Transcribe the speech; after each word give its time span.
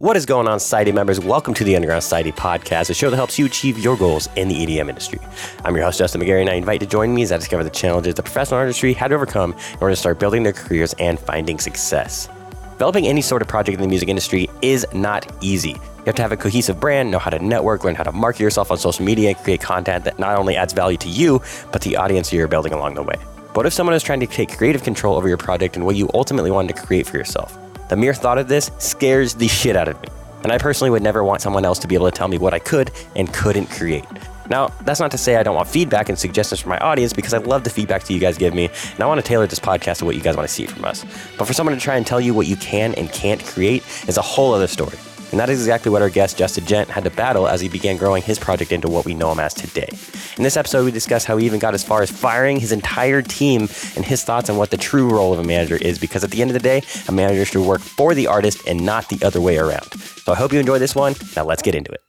What 0.00 0.14
is 0.14 0.26
going 0.26 0.46
on, 0.46 0.60
Society 0.60 0.92
members? 0.92 1.20
Welcome 1.20 1.54
to 1.54 1.64
the 1.64 1.74
Underground 1.74 2.02
Society 2.02 2.30
podcast, 2.30 2.90
a 2.90 2.94
show 2.94 3.08
that 3.08 3.16
helps 3.16 3.38
you 3.38 3.46
achieve 3.46 3.78
your 3.78 3.96
goals 3.96 4.28
in 4.36 4.48
the 4.48 4.54
EDM 4.54 4.90
industry. 4.90 5.18
I'm 5.64 5.74
your 5.74 5.86
host, 5.86 5.96
Justin 5.96 6.20
McGarry, 6.20 6.42
and 6.42 6.50
I 6.50 6.52
invite 6.52 6.82
you 6.82 6.86
to 6.86 6.90
join 6.92 7.14
me 7.14 7.22
as 7.22 7.32
I 7.32 7.38
discover 7.38 7.64
the 7.64 7.70
challenges 7.70 8.12
the 8.12 8.22
professional 8.22 8.60
industry 8.60 8.92
had 8.92 9.08
to 9.08 9.14
overcome 9.14 9.52
in 9.54 9.78
order 9.80 9.94
to 9.94 9.96
start 9.96 10.18
building 10.18 10.42
their 10.42 10.52
careers 10.52 10.94
and 10.98 11.18
finding 11.18 11.58
success. 11.58 12.28
Developing 12.72 13.06
any 13.06 13.22
sort 13.22 13.40
of 13.40 13.48
project 13.48 13.76
in 13.76 13.80
the 13.80 13.88
music 13.88 14.10
industry 14.10 14.50
is 14.60 14.86
not 14.92 15.32
easy. 15.40 15.70
You 15.70 16.04
have 16.04 16.14
to 16.16 16.22
have 16.22 16.32
a 16.32 16.36
cohesive 16.36 16.78
brand, 16.78 17.10
know 17.10 17.18
how 17.18 17.30
to 17.30 17.38
network, 17.38 17.82
learn 17.82 17.94
how 17.94 18.04
to 18.04 18.12
market 18.12 18.42
yourself 18.42 18.70
on 18.70 18.76
social 18.76 19.02
media, 19.02 19.30
and 19.30 19.38
create 19.38 19.62
content 19.62 20.04
that 20.04 20.18
not 20.18 20.36
only 20.36 20.56
adds 20.56 20.74
value 20.74 20.98
to 20.98 21.08
you, 21.08 21.40
but 21.72 21.80
the 21.80 21.96
audience 21.96 22.30
you're 22.34 22.48
building 22.48 22.74
along 22.74 22.96
the 22.96 23.02
way. 23.02 23.16
What 23.54 23.64
if 23.64 23.72
someone 23.72 23.94
is 23.94 24.02
trying 24.02 24.20
to 24.20 24.26
take 24.26 24.58
creative 24.58 24.82
control 24.82 25.16
over 25.16 25.26
your 25.26 25.38
project 25.38 25.74
and 25.74 25.86
what 25.86 25.96
you 25.96 26.10
ultimately 26.12 26.50
wanted 26.50 26.76
to 26.76 26.82
create 26.82 27.06
for 27.06 27.16
yourself? 27.16 27.56
The 27.88 27.96
mere 27.96 28.14
thought 28.14 28.38
of 28.38 28.48
this 28.48 28.70
scares 28.78 29.34
the 29.34 29.48
shit 29.48 29.76
out 29.76 29.88
of 29.88 30.00
me. 30.02 30.08
And 30.42 30.52
I 30.52 30.58
personally 30.58 30.90
would 30.90 31.02
never 31.02 31.22
want 31.22 31.40
someone 31.40 31.64
else 31.64 31.78
to 31.80 31.88
be 31.88 31.94
able 31.94 32.10
to 32.10 32.16
tell 32.16 32.28
me 32.28 32.38
what 32.38 32.52
I 32.52 32.58
could 32.58 32.90
and 33.14 33.32
couldn't 33.32 33.66
create. 33.66 34.04
Now, 34.48 34.68
that's 34.82 35.00
not 35.00 35.10
to 35.10 35.18
say 35.18 35.36
I 35.36 35.42
don't 35.42 35.56
want 35.56 35.68
feedback 35.68 36.08
and 36.08 36.18
suggestions 36.18 36.60
from 36.60 36.70
my 36.70 36.78
audience 36.78 37.12
because 37.12 37.34
I 37.34 37.38
love 37.38 37.64
the 37.64 37.70
feedback 37.70 38.04
that 38.04 38.12
you 38.12 38.20
guys 38.20 38.38
give 38.38 38.54
me, 38.54 38.68
and 38.92 39.00
I 39.00 39.06
want 39.06 39.20
to 39.20 39.26
tailor 39.26 39.46
this 39.46 39.58
podcast 39.58 39.98
to 39.98 40.04
what 40.04 40.14
you 40.14 40.20
guys 40.20 40.36
want 40.36 40.48
to 40.48 40.54
see 40.54 40.66
from 40.66 40.84
us. 40.84 41.04
But 41.36 41.46
for 41.46 41.52
someone 41.52 41.74
to 41.74 41.80
try 41.80 41.96
and 41.96 42.06
tell 42.06 42.20
you 42.20 42.32
what 42.32 42.46
you 42.46 42.56
can 42.56 42.94
and 42.94 43.10
can't 43.12 43.44
create 43.44 43.82
is 44.08 44.16
a 44.18 44.22
whole 44.22 44.54
other 44.54 44.68
story. 44.68 44.98
And 45.30 45.40
that 45.40 45.50
is 45.50 45.60
exactly 45.60 45.90
what 45.90 46.02
our 46.02 46.10
guest, 46.10 46.38
Just 46.38 46.56
a 46.56 46.60
Gent, 46.60 46.88
had 46.88 47.04
to 47.04 47.10
battle 47.10 47.48
as 47.48 47.60
he 47.60 47.68
began 47.68 47.96
growing 47.96 48.22
his 48.22 48.38
project 48.38 48.72
into 48.72 48.88
what 48.88 49.04
we 49.04 49.14
know 49.14 49.32
him 49.32 49.40
as 49.40 49.54
today. 49.54 49.88
In 50.36 50.42
this 50.42 50.56
episode, 50.56 50.84
we 50.84 50.92
discuss 50.92 51.24
how 51.24 51.36
he 51.36 51.46
even 51.46 51.58
got 51.58 51.74
as 51.74 51.82
far 51.82 52.02
as 52.02 52.10
firing 52.10 52.60
his 52.60 52.72
entire 52.72 53.22
team 53.22 53.62
and 53.96 54.04
his 54.04 54.22
thoughts 54.22 54.48
on 54.48 54.56
what 54.56 54.70
the 54.70 54.76
true 54.76 55.10
role 55.10 55.32
of 55.32 55.38
a 55.38 55.44
manager 55.44 55.76
is, 55.76 55.98
because 55.98 56.22
at 56.22 56.30
the 56.30 56.40
end 56.40 56.50
of 56.50 56.54
the 56.54 56.60
day, 56.60 56.82
a 57.08 57.12
manager 57.12 57.44
should 57.44 57.66
work 57.66 57.80
for 57.80 58.14
the 58.14 58.26
artist 58.26 58.66
and 58.66 58.86
not 58.86 59.08
the 59.08 59.24
other 59.26 59.40
way 59.40 59.58
around. 59.58 59.92
So 59.94 60.32
I 60.32 60.36
hope 60.36 60.52
you 60.52 60.60
enjoy 60.60 60.78
this 60.78 60.94
one. 60.94 61.14
Now 61.34 61.44
let's 61.44 61.62
get 61.62 61.74
into 61.74 61.90
it. 61.90 62.05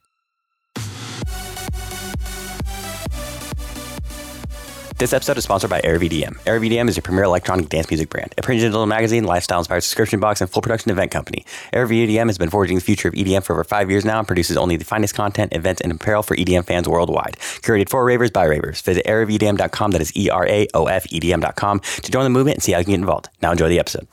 This 4.98 5.12
episode 5.12 5.38
is 5.38 5.44
sponsored 5.44 5.70
by 5.70 5.80
Era 5.84 5.94
of 5.94 6.02
EDM. 6.02 6.40
AirVDM 6.40 6.88
is 6.88 6.96
your 6.96 7.04
premier 7.04 7.22
electronic 7.22 7.68
dance 7.68 7.88
music 7.88 8.10
brand, 8.10 8.34
a 8.36 8.42
print 8.42 8.60
digital 8.60 8.84
magazine, 8.84 9.22
lifestyle 9.22 9.60
inspired 9.60 9.82
subscription 9.82 10.18
box, 10.18 10.40
and 10.40 10.50
full 10.50 10.60
production 10.60 10.90
event 10.90 11.12
company. 11.12 11.46
Era 11.72 11.84
of 11.84 11.90
EDM 11.92 12.26
has 12.26 12.36
been 12.36 12.50
forging 12.50 12.74
the 12.74 12.80
future 12.80 13.06
of 13.06 13.14
EDM 13.14 13.44
for 13.44 13.52
over 13.52 13.62
five 13.62 13.92
years 13.92 14.04
now 14.04 14.18
and 14.18 14.26
produces 14.26 14.56
only 14.56 14.74
the 14.74 14.84
finest 14.84 15.14
content, 15.14 15.52
events, 15.52 15.80
and 15.82 15.92
apparel 15.92 16.24
for 16.24 16.34
EDM 16.34 16.64
fans 16.64 16.88
worldwide. 16.88 17.36
Curated 17.38 17.88
for 17.88 18.04
ravers 18.04 18.32
by 18.32 18.42
ravers. 18.42 18.80
Visit 18.80 19.06
EraofEDM.com, 19.06 19.92
that 19.92 20.00
is 20.00 20.16
E 20.16 20.30
R 20.30 20.48
A 20.48 20.66
O 20.74 20.86
F 20.86 21.06
E 21.12 21.20
D 21.20 21.32
M.com, 21.32 21.78
to 21.78 22.10
join 22.10 22.24
the 22.24 22.30
movement 22.30 22.56
and 22.56 22.62
see 22.64 22.72
how 22.72 22.80
you 22.80 22.84
can 22.84 22.94
get 22.94 22.98
involved. 22.98 23.28
Now 23.40 23.52
enjoy 23.52 23.68
the 23.68 23.78
episode. 23.78 24.08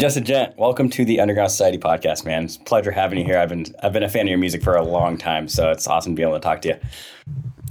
Just 0.00 0.16
a 0.16 0.22
gent, 0.22 0.56
welcome 0.56 0.88
to 0.88 1.04
the 1.04 1.20
Underground 1.20 1.50
Society 1.50 1.76
podcast, 1.76 2.24
man. 2.24 2.44
It's 2.44 2.56
a 2.56 2.60
pleasure 2.60 2.92
having 2.92 3.18
you 3.18 3.26
here. 3.26 3.36
I've 3.36 3.50
been 3.50 3.66
I've 3.82 3.92
been 3.92 4.04
a 4.04 4.08
fan 4.08 4.22
of 4.22 4.28
your 4.30 4.38
music 4.38 4.62
for 4.62 4.74
a 4.74 4.82
long 4.82 5.18
time, 5.18 5.48
so 5.48 5.70
it's 5.70 5.86
awesome 5.86 6.14
to 6.14 6.16
be 6.16 6.22
able 6.22 6.32
to 6.32 6.40
talk 6.40 6.62
to 6.62 6.68
you. 6.68 6.76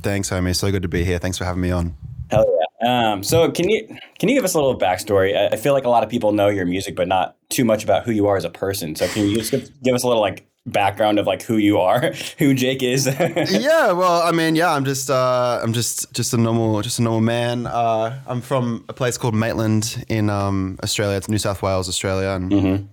Thanks, 0.07 0.29
homie. 0.29 0.55
So 0.55 0.71
good 0.71 0.83
to 0.83 0.87
be 0.87 1.03
here. 1.03 1.19
Thanks 1.19 1.37
for 1.37 1.43
having 1.43 1.61
me 1.61 1.69
on. 1.69 1.93
Hell 2.31 2.45
yeah. 2.81 3.11
Um, 3.11 3.23
so 3.23 3.51
can 3.51 3.69
you 3.69 3.85
can 4.19 4.29
you 4.29 4.35
give 4.35 4.45
us 4.45 4.53
a 4.53 4.57
little 4.57 4.79
backstory? 4.79 5.35
I, 5.35 5.47
I 5.47 5.57
feel 5.57 5.73
like 5.73 5.83
a 5.83 5.89
lot 5.89 6.01
of 6.01 6.09
people 6.09 6.31
know 6.31 6.47
your 6.47 6.65
music, 6.65 6.95
but 6.95 7.09
not 7.09 7.35
too 7.49 7.65
much 7.65 7.83
about 7.83 8.05
who 8.05 8.13
you 8.13 8.25
are 8.27 8.37
as 8.37 8.45
a 8.45 8.49
person. 8.49 8.95
So 8.95 9.05
can 9.09 9.27
you 9.27 9.35
just 9.35 9.51
give, 9.51 9.69
give 9.83 9.93
us 9.93 10.03
a 10.03 10.07
little 10.07 10.21
like 10.21 10.47
background 10.65 11.19
of 11.19 11.27
like 11.27 11.41
who 11.41 11.57
you 11.57 11.77
are, 11.79 12.13
who 12.37 12.53
Jake 12.53 12.81
is? 12.81 13.05
yeah, 13.51 13.91
well, 13.91 14.21
I 14.21 14.31
mean, 14.31 14.55
yeah, 14.55 14.71
I'm 14.73 14.85
just 14.85 15.09
uh, 15.09 15.59
I'm 15.61 15.73
just 15.73 16.13
just 16.13 16.33
a 16.33 16.37
normal 16.37 16.81
just 16.81 16.99
a 16.99 17.01
normal 17.01 17.19
man. 17.19 17.67
Uh, 17.67 18.17
I'm 18.27 18.39
from 18.39 18.85
a 18.87 18.93
place 18.93 19.17
called 19.17 19.35
Maitland 19.35 20.05
in 20.07 20.29
um, 20.29 20.79
Australia. 20.83 21.17
It's 21.17 21.27
New 21.27 21.37
South 21.37 21.61
Wales, 21.61 21.89
Australia, 21.89 22.29
and 22.29 22.49
mm-hmm. 22.49 22.85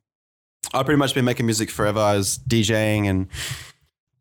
I've 0.77 0.85
pretty 0.85 0.99
much 0.99 1.15
been 1.15 1.25
making 1.25 1.47
music 1.47 1.71
forever. 1.71 2.01
I 2.01 2.17
was 2.17 2.39
DJing 2.39 3.09
and 3.09 3.29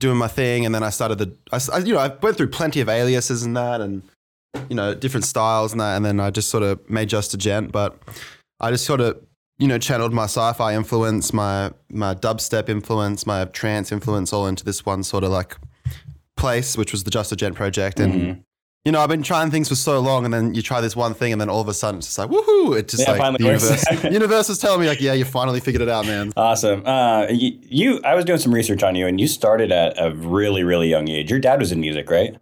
doing 0.03 0.17
my 0.17 0.27
thing, 0.27 0.65
and 0.65 0.75
then 0.75 0.83
I 0.83 0.89
started 0.89 1.17
the 1.17 1.31
I, 1.51 1.79
you 1.79 1.93
know 1.93 1.99
I 1.99 2.09
went 2.09 2.35
through 2.37 2.49
plenty 2.49 2.81
of 2.81 2.89
aliases 2.89 3.43
and 3.43 3.55
that, 3.55 3.79
and 3.81 4.03
you 4.69 4.75
know 4.75 4.93
different 4.93 5.25
styles 5.25 5.71
and 5.71 5.79
that, 5.79 5.95
and 5.95 6.05
then 6.05 6.19
I 6.19 6.29
just 6.29 6.49
sort 6.49 6.63
of 6.63 6.87
made 6.89 7.09
just 7.09 7.33
a 7.33 7.37
gent, 7.37 7.71
but 7.71 7.97
I 8.59 8.69
just 8.69 8.85
sort 8.85 8.99
of 9.01 9.19
you 9.57 9.67
know 9.67 9.77
channeled 9.77 10.13
my 10.13 10.25
sci-fi 10.25 10.75
influence, 10.75 11.33
my 11.33 11.71
my 11.89 12.13
dubstep 12.13 12.67
influence, 12.67 13.25
my 13.25 13.45
trance 13.45 13.91
influence 13.91 14.33
all 14.33 14.45
into 14.45 14.65
this 14.65 14.85
one 14.85 15.03
sort 15.03 15.23
of 15.23 15.31
like 15.31 15.55
place, 16.35 16.77
which 16.77 16.91
was 16.91 17.05
the 17.05 17.11
Just 17.11 17.31
a 17.31 17.35
Gent 17.35 17.55
project, 17.55 17.99
and. 17.99 18.13
Mm-hmm. 18.13 18.41
You 18.85 18.91
know, 18.91 18.99
I've 18.99 19.07
been 19.07 19.23
trying 19.23 19.49
things 19.49 19.69
for 19.69 19.75
so 19.75 20.01
long, 20.01 20.25
and 20.25 20.33
then 20.33 20.53
you 20.53 20.61
try 20.61 20.81
this 20.81 20.93
one 20.93 21.13
thing, 21.13 21.31
and 21.31 21.39
then 21.39 21.47
all 21.49 21.61
of 21.61 21.69
a 21.69 21.73
sudden 21.73 21.99
it's 21.99 22.07
just 22.07 22.17
like, 22.17 22.29
woohoo! 22.29 22.77
It 22.77 22.89
just 22.89 23.07
Yeah, 23.07 23.13
like 23.13 23.37
the 23.37 23.43
universe, 23.45 24.03
universe 24.03 24.49
is 24.49 24.57
telling 24.57 24.81
me 24.81 24.87
like, 24.87 24.99
yeah, 24.99 25.13
you 25.13 25.23
finally 25.23 25.61
figured 25.61 25.81
it 25.81 25.87
out, 25.87 26.05
man. 26.05 26.33
Awesome. 26.35 26.85
Uh, 26.85 27.27
you, 27.29 27.57
you, 27.63 28.01
I 28.03 28.13
was 28.13 28.25
doing 28.25 28.39
some 28.39 28.53
research 28.53 28.83
on 28.83 28.95
you, 28.95 29.07
and 29.07 29.21
you 29.21 29.27
started 29.27 29.71
at 29.71 29.93
a 29.97 30.13
really, 30.13 30.63
really 30.65 30.89
young 30.89 31.07
age. 31.09 31.31
Your 31.31 31.39
dad 31.39 31.59
was 31.61 31.71
in 31.71 31.79
music, 31.79 32.09
right? 32.09 32.35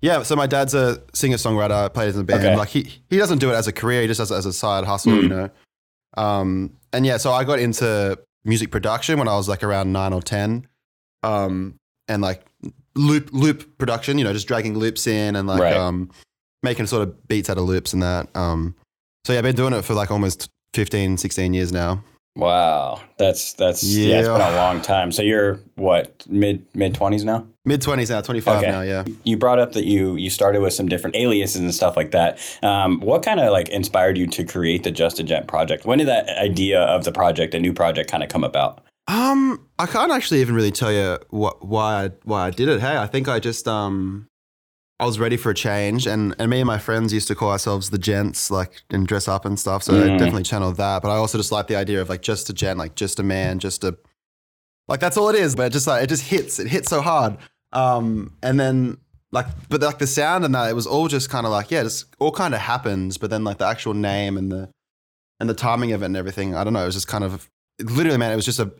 Yeah, 0.00 0.24
so 0.24 0.34
my 0.34 0.48
dad's 0.48 0.74
a 0.74 1.00
singer 1.14 1.36
songwriter, 1.36 1.94
plays 1.94 2.16
in 2.16 2.22
a 2.22 2.24
band. 2.24 2.44
Okay. 2.44 2.56
Like 2.56 2.70
he 2.70 3.00
he 3.08 3.16
doesn't 3.16 3.38
do 3.38 3.50
it 3.50 3.54
as 3.54 3.68
a 3.68 3.72
career, 3.72 4.00
he 4.02 4.08
just 4.08 4.18
does 4.18 4.32
it 4.32 4.34
as 4.34 4.46
a 4.46 4.52
side 4.52 4.84
hustle, 4.84 5.12
Mm. 5.12 5.22
you 5.22 5.28
know. 5.28 5.50
Um, 6.16 6.72
and 6.92 7.06
yeah, 7.06 7.18
so 7.18 7.32
I 7.32 7.44
got 7.44 7.60
into 7.60 8.18
music 8.44 8.72
production 8.72 9.18
when 9.20 9.28
I 9.28 9.36
was 9.36 9.48
like 9.48 9.62
around 9.62 9.92
nine 9.92 10.12
or 10.12 10.22
ten, 10.22 10.66
um, 11.22 11.76
and 12.08 12.20
like 12.20 12.42
loop 12.98 13.30
loop 13.32 13.78
production, 13.78 14.18
you 14.18 14.24
know, 14.24 14.32
just 14.32 14.48
dragging 14.48 14.76
loops 14.76 15.06
in 15.06 15.36
and 15.36 15.46
like 15.48 15.60
Right. 15.60 15.76
um, 15.76 16.10
making 16.62 16.86
sort 16.86 17.02
of 17.02 17.28
beats 17.28 17.48
out 17.48 17.56
of 17.58 17.64
loops 17.64 17.92
and 17.92 18.02
that. 18.02 18.28
Um, 18.36 18.74
so 19.24 19.32
yeah, 19.32 19.38
I've 19.38 19.44
been 19.44 19.56
doing 19.56 19.72
it 19.72 19.82
for 19.82 19.94
like 19.94 20.10
almost 20.10 20.50
15, 20.74 21.16
16 21.16 21.54
years 21.54 21.72
now. 21.72 22.02
Wow, 22.36 23.00
that's 23.18 23.54
that's 23.54 23.82
yeah, 23.82 24.18
it's 24.20 24.28
been 24.28 24.40
a 24.40 24.54
long 24.54 24.80
time. 24.80 25.10
So 25.10 25.22
you're 25.22 25.58
what 25.74 26.24
mid 26.28 26.64
mid 26.72 26.94
twenties 26.94 27.24
now? 27.24 27.44
Mid 27.64 27.82
twenties 27.82 28.10
now, 28.10 28.20
twenty 28.20 28.38
five 28.40 28.58
Okay. 28.62 28.70
now. 28.70 28.82
Yeah. 28.82 29.04
You 29.24 29.36
brought 29.36 29.58
up 29.58 29.72
that 29.72 29.86
you 29.86 30.14
you 30.14 30.30
started 30.30 30.60
with 30.62 30.72
some 30.72 30.86
different 30.88 31.16
aliases 31.16 31.60
and 31.60 31.74
stuff 31.74 31.96
like 31.96 32.12
that. 32.12 32.38
Um, 32.62 33.00
what 33.00 33.24
kind 33.24 33.40
of 33.40 33.50
like 33.50 33.68
inspired 33.70 34.16
you 34.16 34.28
to 34.28 34.44
create 34.44 34.84
the 34.84 34.92
Just 34.92 35.18
a 35.18 35.24
Gent 35.24 35.48
project? 35.48 35.84
When 35.84 35.98
did 35.98 36.06
that 36.06 36.28
idea 36.38 36.80
of 36.82 37.02
the 37.02 37.10
project, 37.10 37.54
a 37.54 37.58
new 37.58 37.72
project, 37.72 38.08
kind 38.08 38.22
of 38.22 38.28
come 38.28 38.44
about? 38.44 38.84
Um, 39.08 39.66
I 39.78 39.86
can't 39.86 40.12
actually 40.12 40.40
even 40.42 40.54
really 40.54 40.70
tell 40.70 40.92
you 40.92 41.18
what 41.30 41.66
why 41.66 42.04
I, 42.04 42.10
why 42.24 42.46
I 42.46 42.50
did 42.50 42.68
it. 42.68 42.80
Hey, 42.80 42.96
I 42.96 43.06
think 43.06 43.26
I 43.26 43.40
just 43.40 43.66
um, 43.66 44.28
I 45.00 45.06
was 45.06 45.18
ready 45.18 45.38
for 45.38 45.50
a 45.50 45.54
change, 45.54 46.06
and 46.06 46.34
and 46.38 46.50
me 46.50 46.60
and 46.60 46.66
my 46.66 46.78
friends 46.78 47.12
used 47.12 47.26
to 47.28 47.34
call 47.34 47.50
ourselves 47.50 47.88
the 47.88 47.98
gents, 47.98 48.50
like 48.50 48.82
and 48.90 49.06
dress 49.06 49.26
up 49.26 49.46
and 49.46 49.58
stuff. 49.58 49.82
So 49.82 49.94
I 49.94 50.08
Mhm. 50.08 50.18
definitely 50.18 50.42
channeled 50.42 50.76
that. 50.76 51.00
But 51.02 51.10
I 51.10 51.16
also 51.16 51.38
just 51.38 51.50
like 51.50 51.68
the 51.68 51.76
idea 51.76 52.02
of 52.02 52.10
like 52.10 52.20
just 52.20 52.50
a 52.50 52.52
gent, 52.52 52.78
like 52.78 52.96
just 52.96 53.18
a 53.18 53.22
man, 53.22 53.58
just 53.60 53.82
a 53.82 53.96
like 54.88 55.00
that's 55.00 55.16
all 55.16 55.30
it 55.30 55.36
is. 55.36 55.56
But 55.56 55.66
it 55.68 55.72
just 55.72 55.86
like 55.86 56.02
it 56.04 56.08
just 56.08 56.24
hits, 56.24 56.58
it 56.58 56.68
hits 56.68 56.90
so 56.90 57.00
hard. 57.00 57.38
Um, 57.72 58.36
and 58.42 58.60
then 58.60 58.98
like 59.32 59.46
but 59.70 59.80
like 59.80 59.98
the 59.98 60.06
sound 60.06 60.44
and 60.44 60.54
that 60.54 60.68
it 60.68 60.74
was 60.74 60.86
all 60.86 61.08
just 61.08 61.30
kind 61.30 61.46
of 61.46 61.52
like 61.52 61.70
yeah, 61.70 61.82
just 61.82 62.14
all 62.18 62.32
kind 62.32 62.52
of 62.54 62.60
happens. 62.60 63.16
But 63.16 63.30
then 63.30 63.42
like 63.42 63.56
the 63.56 63.66
actual 63.66 63.94
name 63.94 64.36
and 64.36 64.52
the 64.52 64.68
and 65.40 65.48
the 65.48 65.54
timing 65.54 65.92
of 65.92 66.02
it 66.02 66.06
and 66.06 66.16
everything, 66.16 66.54
I 66.54 66.62
don't 66.62 66.74
know. 66.74 66.82
It 66.82 66.86
was 66.86 66.94
just 66.94 67.08
kind 67.08 67.24
of 67.24 67.48
literally, 67.80 68.18
man. 68.18 68.32
It 68.32 68.36
was 68.36 68.44
just 68.44 68.58
a 68.58 68.70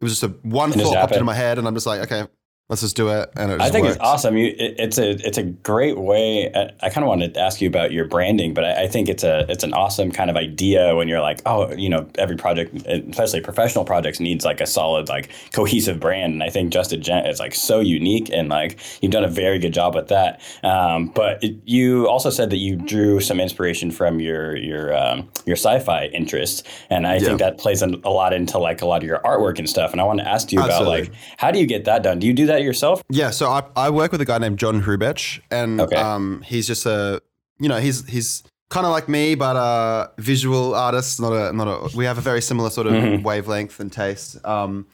it 0.00 0.04
was 0.04 0.18
just 0.18 0.22
a 0.22 0.28
one 0.48 0.72
just 0.72 0.84
thought 0.84 0.94
popped 0.94 1.12
into 1.14 1.24
my 1.24 1.34
head, 1.34 1.58
and 1.58 1.66
I'm 1.66 1.74
just 1.74 1.86
like, 1.86 2.00
okay, 2.02 2.26
let's 2.68 2.82
just 2.82 2.96
do 2.96 3.08
it. 3.08 3.30
And 3.36 3.52
it 3.52 3.60
I 3.60 3.70
think 3.70 3.84
works. 3.84 3.96
it's 3.96 4.04
awesome. 4.04 4.36
You, 4.36 4.46
it, 4.46 4.74
it's 4.78 4.98
a 4.98 5.10
it's 5.10 5.38
a 5.38 5.44
great 5.44 5.98
way. 5.98 6.50
I, 6.52 6.70
I 6.82 6.90
kind 6.90 7.04
of 7.04 7.08
wanted 7.08 7.34
to 7.34 7.40
ask 7.40 7.60
you 7.60 7.68
about 7.68 7.92
your 7.92 8.06
branding, 8.06 8.54
but 8.54 8.64
I, 8.64 8.84
I 8.84 8.88
think 8.88 9.08
it's 9.08 9.22
a 9.22 9.46
it's 9.48 9.62
an 9.62 9.72
awesome 9.72 10.10
kind 10.10 10.30
of 10.30 10.36
idea 10.36 10.94
when 10.96 11.06
you're 11.08 11.20
like, 11.20 11.42
oh, 11.46 11.72
you 11.74 11.88
know, 11.88 12.08
every 12.16 12.36
project, 12.36 12.74
especially 12.86 13.40
professional 13.40 13.84
projects, 13.84 14.18
needs 14.18 14.44
like 14.44 14.60
a 14.60 14.66
solid 14.66 15.08
like 15.08 15.30
cohesive 15.52 16.00
brand. 16.00 16.34
And 16.34 16.42
I 16.42 16.50
think 16.50 16.72
Just 16.72 16.92
a 16.92 16.96
Gent 16.96 17.28
is 17.28 17.38
like 17.38 17.54
so 17.54 17.80
unique, 17.80 18.30
and 18.32 18.48
like 18.48 18.78
you've 19.00 19.12
done 19.12 19.24
a 19.24 19.28
very 19.28 19.58
good 19.58 19.72
job 19.72 19.94
with 19.94 20.08
that. 20.08 20.40
Um, 20.64 21.08
but 21.08 21.42
it, 21.44 21.56
you 21.64 22.08
also 22.08 22.30
said 22.30 22.50
that 22.50 22.58
you 22.58 22.76
drew 22.76 23.20
some 23.20 23.38
inspiration 23.38 23.90
from 23.90 24.18
your 24.18 24.56
your 24.56 24.96
um, 24.96 25.28
your 25.44 25.56
sci-fi 25.56 26.06
interests, 26.06 26.64
and 26.90 27.06
I 27.06 27.20
think 27.20 27.38
that 27.38 27.58
plays 27.58 27.82
a, 27.82 27.88
a 28.04 28.10
lot 28.10 28.32
into 28.32 28.58
like 28.58 28.82
a 28.82 28.86
lot 28.86 29.02
of 29.02 29.08
your 29.08 29.20
artwork 29.20 29.58
and 29.58 29.68
stuff. 29.68 29.92
And 29.92 30.00
I 30.00 30.04
want 30.04 30.18
to 30.18 30.28
ask 30.28 30.50
you 30.50 30.60
about 30.60 30.84
like 30.84 31.12
how 31.36 31.52
do 31.52 31.60
you 31.60 31.66
get 31.66 31.84
that 31.84 32.02
done? 32.02 32.18
Do 32.18 32.26
you 32.26 32.32
do 32.32 32.46
that 32.46 32.55
yourself? 32.62 33.02
Yeah, 33.08 33.30
so 33.30 33.48
I, 33.50 33.62
I 33.76 33.90
work 33.90 34.12
with 34.12 34.20
a 34.20 34.24
guy 34.24 34.38
named 34.38 34.58
John 34.58 34.82
Hrubech, 34.82 35.40
and 35.50 35.80
Okay. 35.80 35.96
um, 35.96 36.42
he's 36.46 36.66
just 36.66 36.86
a 36.86 37.20
you 37.58 37.68
know 37.68 37.78
he's 37.78 38.06
he's 38.08 38.42
kind 38.68 38.84
of 38.86 38.92
like 38.92 39.08
me, 39.08 39.34
but 39.34 39.56
a 39.56 40.10
visual 40.18 40.74
artist. 40.74 41.20
Not 41.20 41.32
a 41.32 41.52
not 41.52 41.68
a. 41.68 41.96
We 41.96 42.04
have 42.04 42.18
a 42.18 42.20
very 42.22 42.42
similar 42.42 42.70
sort 42.70 42.86
of 42.88 42.94
Mhm. 42.94 43.22
wavelength 43.22 43.80
and 43.80 43.92
taste. 43.92 44.44
Um, 44.44 44.86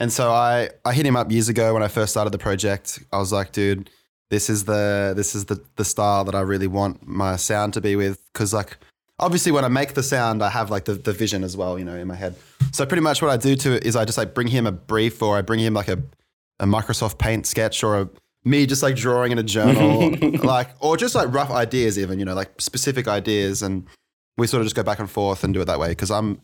and 0.00 0.12
so 0.12 0.30
I 0.32 0.70
I 0.84 0.92
hit 0.92 1.04
him 1.06 1.16
up 1.16 1.30
years 1.30 1.48
ago 1.48 1.74
when 1.74 1.82
I 1.82 1.88
first 1.88 2.10
started 2.12 2.30
the 2.32 2.38
project. 2.38 3.00
I 3.12 3.18
was 3.18 3.32
like, 3.32 3.52
dude, 3.52 3.90
this 4.30 4.48
is 4.50 4.64
the 4.64 5.12
this 5.16 5.34
is 5.34 5.46
the 5.46 5.62
the 5.76 5.84
style 5.84 6.24
that 6.24 6.34
I 6.34 6.40
really 6.40 6.66
want 6.68 7.06
my 7.06 7.36
sound 7.36 7.74
to 7.74 7.80
be 7.80 7.96
with, 7.96 8.18
because 8.32 8.52
like 8.54 8.76
obviously 9.20 9.50
when 9.50 9.64
I 9.64 9.68
make 9.68 9.94
the 9.94 10.02
sound, 10.02 10.42
I 10.44 10.48
have 10.50 10.70
like 10.70 10.84
the, 10.84 10.94
the 10.94 11.12
vision 11.12 11.42
as 11.42 11.56
well, 11.56 11.78
you 11.78 11.84
know, 11.84 11.96
in 11.96 12.06
my 12.06 12.14
head. 12.14 12.36
So 12.72 12.86
pretty 12.86 13.00
much 13.02 13.20
what 13.20 13.30
I 13.32 13.36
do 13.36 13.56
to 13.56 13.72
it 13.72 13.84
is 13.84 13.96
I 13.96 14.04
just 14.04 14.16
like 14.18 14.32
bring 14.34 14.46
him 14.48 14.64
a 14.66 14.70
brief 14.72 15.20
or 15.22 15.36
I 15.36 15.42
bring 15.42 15.58
him 15.58 15.74
like 15.74 15.88
a, 15.88 15.98
a 16.60 16.66
Microsoft 16.66 17.18
Paint 17.18 17.46
sketch 17.46 17.82
or 17.82 18.00
a 18.00 18.10
me 18.44 18.66
just 18.66 18.82
like 18.82 18.96
drawing 18.96 19.32
in 19.32 19.38
a 19.38 19.42
journal, 19.42 20.10
like 20.44 20.70
or 20.80 20.96
just 20.96 21.14
like 21.14 21.32
rough 21.32 21.50
ideas, 21.50 21.98
even 21.98 22.18
you 22.18 22.24
know, 22.24 22.34
like 22.34 22.60
specific 22.60 23.08
ideas, 23.08 23.62
and 23.62 23.86
we 24.36 24.46
sort 24.46 24.60
of 24.60 24.66
just 24.66 24.76
go 24.76 24.82
back 24.82 24.98
and 24.98 25.10
forth 25.10 25.44
and 25.44 25.52
do 25.52 25.60
it 25.60 25.66
that 25.66 25.78
way 25.78 25.88
because 25.88 26.10
I'm 26.10 26.40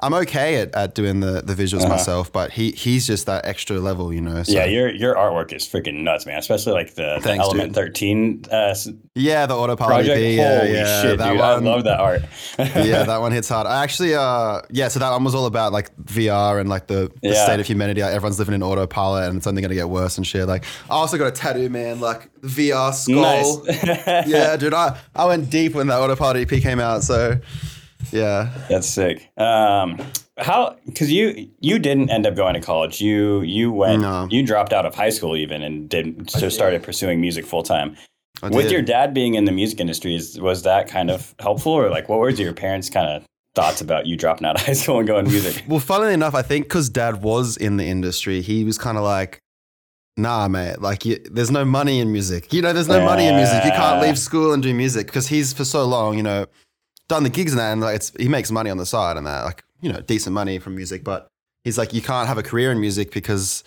I'm 0.00 0.12
okay 0.12 0.56
at, 0.56 0.74
at 0.74 0.94
doing 0.96 1.20
the, 1.20 1.40
the 1.40 1.54
visuals 1.54 1.82
Uh-huh. 1.82 1.90
myself, 1.90 2.32
but 2.32 2.50
he 2.50 2.72
he's 2.72 3.06
just 3.06 3.26
that 3.26 3.46
extra 3.46 3.78
level, 3.78 4.12
you 4.12 4.20
know. 4.20 4.42
So, 4.42 4.50
yeah, 4.52 4.64
your 4.64 4.88
your 4.90 5.14
artwork 5.14 5.52
is 5.52 5.62
freaking 5.68 6.02
nuts, 6.02 6.26
man. 6.26 6.36
Especially 6.38 6.72
like 6.72 6.94
the, 6.94 7.20
the 7.22 7.30
Element 7.34 7.74
dude. 7.74 7.94
13 7.94 8.44
uh, 8.50 8.74
yeah, 9.14 9.46
the 9.46 9.54
autopilot 9.54 9.94
project. 10.06 10.18
EP, 10.18 10.36
yeah, 10.36 10.58
Holy 10.58 10.72
yeah, 10.72 11.02
shit, 11.02 11.18
that 11.18 11.28
dude! 11.30 11.38
one, 11.38 11.48
I 11.48 11.54
love 11.58 11.84
that 11.84 12.00
art. 12.00 12.22
yeah, 12.58 13.04
that 13.04 13.20
one 13.20 13.30
hits 13.30 13.48
hard. 13.48 13.68
I 13.68 13.84
actually, 13.84 14.16
uh, 14.16 14.62
yeah, 14.70 14.88
so 14.88 14.98
that 14.98 15.10
one 15.12 15.22
was 15.22 15.36
all 15.36 15.46
about 15.46 15.72
like 15.72 15.94
VR 15.98 16.60
and 16.60 16.68
like 16.68 16.88
the, 16.88 17.12
the 17.22 17.28
Yeah. 17.28 17.44
state 17.44 17.60
of 17.60 17.66
humanity. 17.66 18.02
Like, 18.02 18.14
everyone's 18.14 18.40
living 18.40 18.56
in 18.56 18.64
autopilot, 18.64 19.28
and 19.28 19.36
it's 19.36 19.46
only 19.46 19.62
gonna 19.62 19.74
get 19.76 19.88
worse 19.88 20.16
and 20.18 20.26
shit. 20.26 20.48
Like, 20.48 20.64
I 20.90 20.94
also 20.94 21.16
got 21.18 21.28
a 21.28 21.30
tattoo, 21.30 21.68
man, 21.68 22.00
like 22.00 22.28
VR 22.40 22.92
skull. 22.92 23.62
nice. 23.64 24.26
yeah, 24.26 24.56
dude, 24.56 24.74
I, 24.74 24.98
I 25.14 25.26
went 25.26 25.50
deep 25.50 25.74
when 25.74 25.86
that 25.86 26.00
autopilot 26.00 26.52
EP 26.52 26.60
came 26.60 26.80
out. 26.80 27.04
So, 27.04 27.38
yeah, 28.12 28.50
That's 28.68 28.88
sick. 28.88 29.30
Um, 29.38 30.00
how? 30.38 30.76
Because 30.86 31.12
you 31.12 31.48
you 31.60 31.78
didn't 31.78 32.10
end 32.10 32.26
up 32.26 32.34
going 32.34 32.54
to 32.54 32.60
college. 32.60 33.00
You 33.00 33.42
you 33.42 33.72
went. 33.72 34.02
No. 34.02 34.28
You 34.30 34.44
dropped 34.44 34.72
out 34.72 34.86
of 34.86 34.94
high 34.94 35.10
school 35.10 35.36
even 35.36 35.62
and 35.62 35.88
did 35.88 36.30
so 36.30 36.48
started 36.48 36.82
pursuing 36.82 37.20
music 37.20 37.46
full 37.46 37.62
time. 37.62 37.96
With 38.42 38.70
your 38.70 38.82
dad 38.82 39.14
being 39.14 39.36
in 39.36 39.44
the 39.44 39.52
music 39.52 39.80
industry, 39.80 40.16
is, 40.16 40.38
was 40.38 40.64
that 40.64 40.88
kind 40.88 41.10
of 41.10 41.34
helpful, 41.38 41.72
or 41.72 41.88
like 41.88 42.08
what 42.08 42.18
were 42.18 42.30
your 42.30 42.52
parents' 42.52 42.90
kind 42.90 43.08
of 43.08 43.24
thoughts 43.54 43.80
about 43.80 44.06
you 44.06 44.16
dropping 44.16 44.46
out 44.46 44.56
of 44.56 44.62
high 44.66 44.72
school 44.72 44.98
and 44.98 45.06
going 45.06 45.26
music? 45.26 45.64
Well, 45.68 45.80
funnily 45.80 46.12
enough, 46.12 46.34
I 46.34 46.42
think 46.42 46.66
because 46.66 46.88
dad 46.88 47.22
was 47.22 47.56
in 47.56 47.76
the 47.76 47.84
industry, 47.84 48.42
he 48.42 48.64
was 48.64 48.76
kind 48.76 48.98
of 48.98 49.04
like, 49.04 49.38
nah, 50.16 50.48
mate, 50.48 50.80
like, 50.80 51.04
you, 51.04 51.18
there's 51.30 51.50
no 51.50 51.64
money 51.64 52.00
in 52.00 52.12
music. 52.12 52.52
You 52.52 52.62
know, 52.62 52.72
there's 52.72 52.88
no 52.88 53.04
money 53.04 53.26
in 53.26 53.36
music. 53.36 53.64
You 53.64 53.70
can't 53.70 54.02
leave 54.02 54.18
school 54.18 54.52
and 54.52 54.62
do 54.62 54.74
music 54.74 55.06
because 55.06 55.28
he's 55.28 55.52
for 55.52 55.64
so 55.64 55.84
long, 55.84 56.16
you 56.16 56.22
know, 56.22 56.46
done 57.08 57.22
the 57.22 57.30
gigs 57.30 57.52
and 57.52 57.60
that, 57.60 57.72
and 57.72 57.80
like, 57.80 57.96
it's, 57.96 58.12
he 58.18 58.28
makes 58.28 58.50
money 58.50 58.70
on 58.70 58.76
the 58.78 58.86
side 58.86 59.16
and 59.16 59.26
that, 59.26 59.44
like, 59.44 59.62
you 59.80 59.92
know, 59.92 60.00
decent 60.00 60.32
money 60.34 60.58
from 60.58 60.74
music. 60.76 61.04
But 61.04 61.28
he's 61.64 61.76
like, 61.78 61.92
you 61.92 62.00
can't 62.02 62.28
have 62.28 62.38
a 62.38 62.42
career 62.42 62.72
in 62.72 62.80
music 62.80 63.12
because 63.12 63.62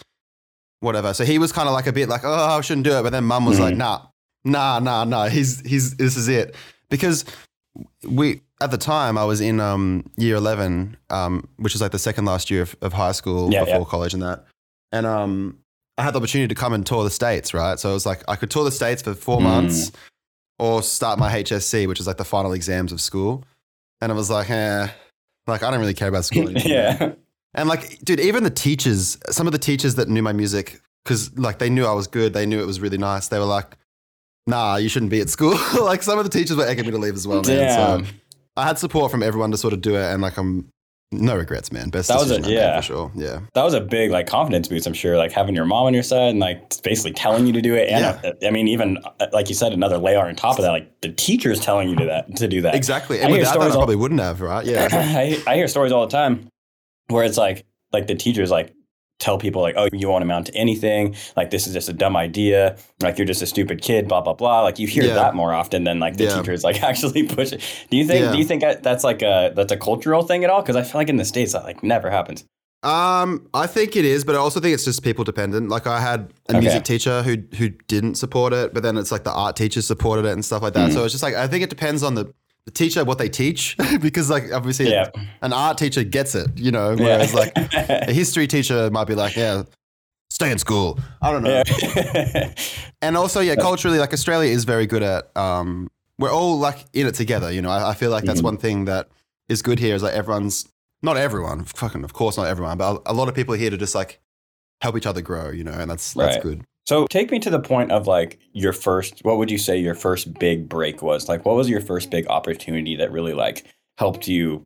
whatever. 0.80 1.14
So 1.14 1.24
he 1.26 1.38
was 1.40 1.52
kind 1.52 1.68
of 1.68 1.74
like 1.74 1.88
a 1.88 1.94
bit 1.94 2.10
like, 2.10 2.22
oh, 2.24 2.32
I 2.58 2.62
shouldn't 2.62 2.86
do 2.86 2.98
it. 2.98 3.04
But 3.04 3.12
then 3.12 3.24
mum 3.24 3.46
was 3.46 3.60
like, 3.60 3.76
Mhm. 3.76 3.78
nah, 3.78 4.02
nah, 4.44 4.80
nah, 4.80 5.04
nah. 5.04 5.28
He's, 5.28 5.60
he's, 5.62 5.96
this 5.98 6.16
is 6.18 6.28
it. 6.28 6.56
Because 6.90 7.26
we, 8.04 8.42
at 8.62 8.72
the 8.72 8.78
time, 8.78 9.18
I 9.18 9.24
was 9.26 9.40
in 9.42 9.60
um, 9.60 10.10
year 10.18 10.36
11, 10.36 10.98
um, 11.10 11.48
which 11.58 11.76
is 11.76 11.82
like 11.82 11.92
the 11.92 12.00
second 12.00 12.26
last 12.26 12.50
year 12.50 12.64
of, 12.64 12.76
of 12.82 12.94
high 12.94 13.12
school 13.12 13.52
Yeah, 13.52 13.66
before 13.66 13.80
yeah. 13.80 13.86
college 13.86 14.14
and 14.14 14.24
that. 14.24 14.46
And 14.92 15.06
um, 15.06 15.60
I 15.98 16.04
had 16.04 16.14
the 16.14 16.20
opportunity 16.20 16.48
to 16.48 16.56
come 16.60 16.74
and 16.74 16.86
tour 16.86 17.04
the 17.04 17.10
States, 17.12 17.54
right? 17.54 17.78
So 17.80 17.90
it 17.92 17.94
was 17.94 18.06
like 18.06 18.24
I 18.28 18.36
could 18.36 18.50
tour 18.50 18.64
the 18.64 18.72
States 18.72 19.02
for 19.02 19.14
four 19.14 19.40
Mm. 19.40 19.44
months 19.44 19.92
or 20.60 20.82
start 20.82 21.20
my 21.20 21.32
HSC, 21.44 21.88
which 21.88 22.00
is 22.00 22.08
like 22.08 22.18
the 22.18 22.26
final 22.26 22.54
exams 22.54 22.92
of 22.92 23.00
school. 23.02 23.44
And 24.02 24.12
I 24.12 24.16
was 24.16 24.30
like, 24.30 24.50
eh, 24.50 24.88
like 25.48 25.64
I 25.64 25.72
don't 25.72 25.80
really 25.80 25.94
care 25.94 26.08
about 26.08 26.26
school 26.26 26.44
anymore. 26.50 26.64
yeah, 26.66 27.12
And 27.54 27.70
like, 27.70 28.00
dude, 28.00 28.20
even 28.20 28.44
the 28.44 28.50
teachers, 28.50 29.18
some 29.30 29.48
of 29.48 29.54
the 29.54 29.60
teachers 29.60 29.96
that 29.96 30.08
knew 30.08 30.22
my 30.22 30.34
music, 30.34 30.82
because 31.04 31.38
like 31.38 31.60
they 31.60 31.70
knew 31.70 31.86
I 31.86 31.94
was 31.94 32.08
good, 32.08 32.34
they 32.34 32.46
knew 32.46 32.62
it 32.62 32.66
was 32.68 32.80
really 32.80 32.98
nice. 32.98 33.28
They 33.28 33.40
were 33.40 33.46
like, 33.46 33.78
nah, 34.46 34.76
you 34.78 34.90
shouldn't 34.90 35.12
be 35.12 35.22
at 35.22 35.30
school. 35.30 35.58
like 35.82 36.04
some 36.04 36.18
of 36.18 36.26
the 36.26 36.32
teachers 36.32 36.58
were 36.58 36.66
egging 36.66 36.86
me 36.86 36.92
to 36.92 36.98
leave 36.98 37.16
as 37.16 37.28
well, 37.28 37.42
man. 37.44 37.58
Damn. 37.58 38.06
So 38.06 38.12
I 38.56 38.66
had 38.66 38.78
support 38.80 39.12
from 39.12 39.22
everyone 39.24 39.52
to 39.52 39.58
sort 39.58 39.74
of 39.74 39.82
do 39.82 39.96
it. 39.96 40.04
And 40.14 40.22
like, 40.22 40.38
I'm 40.38 40.70
no 41.12 41.36
regrets, 41.36 41.72
man. 41.72 41.90
Best 41.90 42.10
That 42.10 42.18
was 42.20 42.32
a- 42.32 42.38
decision 42.38 42.58
yeah. 42.58 42.76
for 42.78 42.82
sure. 42.82 43.12
Yeah. 43.16 43.40
that 43.54 43.64
was 43.64 43.74
a 43.74 43.80
big 43.82 44.12
like 44.12 44.28
confidence 44.28 44.68
boost. 44.68 44.86
I'm 44.88 44.94
sure, 44.94 45.18
like 45.18 45.32
having 45.32 45.56
your 45.56 45.66
mom 45.66 45.86
on 45.86 45.94
your 45.94 46.04
side 46.04 46.30
and 46.32 46.40
like 46.40 46.82
basically 46.84 47.14
telling 47.14 47.48
you 47.48 47.54
to 47.54 47.62
do 47.62 47.76
it. 47.76 47.90
And 47.90 48.04
uh, 48.06 48.34
I 48.46 48.52
mean, 48.52 48.68
even 48.68 48.98
uh, 49.20 49.28
like 49.32 49.48
you 49.50 49.56
said, 49.56 49.72
another 49.74 49.98
layer 49.98 50.20
on 50.20 50.36
top 50.36 50.58
of 50.60 50.64
that, 50.64 50.72
like 50.72 51.02
the 51.02 51.12
teachers 51.14 51.60
telling 51.62 51.90
you 51.90 51.96
to 51.96 52.06
that 52.06 52.36
to 52.38 52.48
do 52.48 52.62
that. 52.62 52.76
Exactly. 52.76 53.20
I 53.20 53.24
And 53.24 53.30
hear 53.32 53.40
without 53.40 53.54
that, 53.54 53.58
I 53.60 53.62
stories 53.62 53.76
all- 53.76 53.80
probably 53.82 53.96
wouldn't 53.96 54.20
have, 54.22 54.42
right? 54.42 54.66
Yeah. 54.68 54.88
I, 54.92 55.42
I 55.48 55.56
hear 55.56 55.68
stories 55.68 55.92
all 55.92 56.06
the 56.06 56.12
time 56.12 56.48
where 57.08 57.24
it's 57.24 57.38
like 57.38 57.66
like 57.94 58.08
the 58.08 58.16
teachers 58.16 58.52
like 58.52 58.74
tell 59.20 59.38
people 59.38 59.62
like 59.62 59.74
oh 59.78 59.88
you 59.94 60.08
won't 60.10 60.24
amount 60.24 60.46
to 60.46 60.54
anything 60.56 61.16
like 61.36 61.50
this 61.50 61.66
is 61.68 61.74
just 61.74 61.90
a 61.90 61.94
dumb 61.94 62.16
idea 62.16 62.78
like 63.02 63.18
you're 63.18 63.26
just 63.26 63.42
a 63.42 63.48
stupid 63.48 63.82
kid 63.82 64.08
blah 64.08 64.22
blah 64.22 64.34
blah 64.34 64.62
like 64.62 64.78
you 64.78 64.88
hear 64.88 65.04
Yeah. 65.06 65.16
that 65.16 65.34
more 65.36 65.54
often 65.54 65.84
than 65.86 66.00
like 66.00 66.18
the 66.18 66.26
Yeah. 66.26 66.38
teachers 66.38 66.64
like 66.64 66.84
actually 66.92 67.24
push 67.24 67.52
it 67.52 67.62
do 67.90 67.98
you 67.98 68.06
think 68.06 68.24
Yeah. 68.26 68.32
do 68.32 68.38
you 68.38 68.44
think 68.46 68.62
that's 68.84 69.04
like 69.04 69.22
a 69.24 69.52
that's 69.56 69.72
a 69.72 69.78
cultural 69.78 70.22
thing 70.24 70.44
at 70.44 70.50
all 70.52 70.62
because 70.62 70.76
i 70.76 70.84
feel 70.84 71.00
like 71.02 71.10
in 71.10 71.18
the 71.18 71.26
states 71.26 71.54
that 71.54 71.64
like 71.64 71.82
never 71.84 72.10
happens 72.12 72.46
Um, 72.84 73.48
I 73.56 73.66
think 73.66 73.96
it 73.96 74.06
is, 74.06 74.24
but 74.24 74.36
I 74.36 74.38
also 74.38 74.60
think 74.60 74.74
it's 74.76 74.86
just 74.86 75.02
people 75.04 75.24
dependent. 75.24 75.68
Like 75.68 75.88
I 75.88 76.00
had 76.00 76.20
a 76.48 76.52
Okay. 76.52 76.60
music 76.62 76.84
teacher 76.84 77.24
who 77.24 77.38
who 77.58 77.70
didn't 77.88 78.16
support 78.16 78.54
it, 78.54 78.72
but 78.74 78.84
then 78.84 78.98
it's 78.98 79.12
like 79.12 79.24
the 79.24 79.32
art 79.34 79.56
teachers 79.56 79.88
supported 79.88 80.26
it 80.26 80.34
and 80.34 80.46
stuff 80.46 80.62
like 80.62 80.76
Hmm. 80.76 80.82
that. 80.86 80.94
So 80.94 81.04
it's 81.04 81.12
just 81.12 81.24
like 81.24 81.34
I 81.34 81.48
think 81.48 81.64
it 81.64 81.72
depends 81.72 82.04
on 82.04 82.14
the, 82.14 82.26
the 82.68 82.72
teacher 82.72 83.04
what 83.06 83.18
they 83.18 83.30
teach 83.30 83.76
because 84.02 84.30
like 84.30 84.52
obviously 84.52 84.92
Yeah. 84.92 85.10
an 85.42 85.54
art 85.54 85.78
teacher 85.78 86.04
gets 86.04 86.36
it, 86.36 86.50
you 86.58 86.70
know, 86.72 86.96
whereas 86.98 87.34
like 87.34 87.54
a 87.56 88.12
history 88.22 88.46
teacher 88.46 88.90
might 88.92 89.08
be 89.08 89.16
like, 89.16 89.38
yeah, 89.38 89.64
stay 90.30 90.52
in 90.52 90.58
school. 90.60 91.00
I 91.22 91.32
don't 91.32 91.44
know. 91.44 91.64
yeah. 91.66 92.54
And 93.02 93.16
also, 93.16 93.40
yeah, 93.42 93.56
culturally, 93.56 94.00
like 94.00 94.12
Australia 94.12 94.52
is 94.52 94.66
very 94.66 94.86
good 94.88 95.04
at. 95.04 95.36
Um, 95.38 95.88
we're 96.20 96.32
all 96.32 96.58
like 96.60 96.84
in 96.94 97.06
it 97.08 97.14
together. 97.16 97.52
You 97.52 97.62
know, 97.62 97.70
I, 97.70 97.92
I 97.92 97.94
feel 97.94 98.10
like 98.12 98.24
that's 98.26 98.42
Mhm. 98.42 98.46
one 98.52 98.58
thing 98.58 98.86
that 98.86 99.08
is 99.50 99.62
good 99.62 99.78
here 99.80 99.96
is 99.96 100.02
like 100.04 100.14
everyone's 100.14 100.68
not 101.04 101.16
everyone, 101.16 101.64
fucking, 101.64 102.04
of 102.04 102.12
course, 102.14 102.36
not 102.38 102.48
everyone, 102.48 102.78
but 102.80 103.04
a, 103.06 103.12
a 103.12 103.14
lot 103.14 103.30
of 103.30 103.36
people 103.36 103.54
are 103.54 103.58
here 103.58 103.70
to 103.70 103.78
just 103.78 103.94
like 103.96 104.20
help 104.82 104.98
each 104.98 105.06
other 105.06 105.22
grow. 105.22 105.52
You 105.52 105.64
know, 105.64 105.72
and 105.72 105.90
that's 105.92 106.14
that's 106.16 106.36
Right. 106.38 106.44
good. 106.44 106.66
So 106.88 107.06
take 107.08 107.32
me 107.32 107.40
to 107.40 107.50
the 107.50 107.60
point 107.60 107.92
of 107.92 108.08
like 108.08 108.40
your 108.54 108.72
first 108.72 109.20
what 109.24 109.38
would 109.38 109.52
you 109.52 109.58
say 109.58 109.78
your 109.78 109.94
first 109.94 110.34
big 110.40 110.70
break 110.70 111.02
was? 111.02 111.28
Like 111.28 111.46
what 111.46 111.56
was 111.58 111.70
your 111.70 111.82
first 111.82 112.10
big 112.10 112.26
opportunity 112.28 112.96
that 112.96 113.12
really 113.12 113.34
like 113.34 113.66
helped 113.98 114.28
you 114.28 114.64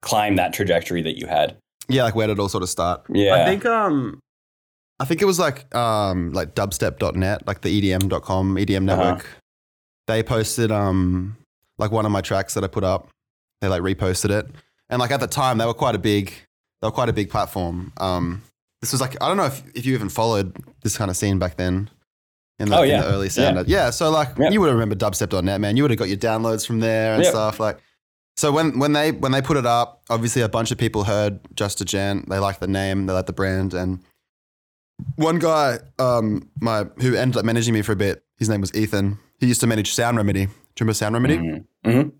climb 0.00 0.36
that 0.36 0.54
trajectory 0.54 1.02
that 1.02 1.18
you 1.18 1.26
had? 1.26 1.56
Yeah, 1.88 2.04
like 2.04 2.14
where 2.14 2.26
did 2.28 2.38
it 2.38 2.40
all 2.40 2.48
sort 2.48 2.62
of 2.62 2.70
start? 2.70 3.02
Yeah. 3.10 3.34
I 3.34 3.44
think 3.44 3.66
um, 3.66 4.20
I 4.98 5.04
think 5.04 5.20
it 5.20 5.26
was 5.26 5.38
like 5.38 5.72
um, 5.74 6.32
like 6.32 6.54
dubstep.net, 6.54 7.46
like 7.46 7.60
the 7.60 7.80
EDM.com, 7.92 8.56
EDM 8.56 8.90
Uh-huh. 8.90 9.02
network. 9.04 9.26
They 10.06 10.22
posted 10.22 10.72
um, 10.72 11.36
like 11.78 11.90
one 11.90 12.06
of 12.06 12.12
my 12.12 12.22
tracks 12.22 12.54
that 12.54 12.64
I 12.64 12.68
put 12.68 12.84
up. 12.84 13.08
They 13.60 13.68
like 13.68 13.82
reposted 13.82 14.30
it, 14.30 14.46
and 14.88 14.98
like 14.98 15.10
at 15.10 15.20
the 15.20 15.26
time 15.26 15.58
they 15.58 15.66
were 15.66 15.74
quite 15.74 15.94
a 15.94 15.98
big, 15.98 16.32
they 16.80 16.88
were 16.88 16.92
quite 16.92 17.10
a 17.10 17.12
big 17.12 17.28
platform. 17.28 17.92
Um, 17.98 18.42
this 18.80 18.92
was 18.92 19.00
like 19.00 19.16
I 19.22 19.28
don't 19.28 19.36
know 19.36 19.44
if, 19.46 19.62
if 19.74 19.84
you 19.86 19.94
even 19.94 20.08
followed 20.08 20.56
this 20.82 20.96
kind 20.96 21.10
of 21.10 21.16
scene 21.16 21.38
back 21.38 21.56
then. 21.56 21.90
In 22.58 22.68
the, 22.68 22.76
Oh, 22.78 22.82
in 22.82 22.90
yeah. 22.90 23.00
the 23.02 23.08
early 23.08 23.28
sound. 23.30 23.56
Yeah. 23.68 23.84
yeah 23.84 23.90
so 23.90 24.10
like 24.10 24.28
Yeah. 24.38 24.50
you 24.50 24.60
would 24.60 24.66
have 24.68 24.74
remembered 24.76 24.98
dubstep.net, 24.98 25.60
man. 25.60 25.76
You 25.78 25.82
would 25.84 25.90
have 25.90 25.98
got 25.98 26.08
your 26.08 26.18
downloads 26.18 26.66
from 26.66 26.80
there 26.80 27.14
and 27.14 27.22
Yeah. 27.24 27.30
stuff. 27.30 27.58
Like 27.58 27.78
so 28.36 28.52
when 28.52 28.78
when 28.78 28.92
they 28.92 29.12
when 29.12 29.32
they 29.32 29.40
put 29.42 29.56
it 29.56 29.64
up, 29.66 30.02
obviously 30.10 30.42
a 30.42 30.48
bunch 30.48 30.70
of 30.70 30.76
people 30.78 31.04
heard 31.04 31.40
Just 31.54 31.80
a 31.80 31.84
Gent. 31.84 32.28
They 32.28 32.38
liked 32.38 32.60
the 32.60 32.68
name, 32.68 33.06
they 33.06 33.12
liked 33.14 33.26
the 33.28 33.32
brand, 33.32 33.72
and 33.74 34.00
one 35.16 35.38
guy, 35.38 35.78
um, 35.98 36.48
my 36.60 36.84
who 37.00 37.14
ended 37.14 37.38
up 37.38 37.44
managing 37.44 37.72
me 37.74 37.82
for 37.82 37.92
a 37.92 37.96
bit, 37.96 38.22
his 38.38 38.48
name 38.48 38.60
was 38.60 38.74
Ethan. 38.74 39.18
He 39.38 39.46
used 39.46 39.60
to 39.62 39.66
manage 39.66 39.92
Sound 39.94 40.16
Remedy. 40.18 40.44
Do 40.46 40.50
you 40.52 40.56
remember 40.80 40.94
Sound 40.94 41.14
Remedy? 41.14 41.38
Mhm. 41.38 41.64
Mhm. 41.86 42.12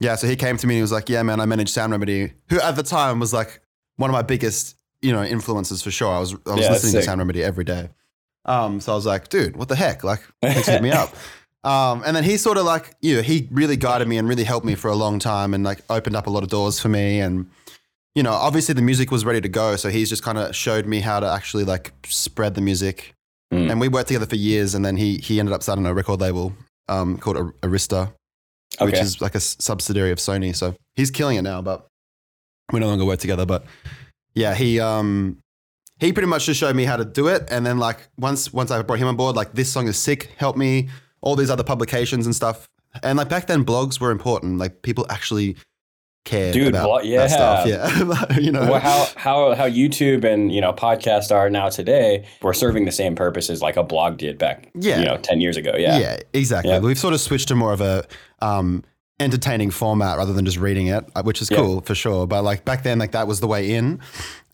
Yeah, 0.00 0.14
so 0.16 0.26
he 0.26 0.36
came 0.36 0.56
to 0.58 0.66
me 0.66 0.74
and 0.74 0.78
he 0.78 0.82
was 0.82 0.92
like, 0.92 1.08
"Yeah, 1.08 1.22
man, 1.22 1.40
I 1.40 1.46
manage 1.46 1.70
Sound 1.70 1.92
Remedy." 1.92 2.34
Who 2.50 2.60
at 2.60 2.76
the 2.76 2.82
time 2.82 3.18
was 3.18 3.32
like 3.32 3.60
one 3.96 4.10
of 4.10 4.14
my 4.14 4.22
biggest, 4.22 4.76
you 5.02 5.12
know, 5.12 5.22
influences 5.22 5.82
for 5.82 5.90
sure. 5.90 6.12
I 6.12 6.18
was 6.18 6.34
I 6.46 6.54
was 6.54 6.60
Yeah, 6.64 6.72
listening 6.72 6.94
to. 6.94 7.02
Sound 7.02 7.18
Remedy 7.18 7.42
every 7.42 7.64
day. 7.64 7.90
Um, 8.44 8.80
so 8.80 8.92
I 8.92 8.94
was 8.96 9.06
like, 9.06 9.28
"Dude, 9.28 9.56
what 9.56 9.68
the 9.68 9.76
heck? 9.76 10.04
Like, 10.04 10.20
thanks 10.42 10.66
hitting 10.66 10.82
me 10.82 10.90
up." 10.92 11.14
Um, 11.64 12.02
and 12.06 12.14
then 12.16 12.22
he 12.22 12.36
sort 12.36 12.56
of 12.56 12.64
like, 12.64 12.94
you 13.02 13.16
know, 13.16 13.22
he 13.22 13.48
really 13.50 13.76
guided 13.76 14.06
me 14.06 14.16
and 14.16 14.28
really 14.28 14.44
helped 14.44 14.64
me 14.64 14.76
for 14.76 14.88
a 14.88 14.94
long 14.94 15.18
time 15.18 15.52
and 15.52 15.64
like 15.64 15.80
opened 15.90 16.14
up 16.14 16.28
a 16.28 16.30
lot 16.30 16.44
of 16.44 16.48
doors 16.48 16.78
for 16.78 16.88
me. 16.88 17.18
And, 17.20 17.50
you 18.14 18.22
know, 18.22 18.32
obviously 18.32 18.74
the 18.74 18.80
music 18.80 19.10
was 19.10 19.24
ready 19.24 19.40
to 19.40 19.48
go. 19.48 19.74
So 19.74 19.90
he's 19.90 20.08
just 20.08 20.22
kind 20.22 20.38
of 20.38 20.54
showed 20.54 20.86
me 20.86 21.00
how 21.00 21.18
to 21.18 21.28
actually 21.28 21.64
like 21.64 21.92
spread 22.06 22.54
the 22.54 22.60
music. 22.60 23.12
Mm. 23.52 23.72
And 23.72 23.80
we 23.80 23.88
worked 23.88 24.06
together 24.06 24.24
for 24.24 24.36
years. 24.36 24.74
And 24.76 24.84
then 24.84 24.96
he, 24.96 25.18
he 25.18 25.40
ended 25.40 25.52
up 25.52 25.64
starting 25.64 25.84
a 25.84 25.92
record 25.92 26.20
label 26.20 26.54
um, 26.88 27.18
called 27.18 27.36
Ar- 27.36 27.52
Arista, 27.62 28.12
which 28.80 28.94
is 28.94 29.20
like 29.20 29.34
a 29.34 29.40
subsidiary 29.40 30.12
of 30.12 30.18
Sony. 30.18 30.54
So 30.54 30.76
he's 30.94 31.10
killing 31.10 31.36
it 31.38 31.42
now, 31.42 31.60
but 31.60 31.88
we 32.72 32.78
no 32.78 32.86
longer 32.86 33.04
work 33.04 33.18
together. 33.18 33.44
But 33.44 33.64
yeah, 34.34 34.54
he, 34.54 34.80
um, 34.80 35.38
he 36.00 36.12
pretty 36.12 36.28
much 36.28 36.46
just 36.46 36.60
showed 36.60 36.76
me 36.76 36.84
how 36.84 36.96
to 36.96 37.04
do 37.04 37.28
it. 37.28 37.48
And 37.50 37.66
then 37.66 37.78
like 37.78 38.08
once, 38.16 38.52
once 38.52 38.70
I 38.70 38.80
brought 38.82 38.98
him 39.00 39.08
on 39.08 39.16
board, 39.16 39.36
like 39.36 39.52
this 39.54 39.70
song 39.72 39.88
is 39.88 39.98
sick, 39.98 40.30
help 40.36 40.56
me, 40.56 40.88
all 41.20 41.34
these 41.36 41.50
other 41.50 41.64
publications 41.64 42.24
and 42.26 42.34
stuff. 42.34 42.68
And 43.02 43.18
like 43.18 43.28
back 43.28 43.46
then 43.46 43.64
blogs 43.64 44.00
were 44.00 44.10
important. 44.10 44.58
Like 44.58 44.82
people 44.82 45.06
actually 45.10 45.56
cared 46.24 46.52
Dude, 46.52 46.68
about 46.68 47.02
blo- 47.02 47.10
that 47.16 47.30
stuff. 47.30 47.66
Yeah. 47.66 48.38
you 48.38 48.52
know, 48.52 48.70
well, 48.70 48.80
how 48.80 49.06
how 49.16 49.54
how 49.54 49.68
YouTube 49.68 50.24
and 50.24 50.52
you 50.52 50.60
know 50.60 50.72
podcasts 50.72 51.34
are 51.34 51.48
now 51.50 51.68
today, 51.68 52.26
we're 52.42 52.52
serving 52.52 52.84
the 52.84 52.92
same 52.92 53.14
purpose 53.14 53.50
as 53.50 53.62
like 53.62 53.76
a 53.76 53.82
blog 53.82 54.18
did 54.18 54.38
back, 54.38 54.70
Yeah. 54.74 54.98
you 55.00 55.04
know, 55.06 55.16
ten 55.16 55.40
years 55.40 55.56
ago. 55.56 55.72
Yeah, 55.76 55.98
Yeah, 55.98 56.20
exactly. 56.32 56.72
Yeah. 56.72 56.80
We've 56.80 56.98
sort 56.98 57.14
of 57.14 57.20
switched 57.20 57.48
to 57.48 57.54
more 57.56 57.72
of 57.72 57.80
a 57.80 58.06
um, 58.40 58.84
entertaining 59.20 59.70
format 59.70 60.16
rather 60.16 60.32
than 60.32 60.44
just 60.44 60.58
reading 60.58 60.86
it, 60.86 61.04
uh, 61.16 61.22
which 61.22 61.42
is 61.42 61.50
Yeah. 61.50 61.58
cool 61.58 61.80
for 61.80 61.94
sure. 61.94 62.26
But 62.26 62.42
like 62.44 62.64
back 62.64 62.82
then, 62.84 62.98
like 62.98 63.12
that 63.12 63.26
was 63.26 63.40
the 63.40 63.48
way 63.48 63.74
in, 63.74 64.00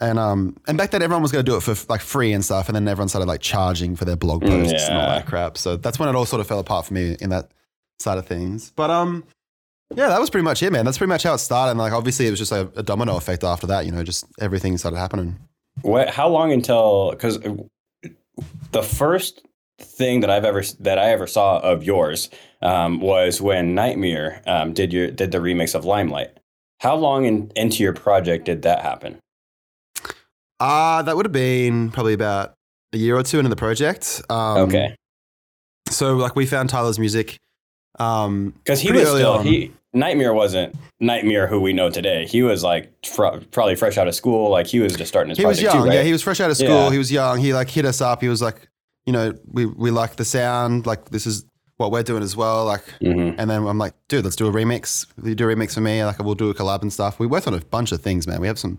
and 0.00 0.18
um, 0.18 0.56
and 0.66 0.78
back 0.78 0.90
then 0.90 1.02
everyone 1.02 1.22
was 1.22 1.32
going 1.32 1.44
to 1.44 1.50
do 1.50 1.56
it 1.56 1.62
for 1.62 1.74
like 1.88 2.00
free 2.00 2.32
and 2.32 2.44
stuff, 2.44 2.68
and 2.68 2.76
then 2.76 2.88
everyone 2.88 3.08
started 3.08 3.26
like 3.28 3.40
charging 3.40 3.94
for 3.96 4.04
their 4.04 4.16
blog 4.16 4.42
Mm, 4.42 4.48
posts 4.50 4.88
and 4.88 4.96
all 4.98 5.06
that 5.08 5.26
crap. 5.26 5.58
So 5.58 5.76
that's 5.76 5.98
when 5.98 6.08
it 6.08 6.14
all 6.14 6.26
sort 6.26 6.40
of 6.40 6.46
fell 6.46 6.58
apart 6.60 6.86
for 6.86 6.94
me 6.94 7.16
in 7.20 7.30
that 7.30 7.50
side 7.98 8.18
of 8.18 8.26
things. 8.26 8.72
But 8.74 8.90
um, 8.90 9.24
Yeah, 9.94 10.08
that 10.08 10.20
was 10.20 10.30
pretty 10.30 10.44
much 10.44 10.62
it, 10.62 10.72
man. 10.72 10.84
That's 10.84 10.98
pretty 10.98 11.10
much 11.10 11.22
how 11.22 11.34
it 11.34 11.38
started. 11.38 11.70
And 11.72 11.78
like, 11.78 11.92
obviously, 11.92 12.26
it 12.26 12.30
was 12.30 12.38
just 12.40 12.52
a, 12.52 12.70
a 12.74 12.82
domino 12.82 13.16
effect 13.16 13.44
after 13.44 13.66
that. 13.68 13.86
You 13.86 13.92
know, 13.92 14.02
just 14.02 14.24
everything 14.40 14.76
started 14.78 14.96
happening. 14.96 15.38
What? 15.82 16.08
How 16.08 16.28
long 16.28 16.52
until? 16.52 17.10
Because 17.10 17.38
the 18.72 18.82
first 18.82 19.42
thing 19.78 20.20
that 20.20 20.30
I've 20.30 20.44
ever 20.44 20.62
that 20.80 20.98
I 20.98 21.10
ever 21.10 21.26
saw 21.26 21.58
of 21.58 21.84
yours 21.84 22.30
um, 22.62 23.00
was 23.00 23.40
when 23.40 23.74
NGHTMRE 23.74 24.46
um, 24.46 24.72
did 24.72 24.92
your 24.92 25.10
did 25.10 25.32
the 25.32 25.38
remix 25.38 25.74
of 25.74 25.84
Limelight. 25.84 26.38
How 26.80 26.94
long 26.96 27.24
in, 27.24 27.50
into 27.56 27.82
your 27.82 27.92
project 27.92 28.44
did 28.44 28.62
that 28.62 28.82
happen? 28.82 29.18
Uh, 30.60 31.02
that 31.02 31.16
would 31.16 31.26
have 31.26 31.32
been 31.32 31.90
probably 31.90 32.12
about 32.12 32.54
a 32.92 32.98
year 32.98 33.16
or 33.16 33.22
two 33.22 33.38
into 33.38 33.48
the 33.48 33.56
project. 33.56 34.22
Um, 34.28 34.68
okay. 34.68 34.94
So 35.88 36.16
like 36.16 36.36
we 36.36 36.46
found 36.46 36.70
Tyler's 36.70 36.98
music. 36.98 37.38
Um, 37.98 38.54
because 38.64 38.80
he 38.80 38.90
was 38.90 39.08
still 39.08 39.34
on. 39.34 39.46
he 39.46 39.72
NGHTMRE 39.94 40.34
wasn't 40.34 40.74
NGHTMRE 41.00 41.48
who 41.48 41.60
we 41.60 41.72
know 41.72 41.90
today. 41.90 42.26
He 42.26 42.42
was 42.42 42.64
like 42.64 42.92
fr- 43.06 43.38
probably 43.50 43.76
fresh 43.76 43.96
out 43.96 44.08
of 44.08 44.14
school. 44.14 44.50
Like 44.50 44.66
he 44.66 44.80
was 44.80 44.94
just 44.96 45.08
starting 45.08 45.30
his 45.30 45.38
he 45.38 45.46
was 45.46 45.62
young. 45.62 45.82
too, 45.82 45.84
right? 45.84 45.94
Yeah, 45.94 46.02
he 46.02 46.12
was 46.12 46.22
fresh 46.22 46.40
out 46.40 46.50
of 46.50 46.56
school. 46.56 46.68
Yeah. 46.68 46.90
He 46.90 46.98
was 46.98 47.12
young. 47.12 47.38
He 47.38 47.54
like 47.54 47.70
hit 47.70 47.84
us 47.84 48.00
up. 48.00 48.20
He 48.20 48.28
was 48.28 48.42
like, 48.42 48.68
you 49.06 49.12
know, 49.12 49.32
we 49.46 49.66
we 49.66 49.90
like 49.90 50.16
the 50.16 50.24
sound. 50.24 50.86
Like 50.86 51.10
this 51.10 51.26
is 51.26 51.44
what 51.76 51.90
we're 51.90 52.02
doing 52.04 52.22
as 52.22 52.36
well. 52.36 52.64
Like, 52.64 52.84
Mhm. 53.02 53.34
and 53.38 53.50
then 53.50 53.66
I'm 53.66 53.78
like, 53.78 53.94
dude, 54.08 54.24
let's 54.24 54.36
do 54.36 54.46
a 54.46 54.52
remix. 54.52 55.06
You 55.24 55.34
do 55.34 55.48
a 55.50 55.54
remix 55.54 55.74
for 55.74 55.80
me? 55.80 56.04
Like, 56.04 56.18
we'll 56.20 56.36
do 56.36 56.48
a 56.50 56.54
collab 56.54 56.82
and 56.82 56.92
stuff. 56.92 57.18
We 57.18 57.26
worked 57.26 57.46
on 57.48 57.54
a 57.54 57.60
bunch 57.60 57.90
of 57.92 58.00
things, 58.00 58.26
man. 58.26 58.40
We 58.40 58.46
have 58.46 58.58
some. 58.58 58.78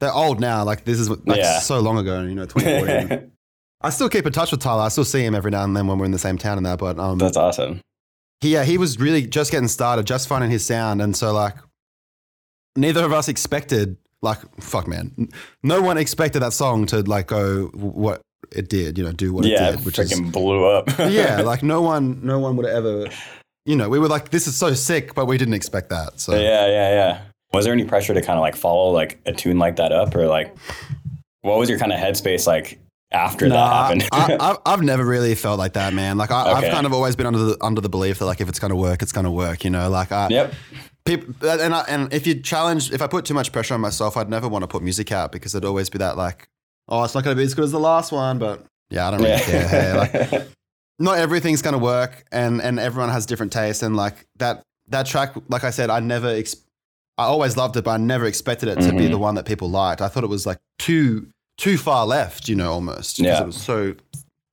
They're 0.00 0.12
old 0.12 0.40
now. 0.40 0.62
Like 0.64 0.84
this 0.84 0.98
is 1.00 1.08
like 1.10 1.38
Yeah. 1.38 1.58
so 1.60 1.80
long 1.80 1.98
ago. 1.98 2.22
You 2.22 2.34
know, 2.34 2.46
2014. 2.46 3.32
I 3.82 3.90
still 3.90 4.08
keep 4.08 4.26
in 4.26 4.32
touch 4.32 4.50
with 4.52 4.60
Tyler. 4.60 4.82
I 4.82 4.88
still 4.88 5.04
see 5.04 5.24
him 5.24 5.34
every 5.34 5.50
now 5.50 5.62
and 5.64 5.76
then 5.76 5.86
when 5.86 5.98
we're 5.98 6.06
in 6.06 6.10
the 6.12 6.18
same 6.18 6.38
town 6.38 6.56
and 6.56 6.64
that. 6.66 6.78
But 6.78 6.98
um, 6.98 7.18
That's 7.18 7.36
awesome. 7.36 7.80
he, 8.40 8.52
yeah, 8.54 8.64
he 8.64 8.78
was 8.78 8.98
really 8.98 9.26
just 9.26 9.50
getting 9.52 9.68
started, 9.68 10.06
just 10.06 10.26
finding 10.28 10.50
his 10.50 10.64
sound, 10.64 11.02
and 11.02 11.14
so 11.16 11.32
like, 11.32 11.54
neither 12.76 13.04
of 13.04 13.12
us 13.12 13.28
expected. 13.28 13.96
Like, 14.22 14.38
fuck, 14.60 14.88
man, 14.88 15.28
no 15.62 15.82
one 15.82 15.98
expected 15.98 16.40
that 16.40 16.52
song 16.54 16.86
to 16.86 17.00
like 17.02 17.26
go 17.28 17.66
what 17.74 18.22
it 18.52 18.68
did. 18.68 18.98
You 18.98 19.04
know, 19.04 19.12
do 19.12 19.32
what 19.32 19.44
yeah, 19.44 19.70
it 19.70 19.76
did, 19.76 19.86
which 19.86 19.98
is 19.98 20.12
freaking 20.12 20.32
blew 20.32 20.64
up. 20.66 20.88
yeah, 20.98 21.40
like 21.44 21.62
no 21.62 21.82
one, 21.82 22.20
no 22.24 22.38
one 22.38 22.56
would 22.56 22.66
ever. 22.66 23.06
You 23.64 23.76
know, 23.76 23.88
we 23.88 23.98
were 23.98 24.08
like, 24.08 24.30
this 24.30 24.46
is 24.46 24.56
so 24.56 24.74
sick, 24.74 25.14
but 25.14 25.26
we 25.26 25.38
didn't 25.38 25.54
expect 25.54 25.90
that. 25.90 26.20
So 26.20 26.34
yeah, 26.34 26.66
yeah, 26.66 26.90
yeah. 26.90 27.20
Was 27.52 27.64
there 27.64 27.72
any 27.72 27.84
pressure 27.84 28.14
to 28.14 28.20
kind 28.20 28.38
of 28.38 28.42
like 28.42 28.56
follow 28.56 28.90
like 28.90 29.20
a 29.26 29.32
tune 29.32 29.58
like 29.58 29.76
that 29.76 29.92
up, 29.92 30.14
or 30.14 30.26
like 30.26 30.54
what 31.42 31.58
was 31.58 31.68
your 31.68 31.78
kind 31.78 31.92
of 31.92 31.98
headspace 31.98 32.46
like 32.46 32.78
after 33.12 33.48
that 33.48 33.72
happened? 33.72 34.08
I, 34.12 34.36
I've, 34.40 34.58
I've 34.66 34.82
never 34.82 35.04
really 35.04 35.34
felt 35.34 35.58
like 35.58 35.74
that, 35.74 35.94
man. 35.94 36.18
Like 36.18 36.30
I, 36.30 36.50
Okay. 36.50 36.66
I've 36.66 36.72
kind 36.72 36.86
of 36.86 36.92
always 36.92 37.16
been 37.16 37.26
under 37.26 37.38
the 37.38 37.56
under 37.60 37.80
the 37.80 37.88
belief 37.88 38.18
that 38.18 38.26
like 38.26 38.40
if 38.40 38.48
it's 38.48 38.58
gonna 38.58 38.76
work, 38.76 39.02
it's 39.02 39.12
gonna 39.12 39.30
work. 39.30 39.64
You 39.64 39.70
know, 39.70 39.88
like 39.88 40.12
I, 40.12 40.28
yep. 40.28 40.54
people, 41.04 41.34
and 41.48 41.74
I, 41.74 41.84
and 41.88 42.12
if 42.12 42.26
you 42.26 42.40
challenge, 42.40 42.92
if 42.92 43.00
I 43.00 43.06
put 43.06 43.24
too 43.24 43.34
much 43.34 43.52
pressure 43.52 43.74
on 43.74 43.80
myself, 43.80 44.16
I'd 44.16 44.28
never 44.28 44.48
want 44.48 44.62
to 44.64 44.68
put 44.68 44.82
music 44.82 45.12
out 45.12 45.32
because 45.32 45.54
it'd 45.54 45.64
always 45.64 45.88
be 45.88 45.98
that 45.98 46.16
like, 46.16 46.48
oh, 46.88 47.04
it's 47.04 47.14
not 47.14 47.24
gonna 47.24 47.36
be 47.36 47.42
as 47.44 47.54
good 47.54 47.64
as 47.64 47.72
the 47.72 47.80
last 47.80 48.12
one. 48.12 48.38
But 48.38 48.64
yeah, 48.90 49.08
I 49.08 49.10
don't 49.10 49.22
really 49.22 49.40
care. 49.42 49.68
Hey, 49.68 49.92
like, 49.92 50.48
not 50.98 51.18
everything's 51.18 51.62
gonna 51.62 51.78
work, 51.78 52.24
and 52.32 52.60
and 52.62 52.78
everyone 52.78 53.10
has 53.10 53.26
different 53.26 53.52
tastes, 53.52 53.82
and 53.82 53.96
like 53.96 54.26
that 54.36 54.62
that 54.88 55.06
track, 55.06 55.34
like 55.48 55.64
I 55.64 55.70
said, 55.70 55.90
I 55.90 56.00
never. 56.00 56.28
Ex- 56.28 56.56
I 57.18 57.24
always 57.24 57.56
loved 57.56 57.76
it, 57.78 57.84
but 57.84 57.92
I 57.92 57.96
never 57.96 58.26
expected 58.26 58.68
it 58.68 58.74
to 58.82 58.92
be 58.92 59.06
Mhm. 59.06 59.10
the 59.12 59.18
one 59.18 59.36
that 59.36 59.46
people 59.46 59.70
liked. 59.70 60.02
I 60.02 60.08
thought 60.08 60.22
it 60.22 60.28
was 60.28 60.44
like 60.44 60.58
too 60.78 61.28
too 61.56 61.78
far 61.78 62.04
left, 62.06 62.46
you 62.46 62.54
know, 62.54 62.70
almost 62.72 63.16
because 63.16 63.38
Yeah. 63.38 63.40
it 63.42 63.46
was 63.46 63.56
so 63.56 63.94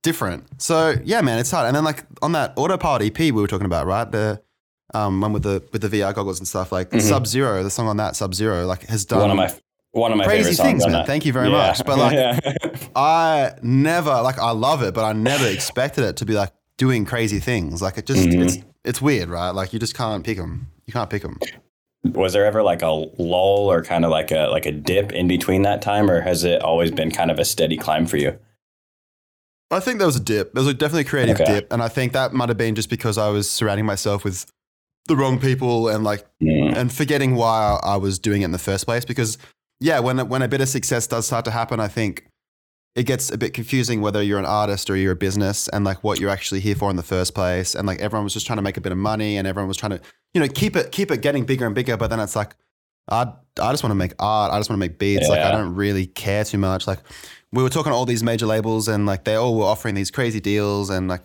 different. 0.02 0.44
So 0.62 0.94
yeah, 1.04 1.20
man, 1.20 1.38
it's 1.38 1.50
hard. 1.50 1.66
And 1.66 1.76
then 1.76 1.84
like 1.84 2.04
on 2.22 2.32
that 2.32 2.54
autopilot 2.56 3.02
EP 3.02 3.18
we 3.18 3.32
were 3.32 3.46
talking 3.46 3.66
about, 3.66 3.86
right? 3.86 4.10
The 4.10 4.40
um, 4.94 5.20
one 5.20 5.32
with 5.34 5.42
the 5.42 5.62
with 5.72 5.82
the 5.82 5.88
VR 5.88 6.14
goggles 6.14 6.38
and 6.38 6.48
stuff, 6.48 6.72
like 6.72 6.90
Mhm. 6.90 7.02
Sub 7.02 7.26
Zero, 7.26 7.62
the 7.62 7.70
song 7.70 7.86
on 7.88 7.96
that 7.98 8.16
Sub 8.16 8.34
Zero, 8.34 8.64
like 8.66 8.84
has 8.86 9.04
done 9.04 9.20
one 9.20 9.30
of 9.30 9.36
my 9.36 9.52
one 9.94 10.12
of 10.12 10.18
my 10.18 10.24
crazy 10.24 10.50
favorite 10.54 10.64
things, 10.64 10.86
man. 10.86 11.06
Thank 11.06 11.24
you 11.24 11.32
very 11.32 11.48
Yeah. 11.48 11.66
much. 11.68 11.84
But 11.84 11.98
like, 11.98 12.12
Yeah. 12.14 12.38
I 12.96 13.52
never 13.62 14.20
like 14.22 14.38
I 14.38 14.50
love 14.50 14.82
it, 14.82 14.94
but 14.94 15.04
I 15.04 15.12
never 15.12 15.46
expected 15.46 16.04
it 16.04 16.16
to 16.18 16.26
be 16.26 16.34
like 16.34 16.50
doing 16.78 17.04
crazy 17.04 17.38
things. 17.40 17.80
Like 17.80 17.98
it 17.98 18.06
just 18.06 18.26
Mhm. 18.28 18.44
it's 18.44 18.58
it's 18.84 19.00
weird, 19.02 19.28
right? 19.30 19.50
Like 19.50 19.72
you 19.72 19.78
just 19.78 19.94
can't 19.96 20.24
pick 20.24 20.36
them. 20.36 20.68
You 20.86 20.92
can't 20.92 21.08
pick 21.10 21.22
them. 21.22 21.38
was 22.12 22.34
there 22.34 22.44
ever 22.44 22.62
like 22.62 22.82
a 22.82 22.90
lull 22.90 23.70
or 23.72 23.82
kind 23.82 24.04
of 24.04 24.10
like 24.10 24.30
a 24.30 24.48
like 24.50 24.66
a 24.66 24.72
dip 24.72 25.10
in 25.12 25.26
between 25.26 25.62
that 25.62 25.80
time, 25.80 26.10
or 26.10 26.20
has 26.20 26.44
it 26.44 26.60
always 26.62 26.90
been 26.90 27.10
kind 27.10 27.30
of 27.30 27.38
a 27.38 27.44
steady 27.46 27.78
climb 27.78 28.04
for 28.04 28.18
you? 28.18 28.38
I 29.70 29.80
think 29.80 29.98
there 29.98 30.06
was 30.06 30.16
a 30.16 30.20
dip. 30.20 30.52
There 30.52 30.62
was 30.62 30.70
a 30.70 30.74
definitely 30.74 31.02
a 31.02 31.04
creative 31.04 31.40
Okay. 31.40 31.50
dip, 31.60 31.72
and 31.72 31.82
I 31.82 31.88
think 31.88 32.12
that 32.12 32.32
might 32.34 32.48
have 32.50 32.58
been 32.58 32.74
just 32.74 32.90
because 32.90 33.16
I 33.16 33.28
was 33.30 33.48
surrounding 33.50 33.86
myself 33.86 34.22
with 34.22 34.44
the 35.08 35.16
wrong 35.16 35.38
people 35.40 35.88
and 35.88 36.04
like 36.04 36.26
Mm. 36.42 36.76
and 36.76 36.92
forgetting 36.92 37.36
why 37.36 37.78
I 37.82 37.96
was 37.96 38.18
doing 38.18 38.42
it 38.42 38.46
in 38.46 38.52
the 38.52 38.58
first 38.58 38.84
place. 38.84 39.04
Because 39.04 39.38
yeah, 39.80 40.00
when 40.00 40.28
when 40.28 40.42
a 40.42 40.48
bit 40.48 40.60
of 40.60 40.68
success 40.68 41.06
does 41.06 41.26
start 41.26 41.44
to 41.46 41.50
happen, 41.50 41.80
I 41.80 41.88
think 41.88 42.26
it 42.94 43.04
gets 43.04 43.30
a 43.30 43.38
bit 43.38 43.54
confusing 43.54 44.00
whether 44.00 44.22
you're 44.22 44.38
an 44.38 44.44
artist 44.44 44.88
or 44.88 44.96
you're 44.96 45.12
a 45.12 45.16
business 45.16 45.68
and 45.68 45.84
like 45.84 46.04
what 46.04 46.20
you're 46.20 46.30
actually 46.30 46.60
here 46.60 46.76
for 46.76 46.90
in 46.90 46.96
the 46.96 47.02
first 47.02 47.34
place. 47.34 47.74
And 47.74 47.86
like 47.86 48.00
everyone 48.00 48.24
was 48.24 48.32
just 48.32 48.46
trying 48.46 48.58
to 48.58 48.62
make 48.62 48.76
a 48.76 48.80
bit 48.80 48.92
of 48.92 48.98
money 48.98 49.36
and 49.36 49.48
everyone 49.48 49.66
was 49.66 49.76
trying 49.76 49.90
to 49.90 50.00
you 50.32 50.40
know 50.40 50.48
keep 50.48 50.76
it 50.76 50.92
keep 50.92 51.10
it 51.10 51.22
getting 51.22 51.44
bigger 51.44 51.66
and 51.66 51.74
bigger. 51.74 51.96
But 51.96 52.08
then 52.08 52.20
it's 52.20 52.36
like 52.36 52.54
I 53.10 53.32
I 53.60 53.72
just 53.72 53.82
want 53.82 53.90
to 53.90 53.96
make 53.96 54.14
art. 54.18 54.52
I 54.52 54.58
just 54.58 54.70
want 54.70 54.80
to 54.80 54.88
make 54.88 54.98
beats. 54.98 55.28
Like 55.28 55.40
I 55.40 55.50
don't 55.50 55.74
really 55.74 56.06
care 56.06 56.44
too 56.44 56.58
much. 56.58 56.86
Like 56.86 57.00
we 57.52 57.62
were 57.62 57.68
talking 57.68 57.90
to 57.90 57.96
all 57.96 58.06
these 58.06 58.22
major 58.22 58.46
labels 58.46 58.88
and 58.88 59.06
like 59.06 59.24
they 59.24 59.34
all 59.34 59.56
were 59.56 59.64
offering 59.64 59.94
these 59.94 60.10
crazy 60.10 60.40
deals 60.40 60.90
and 60.90 61.08
like 61.08 61.22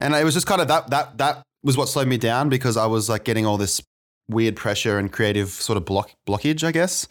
and 0.00 0.14
it 0.14 0.24
was 0.24 0.34
just 0.34 0.46
kind 0.46 0.60
of 0.60 0.68
that 0.68 0.90
that 0.90 1.18
that 1.18 1.42
was 1.62 1.76
what 1.76 1.88
slowed 1.88 2.08
me 2.08 2.16
down 2.16 2.48
because 2.48 2.76
I 2.76 2.86
was 2.86 3.08
like 3.08 3.24
getting 3.24 3.44
all 3.44 3.58
this 3.58 3.82
weird 4.28 4.56
pressure 4.56 4.98
and 4.98 5.12
creative 5.12 5.50
sort 5.50 5.76
of 5.76 5.84
block 5.84 6.10
blockage, 6.26 6.64
I 6.64 6.72
guess. 6.72 7.06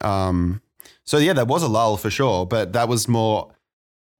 Um, 0.00 0.62
so 1.04 1.18
yeah, 1.18 1.32
there 1.32 1.44
was 1.44 1.62
a 1.62 1.68
lull 1.68 1.96
for 1.96 2.10
sure, 2.10 2.46
but 2.46 2.72
that 2.74 2.88
was 2.88 3.08
more 3.08 3.50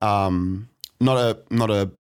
um, 0.01 0.69
not 1.01 1.17
a 1.17 1.39
not 1.51 1.71
a. 1.71 1.91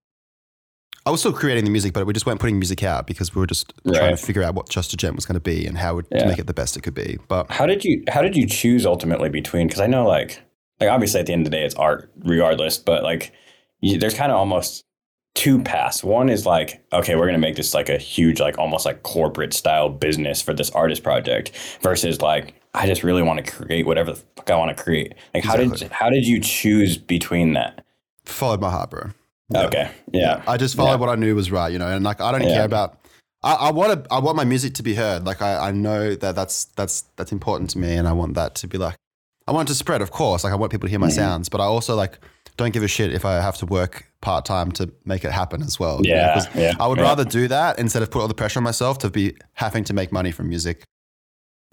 I 1.06 1.11
was 1.11 1.20
still 1.20 1.32
creating 1.32 1.64
the 1.64 1.70
music, 1.70 1.94
but 1.94 2.06
we 2.06 2.12
just 2.12 2.26
weren't 2.26 2.38
putting 2.40 2.58
music 2.58 2.82
out 2.82 3.06
because 3.06 3.35
we 3.35 3.40
were 3.40 3.47
just 3.47 3.73
trying 3.87 4.14
to 4.14 4.23
figure 4.23 4.42
out 4.42 4.54
what 4.54 4.68
Just 4.68 4.92
a 4.92 4.97
Gent 4.97 5.16
was 5.16 5.25
going 5.25 5.35
to 5.35 5.40
be 5.40 5.64
and 5.66 5.78
how 5.78 6.00
Yeah. 6.12 6.18
to 6.20 6.26
make 6.26 6.38
it 6.38 6.47
the 6.47 6.52
best 6.52 6.76
it 6.76 6.82
could 6.82 6.92
be. 6.92 7.18
But 7.28 7.50
How 7.50 7.64
did 7.64 7.82
you 7.82 8.02
how 8.08 8.20
did 8.20 8.37
you 8.37 8.47
choose 8.47 8.85
ultimately 8.85 9.30
between? 9.30 9.68
Because 9.68 9.80
I 9.80 9.87
know 9.87 10.06
like 10.06 10.42
like 10.80 10.90
obviously 10.90 11.20
at 11.20 11.26
the 11.26 11.32
end 11.32 11.47
of 11.47 11.50
the 11.50 11.56
day 11.56 11.64
it's 11.64 11.75
art 11.76 12.11
regardless, 12.25 12.76
but 12.76 13.02
like 13.02 13.32
you, 13.80 13.99
there's 13.99 14.12
kind 14.14 14.30
of 14.30 14.37
almost 14.37 14.85
two 15.35 15.62
paths. 15.62 16.04
One 16.04 16.28
is 16.28 16.44
like 16.44 16.85
okay, 16.92 17.16
we're 17.16 17.26
gonna 17.26 17.38
make 17.38 17.56
this 17.56 17.73
like 17.73 17.88
a 17.88 17.97
huge 17.97 18.38
like 18.38 18.58
almost 18.58 18.85
like 18.85 19.02
corporate 19.02 19.54
style 19.54 19.88
business 19.88 20.42
for 20.42 20.52
this 20.52 20.68
artist 20.73 21.02
project 21.02 21.52
versus 21.80 22.20
like 22.20 22.54
I 22.75 22.87
just 22.87 23.03
really 23.03 23.23
want 23.23 23.45
to 23.45 23.51
create 23.53 23.87
whatever 23.87 24.13
the 24.13 24.23
fuck 24.37 24.51
I 24.51 24.57
want 24.57 24.77
to 24.77 24.83
create. 24.83 25.15
Like 25.35 25.45
how 25.45 25.57
did 25.57 25.83
how 25.91 26.11
did 26.11 26.27
you 26.27 26.41
choose 26.41 26.97
between 26.99 27.55
that? 27.55 27.85
followed 28.25 28.61
my 28.61 28.71
heart, 28.71 28.91
bro. 28.91 29.11
Yeah. 29.51 29.67
Okay, 29.67 29.91
yeah, 30.13 30.43
I 30.47 30.59
just 30.59 30.77
followed 30.77 30.91
Yeah. 30.91 30.97
what 30.97 31.09
I 31.09 31.15
knew 31.15 31.35
was 31.35 31.51
right, 31.51 31.73
you 31.73 31.79
know, 31.79 31.89
and 31.89 32.05
like 32.05 32.21
I 32.21 32.31
don't 32.33 32.43
Yeah. 32.43 32.55
care 32.55 32.65
about. 32.67 32.99
I, 33.43 33.55
I 33.55 33.71
want 33.71 34.05
to. 34.05 34.13
I 34.13 34.19
want 34.19 34.37
my 34.37 34.45
music 34.45 34.75
to 34.75 34.83
be 34.83 34.95
heard. 34.95 35.25
Like 35.25 35.41
I, 35.41 35.69
I 35.69 35.71
know 35.71 36.15
that 36.15 36.35
that's 36.35 36.65
that's 36.77 37.03
that's 37.17 37.33
important 37.33 37.71
to 37.71 37.79
me, 37.79 37.95
and 37.95 38.07
I 38.07 38.13
want 38.13 38.35
that 38.35 38.55
to 38.57 38.69
be 38.69 38.77
like. 38.79 38.97
I 39.47 39.53
want 39.53 39.71
it 39.71 39.73
to 39.73 39.77
spread, 39.79 40.03
of 40.03 40.11
course. 40.11 40.45
Like 40.45 40.53
I 40.53 40.57
want 40.57 40.71
people 40.73 40.89
to 40.89 40.91
hear 40.91 40.99
my 40.99 41.09
Mhm. 41.09 41.13
sounds, 41.13 41.49
but 41.49 41.61
I 41.63 41.65
also 41.65 41.95
like 41.97 42.19
don't 42.59 42.73
give 42.75 42.83
a 42.83 42.89
shit 42.89 43.15
if 43.15 43.25
I 43.25 43.35
have 43.41 43.57
to 43.59 43.67
work 43.67 44.05
part 44.21 44.45
time 44.45 44.73
to 44.73 44.91
make 45.07 45.25
it 45.25 45.31
happen 45.33 45.63
as 45.63 45.79
well. 45.81 46.01
you 46.05 46.13
know, 46.15 46.37
yeah. 46.55 46.75
I 46.79 46.87
would 46.87 46.99
yeah. 46.99 47.05
rather 47.05 47.25
do 47.25 47.49
that 47.49 47.79
instead 47.79 48.03
of 48.03 48.11
put 48.11 48.21
all 48.21 48.29
the 48.29 48.35
pressure 48.35 48.59
on 48.59 48.65
myself 48.65 48.99
to 48.99 49.09
be 49.11 49.35
having 49.55 49.85
to 49.85 49.95
make 49.95 50.13
money 50.13 50.33
from 50.33 50.49
music. 50.49 50.83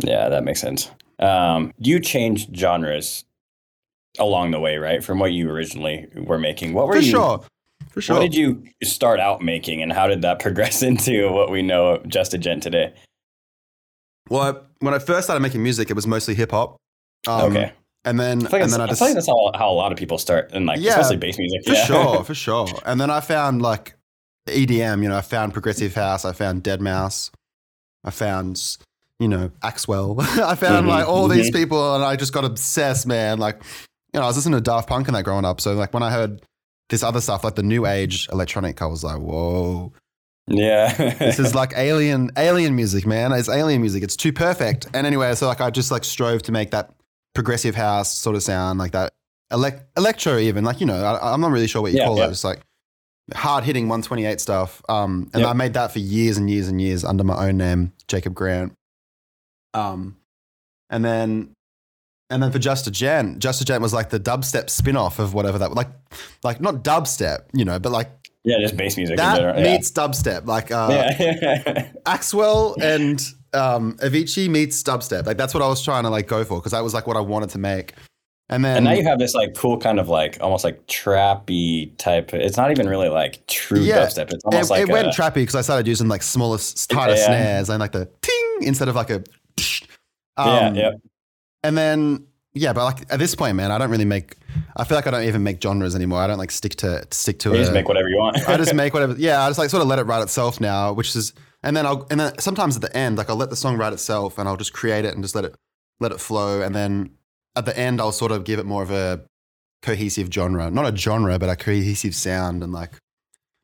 Yeah, 0.04 0.30
that 0.30 0.44
makes 0.44 0.60
sense. 0.62 0.92
Um, 1.20 1.74
you 1.80 2.00
changed 2.00 2.56
genres 2.56 3.24
along 4.20 4.52
the 4.52 4.60
way, 4.60 4.78
right? 4.78 5.04
From 5.04 5.20
what 5.20 5.32
you 5.32 5.50
originally 5.50 6.08
were 6.16 6.38
making. 6.40 6.74
What 6.74 6.88
were 6.88 6.96
For 6.96 7.00
you? 7.00 7.12
sure, 7.12 7.44
for 7.90 8.02
sure. 8.02 8.16
What 8.16 8.22
did 8.22 8.36
you 8.36 8.64
start 8.84 9.20
out 9.20 9.42
making, 9.42 9.82
and 9.82 9.92
how 9.94 10.08
did 10.08 10.22
that 10.24 10.40
progress 10.46 10.82
into 10.82 11.32
what 11.32 11.50
we 11.52 11.62
know 11.62 11.88
of 11.96 12.08
Just 12.08 12.34
a 12.34 12.38
Gent 12.38 12.64
today? 12.64 12.94
well, 14.30 14.42
I, 14.42 14.60
when 14.80 14.94
I 14.94 15.00
first 15.00 15.26
started 15.28 15.42
making 15.42 15.62
music, 15.64 15.90
it 15.90 15.94
was 15.94 16.08
mostly 16.08 16.34
hip 16.36 16.52
hop. 16.52 16.78
Um, 17.28 17.52
okay, 17.52 17.72
and 18.04 18.20
then 18.20 18.48
I 18.54 18.60
and 18.60 18.72
then 18.72 18.82
I 18.82 18.86
I 18.86 18.88
just 18.88 19.00
feel 19.00 19.08
like 19.10 19.16
that's 19.16 19.28
how, 19.28 19.52
how 19.56 19.70
a 19.70 19.74
lot 19.74 19.92
of 19.92 19.98
people 19.98 20.18
start, 20.18 20.50
and 20.54 20.66
like 20.66 20.80
Yeah, 20.80 20.92
especially 20.92 21.18
bass 21.18 21.38
music. 21.38 21.64
For 21.66 21.74
yeah. 21.74 21.86
sure, 21.86 22.24
for 22.26 22.36
sure. 22.36 22.68
And 22.86 23.00
then 23.00 23.10
I 23.10 23.22
found 23.22 23.62
like 23.62 23.96
EDM, 24.48 25.02
you 25.04 25.10
know, 25.10 25.18
I 25.18 25.22
found 25.22 25.54
Progressive 25.54 25.94
House, 25.96 26.26
I 26.26 26.34
found 26.34 26.64
deadmau5, 26.64 27.32
I 28.04 28.12
found, 28.12 28.78
you 29.20 29.28
know, 29.28 29.50
Axwell. 29.64 30.20
I 30.42 30.56
found 30.56 30.86
Mhm, 30.86 30.90
like 30.90 31.08
all 31.08 31.28
these 31.28 31.50
mhm. 31.52 31.56
people 31.56 31.96
and 31.96 32.04
I 32.04 32.16
just 32.16 32.34
got 32.34 32.44
obsessed, 32.46 33.08
man. 33.08 33.38
Like, 33.40 33.62
you 34.14 34.20
know, 34.20 34.24
I 34.24 34.28
was 34.28 34.36
listening 34.36 34.58
to 34.58 34.62
Daft 34.62 34.88
Punk 34.90 35.08
and 35.08 35.16
that 35.16 35.24
growing 35.24 35.46
up. 35.46 35.62
So 35.62 35.74
like 35.74 35.94
when 35.94 36.04
I 36.04 36.12
heard 36.12 36.42
this 36.90 37.02
other 37.04 37.22
stuff, 37.22 37.44
like 37.44 37.56
the 37.56 37.64
new 37.64 37.86
age 37.86 38.28
electronic, 38.32 38.82
I 38.82 38.86
was 38.86 39.04
like, 39.04 39.20
whoa, 39.20 39.94
yeah. 40.48 40.94
this 41.16 41.40
is 41.40 41.56
like 41.62 41.74
alien, 41.76 42.32
alien 42.38 42.76
music, 42.76 43.06
man. 43.06 43.32
It's 43.32 43.50
alien 43.50 43.82
music. 43.82 44.04
It's 44.04 44.16
too 44.16 44.34
perfect. 44.34 44.88
And 44.94 45.08
anyway, 45.08 45.34
so 45.36 45.48
like 45.48 45.62
I 45.62 45.70
just 45.70 45.92
like 45.92 46.04
strove 46.04 46.42
to 46.44 46.52
make 46.52 46.72
that 46.72 46.94
progressive 47.34 47.76
house 47.76 48.12
sort 48.12 48.36
of 48.36 48.44
sound 48.44 48.80
like 48.80 48.92
that. 48.92 49.12
Elec- 49.52 49.84
electro 49.96 50.38
even 50.40 50.64
like, 50.66 50.80
you 50.80 50.86
know, 50.88 51.04
I, 51.04 51.34
I'm 51.34 51.40
not 51.42 51.52
really 51.52 51.68
sure 51.68 51.82
what 51.82 51.92
you 51.92 52.00
Yeah, 52.00 52.06
call 52.06 52.18
yeah. 52.18 52.28
it. 52.28 52.32
It's 52.32 52.44
like, 52.44 52.62
hard 53.34 53.64
hitting 53.64 53.86
128 53.86 54.40
stuff. 54.40 54.82
Um, 54.88 55.30
and 55.34 55.42
Yep. 55.42 55.50
I 55.50 55.54
made 55.54 55.74
that 55.74 55.92
for 55.92 56.00
years 56.00 56.38
and 56.38 56.50
years 56.50 56.68
and 56.68 56.80
years 56.80 57.04
under 57.04 57.24
my 57.24 57.48
own 57.48 57.58
name, 57.58 57.92
Jacob 58.08 58.34
Grant. 58.36 58.74
Um, 59.76 60.18
and 60.90 61.04
then, 61.04 61.52
and 62.30 62.42
then 62.42 62.52
for 62.52 62.60
Just 62.60 62.88
a 62.88 62.92
Gent, 62.92 63.40
Just 63.40 63.62
a 63.62 63.66
Gent 63.66 63.82
was 63.82 63.94
like 63.94 64.10
the 64.10 64.20
dubstep 64.20 64.70
spin 64.70 64.96
off 64.98 65.20
of 65.20 65.34
whatever 65.34 65.58
that 65.60 65.74
like, 65.74 65.90
like 66.44 66.62
not 66.62 66.84
dubstep, 66.84 67.44
you 67.54 67.66
know, 67.66 67.80
but 67.80 67.92
like 67.92 68.10
Yeah, 68.44 68.58
just 68.60 68.78
bass 68.78 68.98
music 68.98 69.18
that 69.18 69.38
general. 69.38 69.62
meets 69.62 69.92
dubstep. 69.92 70.46
Like 70.46 70.72
uh, 70.72 70.88
yeah. 70.92 71.92
Axwell 72.06 72.76
and 72.82 73.22
um, 73.54 73.94
Avicii 73.98 74.50
meets 74.50 74.82
dubstep. 74.84 75.26
Like 75.26 75.38
that's 75.38 75.54
what 75.54 75.64
I 75.64 75.68
was 75.68 75.84
trying 75.84 76.04
to 76.04 76.10
like 76.10 76.28
go 76.28 76.44
for 76.44 76.60
because 76.60 76.72
that 76.72 76.84
was 76.84 76.94
like 76.94 77.08
what 77.08 77.18
I 77.18 77.22
wanted 77.22 77.50
to 77.52 77.58
make. 77.58 77.94
And 78.48 78.64
then 78.64 78.78
and 78.78 78.86
now 78.86 78.92
you 78.92 79.04
have 79.06 79.18
this 79.18 79.34
like 79.34 79.56
cool 79.56 79.80
kind 79.80 80.00
of 80.00 80.08
like 80.08 80.38
almost 80.40 80.64
like 80.64 80.86
trappy 80.86 81.98
type. 81.98 82.32
It's 82.34 82.58
not 82.58 82.70
even 82.70 82.88
really 82.88 83.10
like 83.10 83.46
true 83.48 83.80
Yeah. 83.82 84.06
dubstep. 84.06 84.32
It's 84.32 84.46
it, 84.46 84.70
like 84.72 84.82
it 84.82 84.90
went 84.90 85.08
a, 85.08 85.10
trappy 85.10 85.36
because 85.36 85.56
I 85.56 85.62
started 85.62 85.88
using 85.88 86.08
like 86.08 86.22
smaller, 86.22 86.60
tighter 86.88 87.16
Yeah. 87.16 87.26
snares 87.26 87.70
and 87.70 87.80
like 87.80 87.92
the 87.92 88.08
ting 88.22 88.58
instead 88.62 88.88
of 88.88 88.96
like 88.96 89.10
a. 89.10 89.24
yeah, 89.58 89.66
Um, 90.38 90.76
yeah. 90.76 90.92
And 91.64 91.78
then 91.78 92.28
yeah, 92.56 92.72
but 92.72 92.86
like 92.86 93.14
at 93.14 93.20
this 93.20 93.36
point, 93.36 93.58
man, 93.58 93.70
I 93.70 93.78
don't 93.78 93.90
really 93.90 94.06
make. 94.06 94.38
I 94.78 94.86
feel 94.86 94.98
like 94.98 95.08
I 95.08 95.12
don't 95.12 95.24
even 95.24 95.44
make 95.44 95.62
genres 95.62 95.94
anymore. 95.94 96.20
I 96.20 96.28
don't 96.28 96.38
like 96.38 96.52
stick 96.52 96.76
to 96.78 97.06
stick 97.12 97.38
to 97.40 97.50
You 97.50 97.56
a, 97.56 97.60
just 97.60 97.74
make 97.74 97.88
whatever 97.88 98.08
you 98.08 98.18
want. 98.18 98.48
I 98.48 98.56
just 98.56 98.74
make 98.76 98.94
whatever. 98.94 99.14
Yeah, 99.18 99.44
I 99.44 99.50
just 99.50 99.60
like 99.60 99.70
sort 99.70 99.82
of 99.82 99.90
let 99.90 100.00
it 100.00 100.04
write 100.04 100.22
itself 100.22 100.62
now, 100.62 100.94
which 100.94 101.16
is, 101.18 101.34
and 101.64 101.76
then 101.76 101.86
I'll, 101.86 102.08
and 102.10 102.20
then 102.20 102.40
sometimes 102.40 102.78
at 102.78 102.82
the 102.82 102.96
end, 102.96 103.18
like 103.18 103.30
I'll 103.30 103.36
let 103.36 103.50
the 103.50 103.58
song 103.58 103.78
write 103.78 103.92
itself, 103.92 104.38
and 104.38 104.48
I'll 104.48 104.56
just 104.56 104.72
create 104.72 105.04
it 105.04 105.14
and 105.14 105.22
just 105.22 105.36
let 105.36 105.44
it, 105.44 105.56
let 106.00 106.14
it 106.14 106.22
flow, 106.22 106.62
and 106.62 106.74
then 106.74 107.12
at 107.58 107.66
the 107.66 107.78
end, 107.78 108.00
I'll 108.00 108.14
sort 108.14 108.32
of 108.32 108.46
give 108.46 108.58
it 108.58 108.66
more 108.66 108.84
of 108.84 108.92
a 108.92 109.26
cohesive 109.82 110.30
genre, 110.32 110.72
not 110.72 110.94
a 110.94 110.96
genre, 110.96 111.38
but 111.38 111.50
a 111.50 111.58
cohesive 111.58 112.16
sound, 112.16 112.64
and 112.64 112.72
like 112.72 112.92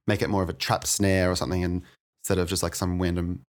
make 0.06 0.22
it 0.22 0.30
more 0.30 0.44
of 0.44 0.50
a 0.50 0.54
trap 0.54 0.86
snare 0.86 1.32
or 1.32 1.38
something, 1.38 1.64
and 1.64 1.84
instead 2.22 2.40
of 2.40 2.50
just 2.50 2.62
like 2.62 2.76
some 2.76 3.02
random 3.02 3.44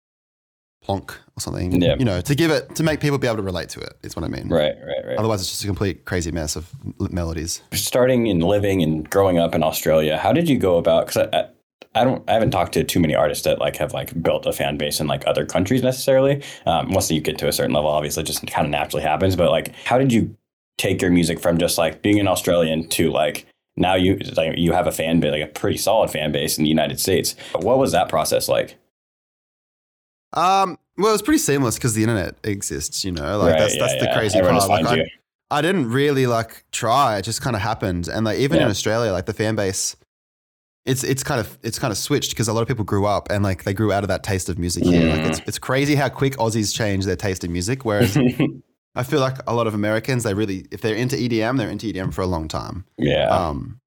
plonk 0.81 1.11
or 1.35 1.39
something, 1.41 1.81
Yeah. 1.81 1.95
you 1.99 2.05
know, 2.05 2.21
to 2.21 2.35
give 2.35 2.51
it 2.51 2.75
to 2.75 2.83
make 2.83 2.99
people 2.99 3.17
be 3.17 3.27
able 3.27 3.37
to 3.37 3.43
relate 3.43 3.69
to 3.69 3.79
it 3.79 3.93
is 4.03 4.15
what 4.15 4.23
I 4.23 4.27
mean. 4.27 4.47
right, 4.49 4.73
right, 4.85 5.05
right. 5.07 5.17
Otherwise, 5.17 5.41
it's 5.41 5.49
just 5.49 5.63
a 5.63 5.67
complete 5.67 6.05
crazy 6.05 6.31
mess 6.31 6.55
of 6.55 6.71
melodies. 7.11 7.61
starting 7.73 8.27
and 8.29 8.43
living 8.43 8.81
and 8.81 9.09
growing 9.09 9.37
up 9.37 9.53
in 9.55 9.63
Australia, 9.63 10.17
how 10.17 10.31
did 10.33 10.47
you 10.49 10.57
go 10.57 10.77
about? 10.77 11.07
Because 11.07 11.27
I, 11.33 11.37
I, 11.39 11.49
I 11.95 12.03
don't, 12.03 12.27
I 12.29 12.33
haven't 12.33 12.51
talked 12.51 12.73
to 12.73 12.83
too 12.83 12.99
many 12.99 13.15
artists 13.15 13.43
that 13.45 13.59
like 13.59 13.75
have 13.77 13.93
like 13.93 14.21
built 14.21 14.45
a 14.45 14.53
fan 14.53 14.77
base 14.77 14.99
in 14.99 15.07
like 15.07 15.25
other 15.27 15.45
countries 15.45 15.83
necessarily. 15.83 16.43
Um, 16.65 16.91
once 16.91 17.09
you 17.11 17.19
get 17.19 17.37
to 17.39 17.47
a 17.47 17.51
certain 17.53 17.73
level, 17.73 17.89
obviously, 17.89 18.23
it 18.23 18.27
just 18.27 18.45
kind 18.47 18.65
of 18.65 18.71
naturally 18.71 19.03
happens. 19.03 19.35
But 19.35 19.49
like, 19.49 19.73
how 19.85 19.97
did 19.97 20.13
you 20.13 20.35
take 20.77 21.01
your 21.01 21.11
music 21.11 21.39
from 21.39 21.57
just 21.57 21.77
like 21.77 22.01
being 22.01 22.19
an 22.19 22.27
Australian 22.27 22.87
to 22.89 23.11
like 23.11 23.45
now 23.75 23.95
you 23.95 24.17
like 24.37 24.57
you 24.57 24.71
have 24.71 24.87
a 24.87 24.91
fan 24.91 25.19
base, 25.19 25.31
like 25.31 25.43
a 25.43 25.47
pretty 25.47 25.77
solid 25.77 26.09
fan 26.11 26.31
base 26.31 26.57
in 26.57 26.63
the 26.63 26.69
United 26.69 26.99
States? 26.99 27.35
What 27.55 27.79
was 27.79 27.91
that 27.91 28.07
process 28.07 28.47
like? 28.47 28.75
Um, 30.33 30.77
well, 30.97 31.13
it's 31.13 31.21
pretty 31.23 31.39
seamless 31.39 31.75
because 31.75 31.93
the 31.93 32.03
internet 32.03 32.35
exists. 32.43 33.03
You 33.05 33.11
know, 33.11 33.37
like 33.39 33.53
Right, 33.53 33.59
that's 33.59 33.75
yeah, 33.75 33.87
that's 33.87 34.01
the 34.01 34.11
crazy 34.13 34.37
Everyone 34.39 34.59
part. 34.59 34.83
Like, 34.83 34.85
I, 34.85 34.95
you. 34.95 35.05
I 35.51 35.61
didn't 35.61 35.89
really 35.89 36.27
like 36.27 36.65
try; 36.71 37.17
it 37.17 37.23
just 37.23 37.41
kind 37.41 37.55
of 37.55 37.61
happened. 37.61 38.07
And 38.07 38.25
like 38.25 38.39
even 38.39 38.59
in 38.61 38.67
Australia, 38.67 39.11
like 39.11 39.25
the 39.25 39.33
fan 39.33 39.55
base, 39.55 39.95
it's 40.85 41.03
it's 41.03 41.23
kind 41.23 41.39
of 41.39 41.57
it's 41.63 41.79
kind 41.79 41.91
of 41.91 41.97
switched 41.97 42.31
because 42.31 42.47
a 42.47 42.53
lot 42.53 42.61
of 42.61 42.67
people 42.67 42.85
grew 42.85 43.05
up 43.05 43.29
and 43.31 43.43
like 43.43 43.63
they 43.63 43.73
grew 43.73 43.91
out 43.91 44.03
of 44.03 44.07
that 44.09 44.23
taste 44.23 44.49
of 44.49 44.59
music 44.59 44.83
here. 44.83 45.09
Like 45.09 45.21
Mm. 45.21 45.29
it's 45.29 45.39
it's 45.47 45.59
crazy 45.59 45.95
how 45.95 46.09
quick 46.09 46.35
Aussies 46.37 46.75
change 46.75 47.05
their 47.05 47.15
taste 47.15 47.43
in 47.43 47.51
music. 47.51 47.83
Whereas 47.85 48.15
I 48.95 49.03
feel 49.03 49.19
like 49.21 49.37
a 49.47 49.53
lot 49.55 49.65
of 49.67 49.73
Americans, 49.73 50.23
they 50.23 50.33
really 50.33 50.65
if 50.71 50.81
they're 50.81 50.95
into 50.95 51.15
EDM, 51.15 51.57
they're 51.57 51.69
into 51.69 51.87
EDM 51.87 52.13
for 52.13 52.21
a 52.21 52.27
long 52.27 52.47
time. 52.47 52.85
yeah, 52.97 53.29
Um, 53.29 53.79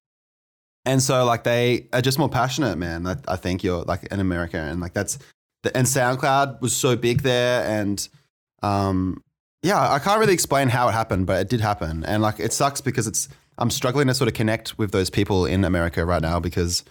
and 0.85 1.01
so 1.01 1.23
like 1.25 1.43
they 1.43 1.87
are 1.93 2.01
just 2.01 2.19
more 2.19 2.29
passionate, 2.29 2.77
man. 2.77 3.05
I, 3.07 3.15
I 3.27 3.35
think 3.37 3.63
you're 3.63 3.83
like 3.83 4.03
in 4.11 4.19
America, 4.19 4.57
and 4.57 4.81
like 4.81 4.93
that's 4.93 5.19
the, 5.63 5.75
and 5.75 5.87
SoundCloud 5.87 6.61
was 6.61 6.75
so 6.75 6.95
big 6.95 7.21
there, 7.21 7.63
and 7.65 8.07
um, 8.61 9.23
yeah, 9.61 9.91
I 9.91 9.99
can't 9.99 10.19
really 10.19 10.33
explain 10.33 10.69
how 10.69 10.87
it 10.89 10.91
happened, 10.91 11.25
but 11.25 11.41
it 11.41 11.49
did 11.49 11.61
happen, 11.61 12.03
and 12.05 12.21
like 12.21 12.39
it 12.39 12.53
sucks 12.53 12.81
because 12.81 13.07
it's 13.07 13.29
I'm 13.57 13.69
struggling 13.69 14.07
to 14.07 14.13
sort 14.13 14.27
of 14.27 14.33
connect 14.33 14.77
with 14.77 14.91
those 14.91 15.09
people 15.09 15.45
in 15.45 15.63
America 15.63 16.05
right 16.05 16.21
now 16.21 16.39
because 16.39 16.83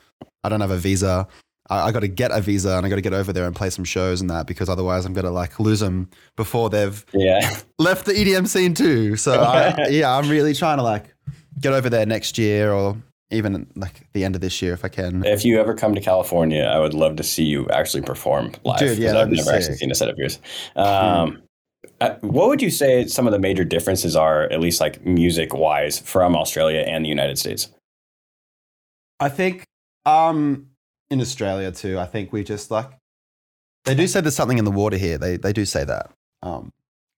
I 0.44 0.48
don't 0.48 0.60
have 0.60 0.70
a 0.70 0.76
visa. 0.76 1.26
I, 1.70 1.88
I 1.88 1.92
got 1.92 2.00
to 2.00 2.08
get 2.08 2.30
a 2.30 2.40
visa 2.40 2.76
and 2.76 2.86
I 2.86 2.88
got 2.88 2.96
to 2.96 3.02
get 3.02 3.12
over 3.12 3.32
there 3.32 3.46
and 3.46 3.54
play 3.54 3.70
some 3.70 3.84
shows 3.84 4.20
and 4.20 4.30
that 4.30 4.46
because 4.46 4.68
otherwise 4.68 5.04
I'm 5.04 5.12
gonna 5.12 5.30
like 5.30 5.58
lose 5.58 5.80
them 5.80 6.08
before 6.36 6.70
they've 6.70 7.04
yeah. 7.12 7.58
left 7.78 8.06
the 8.06 8.12
EDM 8.12 8.46
scene 8.48 8.74
too. 8.74 9.16
So 9.16 9.40
I, 9.40 9.86
yeah, 9.90 10.16
I'm 10.16 10.28
really 10.28 10.54
trying 10.54 10.78
to 10.78 10.82
like 10.82 11.14
get 11.60 11.72
over 11.72 11.90
there 11.90 12.06
next 12.06 12.38
year 12.38 12.72
or 12.72 12.96
even 13.32 13.66
like 13.74 14.06
the 14.12 14.24
end 14.24 14.34
of 14.34 14.40
this 14.40 14.62
year 14.62 14.72
if 14.72 14.84
I 14.84 14.88
can. 14.88 15.24
If 15.24 15.44
you 15.44 15.58
ever 15.60 15.74
come 15.74 15.94
to 15.94 16.00
California, 16.00 16.64
I 16.64 16.78
would 16.78 16.94
love 16.94 17.16
to 17.16 17.22
see 17.22 17.44
you 17.44 17.68
actually 17.70 18.02
perform 18.02 18.52
live. 18.64 18.78
Dude, 18.78 18.98
yeah, 18.98 19.18
I've 19.18 19.30
never 19.30 19.50
actually 19.50 19.76
seen 19.76 19.90
a 19.90 19.94
set 19.94 20.08
of 20.08 20.18
yours. 20.18 20.38
Um, 20.76 21.42
uh, 22.00 22.14
what 22.20 22.48
would 22.48 22.62
you 22.62 22.70
say 22.70 23.06
some 23.06 23.26
of 23.26 23.32
the 23.32 23.38
major 23.38 23.64
differences 23.64 24.16
are, 24.16 24.44
at 24.44 24.60
least 24.60 24.80
like 24.80 25.04
music 25.04 25.54
wise, 25.54 25.98
from 25.98 26.36
Australia 26.36 26.80
and 26.80 27.04
the 27.04 27.08
United 27.08 27.38
States? 27.38 27.68
I 29.20 29.28
think 29.28 29.64
um 30.04 30.66
in 31.10 31.20
Australia 31.20 31.70
too, 31.70 31.98
I 31.98 32.06
think 32.06 32.32
we 32.32 32.42
just 32.42 32.70
like 32.70 32.90
they 33.84 33.94
do 33.94 34.06
say 34.06 34.20
there's 34.20 34.34
something 34.34 34.58
in 34.58 34.64
the 34.64 34.70
water 34.70 34.96
here. 34.96 35.16
They 35.16 35.36
they 35.36 35.52
do 35.52 35.64
say 35.64 35.84
that. 35.84 36.10
Um 36.42 36.72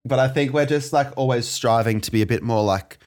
but 0.05 0.19
I 0.19 0.29
think 0.29 0.53
we're 0.53 0.67
just 0.67 0.93
like 0.93 1.11
always 1.17 1.49
striving 1.49 2.03
to 2.03 2.11
be 2.11 2.21
a 2.21 2.27
bit 2.27 2.43
more 2.43 2.63
like 2.63 2.99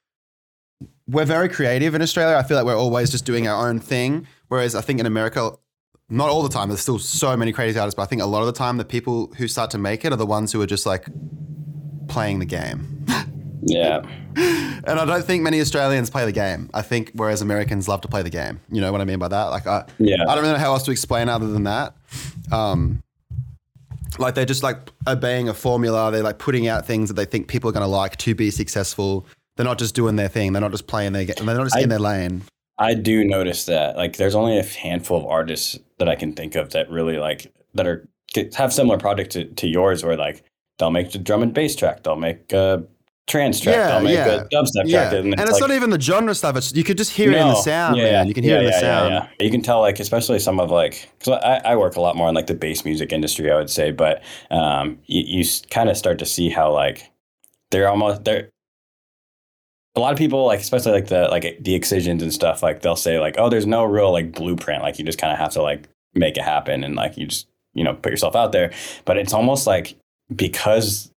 we're 1.08 1.26
very 1.26 1.50
creative 1.50 1.96
in 1.96 2.02
Australia. 2.02 2.38
I 2.38 2.44
feel 2.44 2.58
like 2.58 2.66
we're 2.66 2.78
always 2.78 3.10
just 3.10 3.26
doing 3.26 3.48
our 3.48 3.68
own 3.68 3.80
thing. 3.80 4.28
Whereas 4.50 4.76
I 4.76 4.82
think 4.82 5.00
in 5.00 5.06
America, 5.06 5.52
not 6.10 6.30
all 6.30 6.44
the 6.44 6.50
time, 6.50 6.70
there's 6.70 6.82
still 6.82 7.00
so 7.00 7.36
many 7.36 7.52
crazy 7.52 7.80
artists, 7.80 7.96
but 7.96 8.04
I 8.04 8.06
think 8.06 8.22
a 8.22 8.26
lot 8.26 8.42
of 8.42 8.48
the 8.48 8.54
time 8.54 8.78
the 8.78 8.86
people 8.86 9.34
who 9.38 9.48
start 9.48 9.72
to 9.72 9.78
make 9.78 10.06
it 10.06 10.14
are 10.14 10.18
the 10.18 10.26
ones 10.26 10.52
who 10.52 10.62
are 10.62 10.68
just 10.68 10.86
like 10.86 11.08
playing 12.08 12.40
the 12.40 12.46
game. 12.46 13.06
Yeah, 13.70 14.02
And 14.88 15.00
I 15.00 15.06
don't 15.06 15.26
think 15.26 15.44
many 15.44 15.60
Australians 15.60 16.10
play 16.10 16.24
the 16.26 16.32
game. 16.32 16.70
I 16.74 16.82
think 16.82 17.12
whereas 17.16 17.42
Americans 17.42 17.88
love 17.88 18.02
to 18.02 18.08
play 18.08 18.22
the 18.22 18.30
game. 18.30 18.62
You 18.72 18.82
know 18.82 18.92
what 18.92 19.02
I 19.02 19.06
mean 19.06 19.20
by 19.20 19.28
that? 19.28 19.46
Like 19.46 19.66
I, 19.66 19.84
yeah, 19.98 20.22
I 20.22 20.36
don't 20.36 20.44
really 20.44 20.54
know 20.54 20.60
how 20.60 20.74
else 20.74 20.84
to 20.84 20.92
explain 20.92 21.28
other 21.28 21.48
than 21.48 21.64
that. 21.64 21.96
Um, 22.52 23.04
like 24.20 24.36
they're 24.36 24.46
just 24.46 24.64
like 24.64 24.78
obeying 25.08 25.50
a 25.50 25.54
formula. 25.54 26.12
They're 26.12 26.24
like 26.24 26.38
putting 26.38 26.68
out 26.68 26.86
things 26.86 27.10
that 27.10 27.16
they 27.16 27.26
think 27.26 27.48
people 27.48 27.70
are 27.70 27.74
going 27.74 27.84
to 27.84 27.88
like 27.88 28.16
to 28.18 28.36
be 28.36 28.52
successful. 28.52 29.26
They're 29.58 29.66
not 29.66 29.78
just 29.80 29.96
doing 29.96 30.16
their 30.16 30.30
thing. 30.30 30.54
They're 30.54 30.62
not 30.62 30.72
just 30.72 30.88
playing 30.88 31.14
their 31.14 31.26
game. 31.26 31.36
They're 31.46 31.56
not 31.58 31.66
just 31.66 31.76
I- 31.76 31.82
in 31.82 31.90
their 31.90 32.00
lane. 32.00 32.44
I 32.80 32.94
do 32.94 33.24
notice 33.24 33.66
that. 33.66 33.98
Like, 33.98 34.18
there's 34.18 34.36
only 34.36 34.60
a 34.60 34.64
handful 34.64 35.18
of 35.18 35.26
artists 35.26 35.80
that 35.98 36.08
I 36.08 36.14
can 36.16 36.34
think 36.34 36.56
of 36.56 36.70
that 36.74 36.90
really 36.92 37.18
like 37.18 37.52
that 37.74 37.88
are 37.88 38.08
have 38.56 38.72
similar 38.72 39.00
projects 39.00 39.34
to, 39.34 39.46
to 39.46 39.68
yours, 39.68 40.04
where 40.04 40.16
like 40.16 40.44
they'll 40.78 40.92
make 40.92 41.12
the 41.12 41.18
drum 41.18 41.42
and 41.42 41.54
bass 41.56 41.76
track, 41.76 42.04
they'll 42.04 42.16
make 42.16 42.54
a 42.54 42.84
trance 43.26 43.60
track, 43.60 43.76
Yeah, 43.76 43.88
they'll 43.88 44.02
make 44.02 44.14
yeah. 44.14 44.28
a 44.28 44.46
dubstep 44.50 44.84
Yeah, 44.86 45.10
track, 45.10 45.14
and 45.14 45.34
it's, 45.34 45.52
like, 45.54 45.60
not 45.60 45.72
even 45.72 45.90
the 45.90 46.00
genre 46.00 46.36
stuff. 46.36 46.56
It's 46.56 46.76
you 46.76 46.84
could 46.84 46.98
just 46.98 47.12
hear 47.12 47.32
it 47.32 47.38
in 47.38 47.48
the 47.48 47.56
sound, 47.56 47.98
Yeah, 47.98 48.04
man. 48.12 48.28
You 48.28 48.36
can 48.36 48.44
hear 48.44 48.58
it 48.58 48.60
in 48.60 48.66
the 48.66 48.80
sound. 48.80 49.28
You 49.40 49.50
can 49.50 49.64
tell, 49.64 49.82
like, 49.82 50.00
especially 50.00 50.38
some 50.38 50.60
of 50.60 50.70
like, 50.70 51.10
because 51.18 51.40
I, 51.44 51.72
I 51.72 51.76
work 51.78 51.96
a 51.96 52.02
lot 52.02 52.16
more 52.16 52.30
in 52.30 52.36
like 52.36 52.48
the 52.48 52.54
bass 52.54 52.86
music 52.86 53.12
industry, 53.12 53.52
I 53.52 53.56
would 53.56 53.72
say, 53.72 53.90
but 53.92 54.22
um, 54.52 55.00
you, 55.08 55.42
you 55.42 55.46
kind 55.72 55.90
of 55.90 55.98
start 55.98 56.20
to 56.20 56.26
see 56.28 56.50
how 56.50 56.72
like 56.72 57.12
they're 57.72 57.90
almost 57.90 58.24
they're 58.24 58.50
a 59.98 60.00
lot 60.00 60.14
of 60.14 60.18
people 60.18 60.46
like 60.46 60.60
especially 60.60 60.92
like 60.92 61.08
the 61.08 61.28
like 61.30 61.58
the 61.60 61.76
Excisions 61.76 62.22
and 62.22 62.32
stuff 62.32 62.64
like 62.64 62.82
they'll 62.82 62.96
say 62.96 63.20
like 63.20 63.36
oh 63.38 63.50
there's 63.50 63.66
no 63.66 63.84
real 63.84 64.12
like 64.12 64.32
blueprint. 64.32 64.84
Like 64.84 65.00
you 65.00 65.04
just 65.06 65.18
kind 65.18 65.34
of 65.34 65.40
have 65.40 65.52
to 65.54 65.62
like 65.62 65.90
make 66.14 66.38
it 66.38 66.44
happen 66.44 66.84
and 66.84 66.96
like 66.96 67.18
you 67.18 67.26
just 67.28 67.48
you 67.74 67.84
know 67.84 67.96
put 67.96 68.12
yourself 68.12 68.36
out 68.36 68.52
there. 68.52 68.72
But 69.06 69.18
it's 69.18 69.34
almost 69.34 69.68
like 69.68 69.98
because 70.34 71.12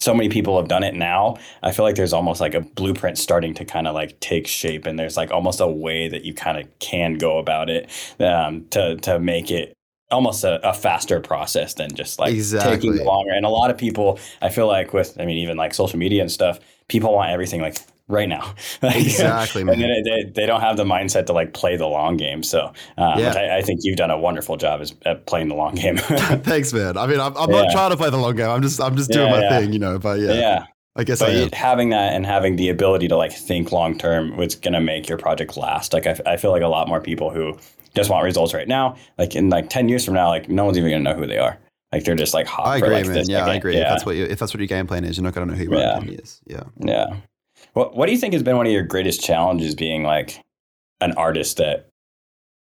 so 0.00 0.12
many 0.12 0.28
people 0.28 0.58
have 0.58 0.68
done 0.68 0.82
it 0.82 0.94
now 0.94 1.36
i 1.62 1.72
feel 1.72 1.82
like 1.82 1.94
there's 1.94 2.12
almost 2.12 2.38
like 2.38 2.52
a 2.52 2.60
blueprint 2.60 3.16
starting 3.16 3.54
to 3.54 3.64
kind 3.64 3.88
of 3.88 3.94
like 3.94 4.20
take 4.20 4.46
shape 4.46 4.84
and 4.84 4.98
there's 4.98 5.16
like 5.16 5.30
almost 5.30 5.58
a 5.58 5.66
way 5.66 6.06
that 6.06 6.22
you 6.22 6.34
kind 6.34 6.58
of 6.58 6.78
can 6.80 7.14
go 7.14 7.38
about 7.38 7.70
it 7.70 7.90
um, 8.20 8.66
to 8.68 8.96
to 8.96 9.18
make 9.18 9.50
it 9.50 9.72
almost 10.10 10.44
a, 10.44 10.68
a 10.68 10.74
faster 10.74 11.18
process 11.18 11.74
than 11.74 11.88
just 11.94 12.18
like 12.18 12.32
Exactly. 12.32 12.90
taking 12.90 13.06
longer. 13.06 13.32
And 13.32 13.46
a 13.46 13.48
lot 13.48 13.70
of 13.70 13.78
people 13.78 14.18
i 14.42 14.50
feel 14.50 14.66
like 14.66 14.92
with 14.92 15.18
i 15.18 15.24
mean 15.24 15.38
even 15.38 15.56
like 15.56 15.72
social 15.72 15.98
media 15.98 16.20
and 16.20 16.30
stuff 16.30 16.60
people 16.88 17.14
want 17.14 17.30
everything 17.30 17.62
like 17.62 17.78
right 18.08 18.28
now 18.28 18.54
Exactly, 18.82 19.62
and 19.62 19.70
man. 19.70 19.78
then 19.80 20.02
they, 20.04 20.22
they 20.34 20.46
don't 20.46 20.60
have 20.60 20.76
the 20.76 20.84
mindset 20.84 21.26
to 21.26 21.32
like 21.32 21.52
play 21.54 21.76
the 21.76 21.86
long 21.86 22.16
game 22.16 22.42
so 22.42 22.72
um, 22.98 23.18
Yeah. 23.18 23.32
I, 23.36 23.58
I 23.58 23.62
think 23.62 23.80
you've 23.82 23.96
done 23.96 24.10
a 24.10 24.18
wonderful 24.18 24.56
job 24.56 24.80
as, 24.80 24.94
at 25.04 25.26
playing 25.26 25.48
the 25.48 25.54
long 25.54 25.74
game 25.74 25.96
Thanks, 25.98 26.72
man. 26.72 26.96
I 26.96 27.06
mean, 27.06 27.20
I'm, 27.20 27.36
I'm 27.36 27.50
Yeah. 27.50 27.62
not 27.62 27.72
trying 27.72 27.90
to 27.90 27.96
play 27.96 28.10
the 28.10 28.16
long 28.16 28.36
game. 28.36 28.48
I'm 28.48 28.62
just 28.62 28.80
I'm 28.80 28.96
just 28.96 29.10
doing 29.10 29.26
Yeah, 29.30 29.40
my 29.40 29.48
thing, 29.48 29.72
you 29.72 29.78
know. 29.78 29.98
But 29.98 30.20
yeah, 30.20 30.32
yeah 30.34 30.64
I 30.94 31.04
guess 31.04 31.18
but 31.18 31.30
am. 31.30 31.50
having 31.52 31.90
that 31.90 32.12
and 32.14 32.24
having 32.24 32.56
the 32.56 32.68
ability 32.68 33.08
to 33.08 33.16
like 33.16 33.32
think 33.32 33.72
long 33.72 33.98
term 33.98 34.30
going 34.36 34.72
to 34.72 34.80
make 34.80 35.08
your 35.08 35.18
project 35.18 35.56
last 35.56 35.92
like 35.92 36.06
I, 36.06 36.10
f- 36.10 36.20
I 36.26 36.36
feel 36.36 36.52
like 36.52 36.62
a 36.62 36.68
lot 36.68 36.88
more 36.88 37.00
people 37.00 37.30
who 37.30 37.58
just 37.94 38.08
want 38.08 38.24
results 38.24 38.54
right 38.54 38.68
now 38.68 38.96
like 39.18 39.34
in 39.34 39.50
like 39.50 39.68
10 39.68 39.88
years 39.88 40.04
from 40.04 40.14
now 40.14 40.28
like 40.28 40.48
no 40.48 40.64
one's 40.64 40.78
even 40.78 40.90
going 40.90 41.04
to 41.04 41.10
know 41.12 41.18
who 41.18 41.26
they 41.26 41.38
are 41.38 41.58
like 41.92 42.04
they're 42.04 42.14
just 42.14 42.34
like 42.34 42.46
hot 42.46 42.66
I 42.66 42.76
agree, 42.78 42.88
like 42.90 43.06
man. 43.06 43.24
Yeah, 43.28 43.38
I 43.38 43.46
second. 43.46 43.56
agree. 43.56 43.76
If 43.76 43.88
that's 43.88 44.06
what 44.06 44.16
you, 44.16 44.24
if 44.24 44.38
that's 44.38 44.52
what 44.54 44.60
your 44.60 44.66
game 44.68 44.86
plan 44.86 45.04
is, 45.04 45.16
you're 45.16 45.24
not 45.24 45.34
going 45.34 45.46
to 45.48 45.54
know 45.54 45.58
who 45.58 45.64
you 45.70 45.76
are 45.78 45.94
in 45.96 46.00
ten 46.04 46.08
years. 46.12 46.40
Yeah. 46.46 46.62
Yeah. 46.80 47.16
What 47.76 47.94
What 47.94 48.06
do 48.06 48.12
you 48.12 48.18
think 48.18 48.32
has 48.32 48.42
been 48.42 48.56
one 48.56 48.66
of 48.66 48.72
your 48.72 48.82
greatest 48.82 49.22
challenges 49.22 49.74
being 49.74 50.02
like 50.02 50.42
an 51.02 51.12
artist 51.12 51.58
that 51.58 51.90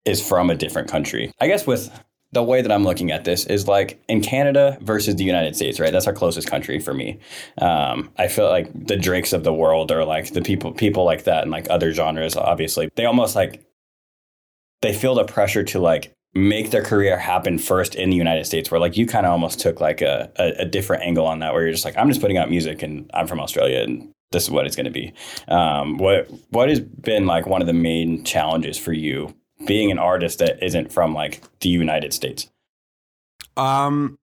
is 0.06 0.26
from 0.26 0.50
a 0.50 0.56
different 0.56 0.88
country. 0.88 1.32
I 1.40 1.48
guess 1.48 1.66
with 1.68 1.92
the 2.32 2.44
way 2.44 2.62
that 2.62 2.72
I'm 2.72 2.84
looking 2.84 3.12
at 3.12 3.26
this 3.26 3.46
is 3.46 3.68
like 3.68 4.00
in 4.08 4.22
Canada 4.22 4.78
versus 4.82 5.16
the 5.16 5.24
United 5.24 5.56
States, 5.56 5.80
right? 5.80 5.92
That's 5.92 6.06
our 6.06 6.14
closest 6.14 6.48
country 6.48 6.80
for 6.80 6.94
me. 6.94 7.18
Um, 7.58 8.12
I 8.18 8.28
feel 8.28 8.48
like 8.50 8.70
the 8.88 8.98
Drakes 8.98 9.34
of 9.34 9.44
the 9.44 9.54
world 9.54 9.92
or 9.92 10.06
like 10.06 10.32
the 10.34 10.42
people 10.42 10.72
people 10.74 11.06
like 11.06 11.24
that 11.24 11.42
and 11.42 11.52
like 11.52 11.68
other 11.70 11.92
genres, 11.92 12.36
obviously, 12.36 12.90
they 12.96 13.06
almost 13.06 13.36
like 13.36 13.66
they 14.82 14.94
feel 14.94 15.16
the 15.16 15.26
pressure 15.26 15.64
to 15.64 15.80
like 15.80 16.14
make 16.36 16.70
their 16.70 16.84
career 16.84 17.18
happen 17.18 17.58
first 17.58 17.96
in 17.96 18.12
the 18.12 18.16
United 18.16 18.46
States, 18.46 18.70
where 18.70 18.80
like 18.80 18.96
you 18.96 19.08
kind 19.08 19.26
of 19.26 19.32
almost 19.32 19.60
took 19.60 19.82
like 19.82 20.02
a, 20.02 20.32
a, 20.38 20.62
a 20.62 20.66
different 20.66 21.04
angle 21.04 21.26
on 21.26 21.40
that, 21.40 21.52
where 21.52 21.64
you're 21.64 21.72
just 21.72 21.86
like, 21.86 21.98
I'm 21.98 22.10
just 22.10 22.22
putting 22.22 22.38
out 22.38 22.52
music 22.52 22.84
and 22.84 23.10
I'm 23.14 23.26
from 23.26 23.40
Australia 23.40 23.82
and 23.82 24.14
this 24.32 24.44
is 24.44 24.52
what 24.52 24.66
it's 24.66 24.76
going 24.76 24.86
to 24.86 24.92
be. 24.92 25.14
Um, 25.48 25.98
what 25.98 26.30
what 26.50 26.70
has 26.70 26.80
been 26.80 27.26
like 27.26 27.48
one 27.48 27.62
of 27.62 27.68
the 27.68 27.74
main 27.74 28.24
challenges 28.24 28.78
for 28.78 28.94
you 28.94 29.36
being 29.66 29.92
an 29.92 30.00
artist 30.00 30.40
that 30.40 30.62
isn't 30.64 30.92
from 30.92 31.14
like 31.14 31.42
the 31.60 31.70
United 31.70 32.14
States? 32.14 32.50
Um, 33.58 34.18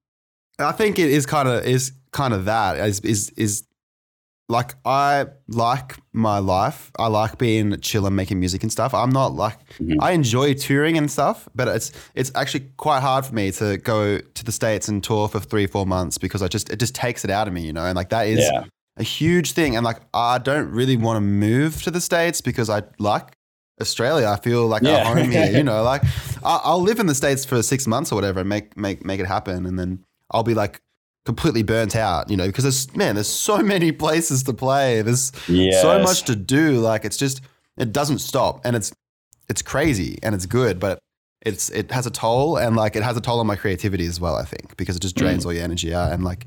I 0.59 0.71
think 0.71 0.97
it 0.97 1.09
is 1.09 1.25
kind 1.25 1.47
of 1.47 1.65
is 1.65 1.91
kind 2.11 2.33
of 2.33 2.45
that 2.45 2.77
is 2.87 2.99
is 3.01 3.29
is 3.31 3.63
like 4.49 4.75
I 4.85 5.25
like 5.49 5.97
my 6.13 6.39
life. 6.39 6.89
I 6.97 7.07
like 7.07 7.37
being 7.37 7.77
chill 7.81 8.07
and 8.07 8.15
making 8.15 8.39
music 8.39 8.63
and 8.63 8.71
stuff. 8.71 8.93
I'm 8.93 9.09
not 9.09 9.33
like 9.33 9.57
Mhm. 9.77 9.97
I 9.99 10.11
enjoy 10.13 10.53
touring 10.53 10.97
and 10.97 11.11
stuff, 11.11 11.49
but 11.53 11.67
it's 11.67 11.91
it's 12.15 12.31
actually 12.33 12.71
quite 12.77 13.01
hard 13.01 13.25
for 13.25 13.35
me 13.35 13.51
to 13.51 13.77
go 13.77 14.19
to 14.19 14.43
the 14.45 14.53
states 14.53 14.87
and 14.87 15.03
tour 15.03 15.27
for 15.27 15.41
three 15.41 15.67
four 15.67 15.85
months 15.85 16.17
because 16.17 16.41
I 16.41 16.47
just 16.47 16.69
it 16.69 16.79
just 16.79 16.95
takes 16.95 17.25
it 17.25 17.29
out 17.29 17.47
of 17.47 17.53
me, 17.53 17.61
you 17.61 17.73
know. 17.73 17.85
And 17.85 17.95
like 17.95 18.09
that 18.09 18.27
is 18.27 18.39
Yeah, 18.39 18.63
a 18.97 19.03
huge 19.03 19.51
thing. 19.53 19.75
And 19.75 19.85
like, 19.85 19.99
I 20.13 20.37
don't 20.37 20.69
really 20.71 20.97
want 20.97 21.17
to 21.17 21.21
move 21.21 21.81
to 21.83 21.91
the 21.91 22.01
States 22.01 22.41
because 22.41 22.69
I 22.69 22.83
like 22.99 23.35
Australia. 23.79 24.27
I 24.27 24.37
feel 24.37 24.67
like 24.67 24.81
Yeah. 24.83 24.97
at 24.97 25.07
home 25.07 25.31
here, 25.31 25.51
you 25.51 25.63
know, 25.69 25.83
like 25.83 26.01
I'll 26.43 26.81
live 26.81 26.99
in 26.99 27.05
the 27.05 27.15
States 27.15 27.45
for 27.45 27.61
six 27.63 27.87
months 27.87 28.11
or 28.11 28.15
whatever 28.15 28.39
and 28.41 28.49
make, 28.49 28.75
make, 28.77 29.05
make 29.05 29.19
it 29.19 29.27
happen. 29.27 29.65
And 29.65 29.77
then 29.77 30.03
I'll 30.31 30.43
be 30.43 30.53
like 30.55 30.81
completely 31.25 31.61
burnt 31.63 31.95
out, 31.95 32.29
you 32.29 32.37
know, 32.37 32.47
because 32.47 32.63
there's, 32.63 32.95
man, 32.95 33.15
there's 33.15 33.27
so 33.29 33.57
many 33.73 33.91
places 33.91 34.43
to 34.43 34.53
play. 34.53 35.01
There's 35.01 35.31
so 35.81 35.99
much 36.03 36.23
to 36.23 36.35
do. 36.35 36.79
Like 36.79 37.05
it's 37.05 37.17
just, 37.17 37.41
it 37.77 37.93
doesn't 37.93 38.19
stop 38.19 38.61
and 38.65 38.75
it's, 38.75 38.91
it's 39.49 39.61
crazy 39.61 40.17
and 40.23 40.33
it's 40.35 40.45
good, 40.45 40.79
but 40.79 40.99
it's, 41.41 41.69
it 41.69 41.91
has 41.91 42.05
a 42.05 42.11
toll 42.11 42.57
and 42.57 42.75
like 42.75 42.95
it 42.95 43.03
has 43.03 43.15
a 43.17 43.21
toll 43.21 43.39
on 43.39 43.47
my 43.47 43.55
creativity 43.55 44.05
as 44.05 44.19
well, 44.19 44.35
I 44.35 44.43
think, 44.43 44.75
because 44.77 44.95
it 44.95 45.01
just 45.01 45.15
mm. 45.15 45.19
drains 45.19 45.45
all 45.45 45.53
your 45.53 45.63
energy 45.63 45.93
out. 45.93 46.11
And 46.11 46.23
like, 46.23 46.45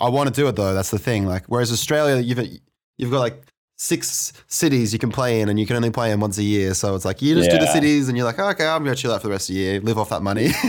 I 0.00 0.08
want 0.08 0.28
to 0.28 0.34
do 0.34 0.48
it 0.48 0.56
though. 0.56 0.74
That's 0.74 0.90
the 0.90 0.98
thing. 0.98 1.26
Like, 1.26 1.46
whereas 1.46 1.72
Australia, 1.72 2.20
you've 2.20 2.60
you've 2.98 3.10
got 3.10 3.20
like 3.20 3.42
six 3.82 4.32
cities 4.46 4.92
you 4.92 4.98
can 4.98 5.10
play 5.10 5.40
in, 5.40 5.48
and 5.48 5.58
you 5.58 5.66
can 5.66 5.76
only 5.76 5.90
play 5.90 6.12
in 6.12 6.20
once 6.20 6.38
a 6.38 6.42
year. 6.42 6.72
So 6.74 6.94
it's 6.94 7.04
like 7.04 7.20
you 7.20 7.34
just 7.34 7.50
do 7.50 7.58
the 7.58 7.66
cities, 7.66 8.08
and 8.08 8.16
you're 8.16 8.26
like, 8.26 8.38
oh, 8.38 8.50
okay, 8.50 8.66
I'm 8.66 8.84
gonna 8.84 8.96
chill 8.96 9.12
out 9.12 9.20
for 9.20 9.28
the 9.28 9.32
rest 9.32 9.50
of 9.50 9.54
the 9.54 9.60
year, 9.60 9.80
live 9.80 9.98
off 9.98 10.10
that 10.10 10.22
money. 10.22 10.48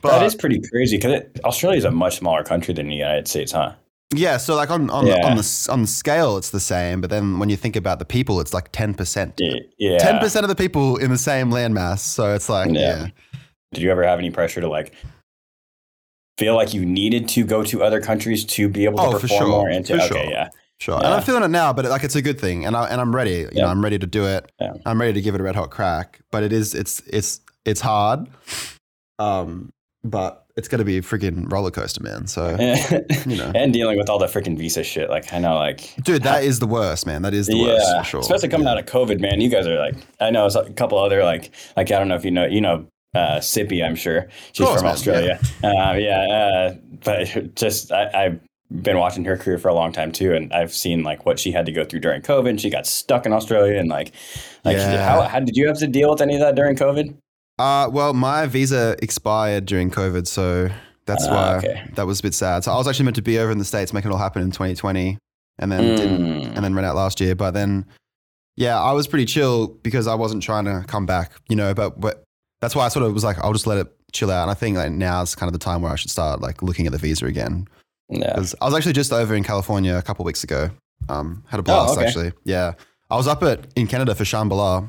but 0.00 0.10
that 0.10 0.22
is 0.22 0.34
pretty 0.34 0.60
crazy 0.60 0.96
because 0.96 1.22
Australia 1.44 1.78
is 1.78 1.84
a 1.84 1.90
much 1.90 2.18
smaller 2.18 2.42
country 2.42 2.74
than 2.74 2.88
the 2.88 2.96
United 2.96 3.28
States, 3.28 3.52
huh? 3.52 3.74
Yeah, 4.14 4.36
so 4.36 4.54
like 4.54 4.70
on 4.70 4.90
on, 4.90 5.06
Yeah. 5.06 5.26
on 5.26 5.36
the 5.36 5.68
on 5.70 5.82
the 5.82 5.88
scale, 5.88 6.36
it's 6.36 6.50
the 6.50 6.60
same. 6.60 7.00
But 7.00 7.10
then 7.10 7.38
when 7.38 7.48
you 7.50 7.56
think 7.56 7.76
about 7.76 7.98
the 7.98 8.04
people, 8.04 8.40
it's 8.40 8.52
like 8.54 8.70
ten 8.72 8.94
percent. 8.94 9.40
Yeah. 9.78 9.98
Ten 9.98 10.18
percent 10.18 10.44
of 10.44 10.48
the 10.48 10.54
people 10.54 10.96
in 10.96 11.10
the 11.10 11.18
same 11.18 11.50
landmass. 11.50 11.98
So 12.00 12.34
it's 12.34 12.48
like, 12.48 12.70
Yeah. 12.70 12.80
yeah. 12.80 13.06
Did 13.72 13.82
you 13.82 13.90
ever 13.90 14.04
have 14.04 14.18
any 14.18 14.30
pressure 14.30 14.60
to 14.60 14.68
like 14.68 14.92
feel 16.38 16.54
like 16.54 16.74
you 16.74 16.84
needed 16.84 17.28
to 17.28 17.44
go 17.44 17.62
to 17.64 17.82
other 17.82 18.00
countries 18.00 18.44
to 18.44 18.68
be 18.68 18.84
able 18.84 18.98
to 18.98 19.04
Oh, 19.04 19.12
for 19.12 19.20
perform 19.20 19.40
sure. 19.40 19.48
more? 19.48 19.68
And 19.68 19.84
to, 19.86 19.96
For 19.96 20.02
okay, 20.04 20.24
sure. 20.24 20.30
yeah. 20.30 20.48
Sure. 20.78 20.96
And 20.96 21.06
I'm 21.06 21.22
feeling 21.22 21.44
it 21.44 21.48
now, 21.48 21.72
but 21.72 21.84
like 21.84 22.02
it's 22.02 22.16
a 22.16 22.22
good 22.22 22.40
thing. 22.40 22.66
And 22.66 22.76
I 22.76 22.86
and 22.88 23.00
I'm 23.00 23.14
ready. 23.14 23.30
You 23.40 23.48
Yeah. 23.52 23.62
know, 23.62 23.68
I'm 23.68 23.82
ready 23.84 23.98
to 23.98 24.06
do 24.06 24.26
it. 24.26 24.50
Yeah. 24.60 24.72
I'm 24.84 25.00
ready 25.00 25.12
to 25.12 25.20
give 25.22 25.34
it 25.34 25.40
a 25.40 25.44
red 25.44 25.54
hot 25.54 25.70
crack. 25.70 26.20
But 26.32 26.42
it 26.42 26.52
is 26.52 26.74
it's 26.74 27.00
it's 27.06 27.40
it's 27.64 27.80
hard. 27.80 28.26
Um 29.18 29.72
but 30.04 30.41
it's 30.56 30.68
gonna 30.68 30.84
be 30.84 30.98
a 30.98 31.02
freaking 31.02 31.50
roller 31.50 31.70
coaster, 31.70 32.02
man. 32.02 32.26
So 32.26 32.50
you 33.26 33.36
know. 33.36 33.52
and 33.54 33.72
dealing 33.72 33.98
with 33.98 34.08
all 34.10 34.18
the 34.18 34.26
freaking 34.26 34.56
visa 34.58 34.82
shit. 34.84 35.08
Like 35.10 35.32
I 35.32 35.38
know, 35.38 35.54
like 35.56 35.94
Dude, 36.02 36.22
that 36.22 36.44
is 36.44 36.58
the 36.58 36.66
worst, 36.66 37.06
man. 37.06 37.22
That 37.22 37.34
is 37.34 37.46
the 37.46 37.60
worst 37.60 37.86
for 37.98 38.04
sure. 38.04 38.20
especially 38.20 38.48
coming 38.48 38.66
out 38.66 38.78
of 38.78 38.86
COVID, 38.86 39.20
man. 39.20 39.40
You 39.40 39.48
guys 39.48 39.66
are 39.66 39.78
like, 39.78 39.94
I 40.20 40.30
know 40.30 40.46
a 40.46 40.70
couple 40.72 40.98
other 40.98 41.24
like, 41.24 41.50
like 41.76 41.90
I 41.90 41.98
don't 41.98 42.08
know 42.08 42.16
if 42.16 42.24
you 42.24 42.30
know, 42.30 42.46
you 42.46 42.60
know, 42.60 42.86
uh, 43.14 43.38
Sippy, 43.38 43.84
I'm 43.84 43.94
sure 43.94 44.28
she's 44.52 44.66
course, 44.66 44.80
from 44.80 44.86
man, 44.86 44.94
Australia. 44.94 45.40
Uh, 45.62 45.94
yeah, 45.98 46.20
uh, 46.20 46.74
but 47.04 47.54
just 47.54 47.92
I, 47.92 48.10
I've 48.14 48.40
been 48.82 48.98
watching 48.98 49.24
her 49.26 49.36
career 49.36 49.58
for 49.58 49.68
a 49.68 49.74
long 49.74 49.92
time 49.92 50.12
too, 50.12 50.32
and 50.34 50.52
I've 50.52 50.72
seen 50.72 51.02
like 51.02 51.26
what 51.26 51.38
she 51.38 51.52
had 51.52 51.66
to 51.66 51.72
go 51.72 51.84
through 51.84 52.00
during 52.00 52.22
COVID. 52.22 52.48
And 52.48 52.60
she 52.60 52.70
got 52.70 52.86
stuck 52.86 53.26
in 53.26 53.32
Australia, 53.32 53.78
and 53.78 53.88
like, 53.88 54.12
like 54.64 54.76
Yeah. 54.76 55.04
how, 55.04 55.22
how 55.22 55.40
did 55.40 55.56
you 55.56 55.66
have 55.66 55.78
to 55.78 55.86
deal 55.86 56.10
with 56.10 56.22
any 56.22 56.34
of 56.34 56.40
that 56.40 56.54
during 56.54 56.76
COVID? 56.76 57.14
Uh 57.58 57.88
well 57.92 58.12
my 58.14 58.46
visa 58.46 58.96
expired 59.02 59.66
during 59.66 59.90
COVID, 59.90 60.26
so 60.26 60.68
that's 61.06 61.26
Ah, 61.26 61.34
why 61.34 61.56
okay. 61.58 61.90
that 61.94 62.06
was 62.06 62.20
a 62.20 62.22
bit 62.22 62.34
sad. 62.34 62.64
So 62.64 62.72
I 62.72 62.76
was 62.76 62.88
actually 62.88 63.04
meant 63.04 63.16
to 63.16 63.22
be 63.22 63.38
over 63.38 63.50
in 63.52 63.58
the 63.58 63.64
States 63.64 63.92
making 63.92 64.10
it 64.10 64.14
all 64.14 64.18
happen 64.20 64.42
in 64.42 64.50
twenty 64.52 64.74
twenty 64.74 65.18
and 65.58 65.70
then 65.70 65.96
didn't 65.96 66.20
Mm. 66.22 66.56
and 66.56 66.64
then 66.64 66.74
ran 66.74 66.84
out 66.84 66.96
last 66.96 67.20
year. 67.20 67.34
But 67.34 67.50
then, 67.52 67.84
yeah, 68.56 68.80
I 68.80 68.92
was 68.92 69.06
pretty 69.06 69.26
chill 69.26 69.68
because 69.82 70.06
I 70.06 70.14
wasn't 70.14 70.42
trying 70.42 70.64
to 70.64 70.84
come 70.86 71.04
back, 71.06 71.32
you 71.48 71.56
know. 71.56 71.74
But 71.74 72.00
but 72.00 72.24
that's 72.60 72.74
why 72.74 72.84
I 72.86 72.88
sort 72.88 73.04
of 73.04 73.12
was 73.12 73.24
like, 73.24 73.38
I'll 73.38 73.52
just 73.52 73.66
let 73.66 73.78
it 73.78 73.88
chill 74.12 74.30
out. 74.30 74.42
And 74.42 74.50
I 74.50 74.54
think 74.54 74.76
like 74.76 74.92
now 74.92 75.20
is 75.22 75.34
kind 75.34 75.48
of 75.48 75.52
the 75.52 75.58
time 75.64 75.82
where 75.82 75.92
I 75.92 75.96
should 75.96 76.10
start 76.10 76.40
like 76.40 76.62
looking 76.62 76.86
at 76.86 76.92
the 76.92 76.98
visa 76.98 77.26
again. 77.26 77.66
Yeah. 78.08 78.34
'Cause 78.34 78.54
I 78.60 78.64
was 78.66 78.74
actually 78.74 78.92
just 78.94 79.12
over 79.12 79.34
in 79.34 79.42
California 79.44 79.96
a 79.96 80.02
couple 80.02 80.24
weeks 80.24 80.42
ago. 80.44 80.70
Um, 81.08 81.44
had 81.48 81.60
a 81.60 81.62
blast 81.62 81.90
Oh, 81.90 81.96
okay. 81.98 82.06
actually. 82.06 82.32
Yeah, 82.44 82.72
I 83.10 83.16
was 83.16 83.26
up 83.26 83.42
at 83.42 83.66
in 83.76 83.86
Canada 83.88 84.14
for 84.14 84.24
Shambhala, 84.24 84.88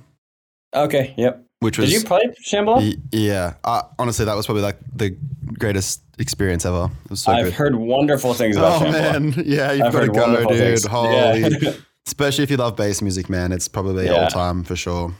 Okay. 0.76 1.13
Yep. 1.17 1.43
Which 1.63 1.78
was 1.80 1.89
Did 1.91 2.02
you 2.02 2.08
play 2.08 2.21
Shambhala? 2.45 2.95
yeah. 3.12 3.54
Uh, 3.63 3.82
honestly, 3.97 4.26
that 4.26 4.36
was 4.36 4.45
probably 4.45 4.62
like 4.63 4.78
the 4.95 5.17
greatest 5.58 6.02
experience 6.19 6.65
ever. 6.65 6.89
It 7.06 7.10
was 7.12 7.21
so 7.21 7.32
I've 7.32 7.45
good. 7.45 7.54
heard 7.54 7.76
wonderful 7.76 8.34
things 8.34 8.56
about 8.58 8.82
Oh 8.82 8.86
Shambhala. 8.86 8.91
man, 9.36 9.43
yeah, 9.45 9.71
you've 9.71 9.88
I've 9.88 9.93
got 9.93 10.02
to 10.02 10.08
go, 10.10 10.45
dude. 10.49 10.58
things. 10.58 10.86
Holy, 10.86 11.39
Yeah. 11.39 11.71
especially 12.08 12.43
if 12.43 12.52
you 12.52 12.58
love 12.58 12.76
bass 12.76 13.02
music, 13.02 13.30
man. 13.30 13.52
It's 13.52 13.67
probably 13.67 14.06
Yeah. 14.06 14.13
all 14.23 14.28
time 14.28 14.63
for 14.63 14.76
sure. 14.76 15.13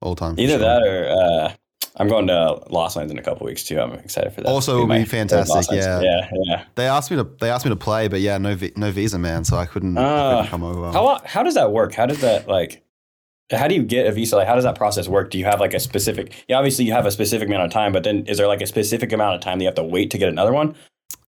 All 0.00 0.14
time. 0.14 0.38
Either 0.38 0.52
sure. 0.52 0.58
that 0.58 0.82
or 0.82 1.08
uh, 1.10 1.52
I'm 1.96 2.08
going 2.08 2.26
to 2.26 2.60
Lost 2.70 2.96
Lands 2.96 3.10
in 3.12 3.18
a 3.18 3.22
couple 3.22 3.46
weeks 3.46 3.62
too. 3.64 3.80
I'm 3.80 3.92
excited 3.94 4.32
for 4.32 4.40
that. 4.42 4.48
Also 4.48 4.78
Be 4.80 4.86
would 4.88 4.98
be 4.98 5.04
fantastic, 5.04 5.76
yeah. 5.76 6.00
yeah, 6.00 6.28
yeah. 6.44 6.64
They 6.74 6.86
asked 6.88 7.10
me 7.10 7.16
to. 7.16 7.24
They 7.40 7.50
asked 7.50 7.64
me 7.64 7.70
to 7.70 7.76
play, 7.76 8.08
but 8.08 8.20
yeah, 8.20 8.36
no, 8.38 8.54
vi- 8.54 8.72
no 8.76 8.90
visa, 8.90 9.18
man. 9.18 9.44
So 9.44 9.56
I 9.56 9.64
couldn't, 9.66 9.96
I 9.96 10.02
Ah. 10.02 10.30
couldn't 10.36 10.50
come 10.50 10.62
over. 10.64 10.92
How 10.92 11.20
how 11.24 11.42
does 11.42 11.54
that 11.54 11.70
work? 11.72 11.94
How 11.94 12.06
does 12.06 12.20
that 12.20 12.48
like? 12.48 12.83
How 13.50 13.68
do 13.68 13.74
you 13.74 13.82
get 13.82 14.06
a 14.06 14.12
visa? 14.12 14.36
Like, 14.36 14.46
how 14.46 14.54
does 14.54 14.64
that 14.64 14.74
process 14.74 15.06
work? 15.06 15.30
Do 15.30 15.38
you 15.38 15.44
have 15.44 15.60
like 15.60 15.74
a 15.74 15.80
specific? 15.80 16.32
Yeah, 16.48 16.56
obviously 16.56 16.84
you 16.86 16.92
have 16.92 17.04
a 17.06 17.10
specific 17.10 17.48
amount 17.48 17.64
of 17.64 17.70
time, 17.70 17.92
but 17.92 18.02
then 18.04 18.24
is 18.26 18.38
there 18.38 18.48
like 18.48 18.62
a 18.62 18.66
specific 18.66 19.12
amount 19.12 19.34
of 19.34 19.40
time 19.42 19.58
that 19.58 19.64
you 19.64 19.68
have 19.68 19.74
to 19.76 19.84
wait 19.84 20.10
to 20.12 20.18
get 20.18 20.28
another 20.28 20.52
one? 20.52 20.74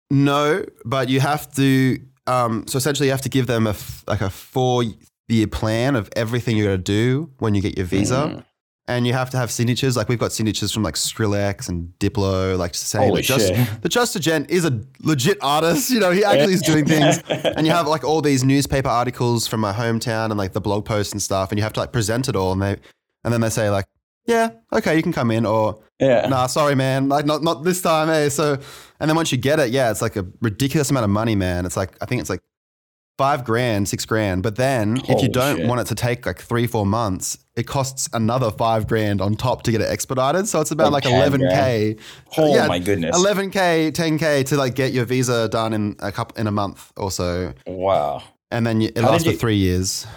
No, 0.10 0.64
but 0.86 1.10
you 1.10 1.20
have 1.20 1.54
to. 1.56 2.00
Um, 2.26 2.66
so 2.68 2.78
essentially, 2.78 3.08
you 3.08 3.12
have 3.12 3.22
to 3.22 3.30
give 3.30 3.48
them 3.48 3.68
a 3.68 3.76
like 4.08 4.22
a 4.22 4.30
four 4.30 4.84
year 5.28 5.48
plan 5.48 5.96
of 5.98 6.10
everything 6.16 6.56
you're 6.56 6.68
gonna 6.68 6.78
do 6.78 7.30
when 7.40 7.54
you 7.56 7.62
get 7.62 7.78
your 7.78 7.86
visa, 7.86 8.16
Mm. 8.16 8.44
And 8.88 9.06
you 9.06 9.14
have 9.14 9.30
to 9.32 9.38
have 9.38 9.52
signatures. 9.52 9.98
Like 9.98 10.08
we've 10.08 10.20
got 10.20 10.32
signatures 10.32 10.72
from 10.72 10.84
like 10.84 10.96
Skrillex 10.96 11.68
and 11.68 11.92
Diplo, 12.00 12.58
like 12.58 12.74
saying 12.74 13.10
Holy 13.10 13.22
that 13.22 13.28
just 13.28 13.48
shit. 13.48 13.82
the 13.82 13.90
Just 13.90 14.16
a 14.16 14.20
Gent 14.20 14.50
is 14.50 14.66
a 14.66 14.82
legit 15.02 15.38
artist. 15.42 15.90
You 15.90 16.00
know, 16.00 16.12
he 16.12 16.24
actually 16.24 16.54
is 16.54 16.62
doing 16.62 16.86
things. 16.86 17.22
and 17.30 17.68
you 17.68 17.74
have 17.74 17.88
like 17.88 18.04
all 18.04 18.22
these 18.22 18.44
newspaper 18.44 18.90
articles 18.90 19.48
from 19.48 19.60
my 19.60 19.74
hometown 19.74 20.26
and 20.26 20.38
like 20.38 20.54
the 20.54 20.62
blog 20.62 20.86
posts 20.86 21.12
and 21.12 21.22
stuff, 21.22 21.52
and 21.52 21.60
you 21.60 21.64
have 21.64 21.74
to 21.74 21.80
like 21.80 21.92
present 21.92 22.30
it 22.30 22.36
all, 22.36 22.54
and 22.54 22.62
they 22.62 22.78
and 23.24 23.34
then 23.34 23.42
they 23.42 23.50
say 23.50 23.70
like, 23.70 23.86
yeah, 24.26 24.52
okay, 24.72 24.96
you 24.96 25.04
can 25.04 25.14
come 25.14 25.32
in, 25.32 25.46
or 25.46 25.80
yeah. 26.00 26.28
nah, 26.28 26.48
sorry, 26.48 26.76
man, 26.76 27.10
like 27.10 27.26
not 27.26 27.44
not 27.44 27.64
this 27.64 27.82
time, 27.82 28.10
eh? 28.10 28.30
So, 28.30 28.58
and 29.00 29.10
then 29.10 29.16
once 29.16 29.32
you 29.32 29.38
get 29.38 29.60
it, 29.60 29.72
yeah, 29.72 29.92
it's 29.92 30.02
like 30.02 30.16
a 30.16 30.26
ridiculous 30.42 30.90
amount 30.92 31.04
of 31.04 31.10
money, 31.10 31.36
man. 31.36 31.66
It's 31.66 31.78
like 31.78 31.98
I 32.02 32.06
think 32.06 32.22
it's 32.22 32.30
like 32.30 32.42
five 33.18 33.44
grand, 33.44 33.90
six 33.90 34.06
grand. 34.06 34.44
But 34.44 34.56
then 34.56 34.98
if 35.10 35.22
you 35.22 35.30
don't 35.30 35.58
shit. 35.58 35.68
want 35.68 35.82
it 35.82 35.88
to 35.88 35.96
take 35.96 36.26
like 36.26 36.40
three, 36.40 36.68
four 36.68 36.86
months, 36.86 37.40
it 37.58 37.68
costs 37.68 38.08
another 38.14 38.52
five 38.52 38.88
grand 38.88 39.20
on 39.20 39.36
top 39.36 39.64
to 39.64 39.72
get 39.72 39.82
it 39.82 39.90
expedited. 39.90 40.48
So 40.48 40.62
it's 40.62 40.72
about 40.72 40.92
Like 40.94 41.04
like 41.04 41.12
10 41.12 41.20
eleven 41.20 41.42
k. 41.50 41.96
Oh 42.38 42.56
yeah, 42.56 42.68
my 42.68 42.80
goodness! 42.80 43.18
11k, 43.18 43.92
10k 43.92 44.46
to 44.46 44.56
like 44.56 44.76
get 44.76 44.94
your 44.94 45.04
visa 45.06 45.50
done 45.50 45.74
in 45.74 45.96
a 46.00 46.12
couple 46.12 46.38
in 46.40 46.48
a 46.48 46.52
month 46.52 46.94
or 46.96 47.12
so, 47.12 47.54
Wow. 47.66 48.24
and 48.52 48.66
then 48.66 48.80
you, 48.82 48.90
it 48.96 49.00
How 49.02 49.10
lasts 49.12 49.26
did 49.26 49.34
for 49.34 49.40
three 49.40 49.58
years. 49.58 50.08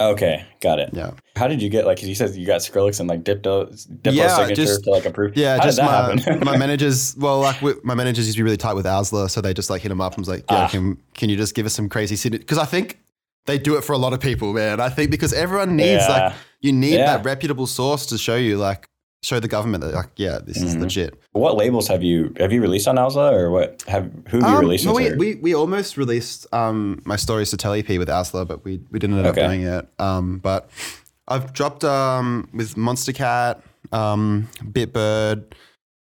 Okay, 0.00 0.44
got 0.60 0.78
it. 0.78 0.90
Yeah, 0.92 1.10
How 1.34 1.48
did 1.48 1.60
you 1.60 1.68
get 1.68 1.84
like? 1.84 1.98
'cause 1.98 2.06
you 2.08 2.14
said 2.14 2.32
you 2.36 2.46
got 2.46 2.60
Skrillex 2.60 3.00
and 3.00 3.08
like 3.08 3.24
Diplo, 3.24 3.66
Diplo 4.02 4.12
Yeah, 4.14 4.28
signature 4.36 4.54
just- 4.64 4.84
to 4.84 4.90
like 4.90 5.04
approve. 5.06 5.36
yeah. 5.36 5.56
How 5.58 5.64
just 5.64 5.78
my 5.82 6.38
my 6.44 6.56
managers. 6.64 7.16
Well, 7.18 7.40
like 7.40 7.60
we, 7.60 7.72
my 7.82 7.94
managers 7.94 8.26
used 8.26 8.36
to 8.36 8.40
be 8.40 8.44
really 8.44 8.56
tight 8.56 8.74
with 8.74 8.86
OWSLA, 8.86 9.28
so 9.28 9.40
they 9.40 9.52
just 9.52 9.70
like 9.70 9.82
hit 9.82 9.90
him 9.90 10.00
up 10.00 10.12
and 10.14 10.20
was 10.20 10.28
like, 10.28 10.44
"Yeah, 10.48 10.64
Ah. 10.64 10.68
can 10.68 10.98
can 11.14 11.28
you 11.30 11.36
just 11.36 11.52
give 11.56 11.66
us 11.66 11.74
some 11.74 11.88
crazy 11.88 12.14
city?" 12.14 12.38
Because 12.38 12.58
I 12.58 12.64
think 12.64 13.00
they 13.46 13.58
do 13.58 13.76
it 13.76 13.84
for 13.84 13.92
a 13.92 13.98
lot 13.98 14.12
of 14.12 14.20
people, 14.20 14.52
man. 14.52 14.80
I 14.80 14.88
think 14.88 15.10
because 15.10 15.32
everyone 15.32 15.76
needs 15.76 16.04
Yeah. 16.06 16.08
like 16.28 16.32
you 16.60 16.72
need 16.72 16.94
Yeah. 16.94 17.16
that 17.16 17.24
reputable 17.24 17.66
source 17.66 18.06
to 18.06 18.18
show 18.18 18.36
you 18.36 18.58
like 18.58 18.88
show 19.22 19.40
the 19.40 19.48
government 19.48 19.82
that 19.82 19.94
like 19.94 20.10
yeah, 20.16 20.38
this 20.44 20.58
is 20.62 20.76
Mhm. 20.76 20.80
legit. 20.82 21.14
What 21.32 21.56
labels 21.56 21.88
have 21.88 22.02
you 22.02 22.32
have 22.38 22.52
you 22.52 22.60
released 22.60 22.86
on 22.86 22.96
OWSLA 22.98 23.32
or 23.32 23.50
what 23.50 23.82
have 23.88 24.10
who 24.28 24.38
have 24.40 24.48
you 24.50 24.56
Um, 24.56 24.60
released 24.60 24.84
no, 24.86 24.92
we, 24.92 25.12
we 25.14 25.34
we 25.36 25.54
almost 25.54 25.96
released 25.96 26.46
um 26.52 27.00
my 27.04 27.16
stories 27.16 27.50
to 27.50 27.56
tell 27.56 27.74
EP 27.74 27.98
with 27.98 28.08
OWSLA, 28.08 28.46
but 28.46 28.64
we 28.64 28.80
we 28.92 28.98
didn't 28.98 29.16
end 29.18 29.26
up 29.26 29.34
doing 29.34 29.62
it. 29.62 29.88
Um, 29.98 30.38
but 30.38 30.70
I've 31.26 31.52
dropped 31.52 31.84
um 31.84 32.48
with 32.54 32.74
Monstercat, 32.76 33.60
um, 33.92 34.48
Bitbird. 34.64 35.44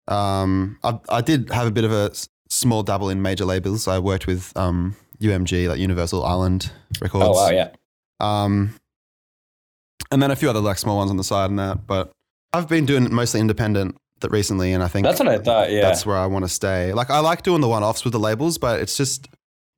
Um, 0.08 0.78
I, 0.82 0.98
I 1.08 1.20
did 1.20 1.50
have 1.50 1.66
a 1.66 1.70
bit 1.70 1.84
of 1.84 1.92
a 1.92 2.10
small 2.48 2.82
dabble 2.82 3.10
in 3.10 3.22
major 3.22 3.44
labels. 3.44 3.86
I 3.86 3.98
worked 3.98 4.26
with 4.26 4.52
um, 4.56 4.96
UMG, 5.20 5.68
like 5.68 5.78
Universal 5.78 6.24
Island 6.24 6.70
Records. 7.00 7.24
Oh 7.26 7.32
wow, 7.32 7.50
yeah. 7.50 7.70
Um, 8.20 8.74
and 10.10 10.22
then 10.22 10.30
a 10.30 10.36
few 10.36 10.50
other 10.50 10.60
like 10.60 10.78
small 10.78 10.96
ones 10.96 11.10
on 11.10 11.16
the 11.16 11.24
side 11.24 11.50
and 11.50 11.58
that. 11.58 11.86
But 11.86 12.12
I've 12.52 12.68
been 12.68 12.86
doing 12.86 13.12
mostly 13.14 13.40
independent 13.40 13.96
that 14.20 14.30
recently, 14.30 14.72
and 14.72 14.82
I 14.82 14.88
think 14.88 15.06
That's 15.06 15.18
what 15.20 15.28
I 15.28 15.38
thought. 15.38 15.70
Yeah. 15.70 15.82
that's 15.82 16.04
where 16.04 16.16
I 16.16 16.26
want 16.26 16.44
to 16.44 16.48
stay. 16.48 16.92
Like 16.92 17.10
I 17.10 17.20
like 17.20 17.42
doing 17.42 17.60
the 17.60 17.68
one 17.68 17.82
offs 17.82 18.04
with 18.04 18.12
the 18.12 18.18
labels, 18.20 18.58
but 18.58 18.80
it's 18.80 18.96
just 18.96 19.28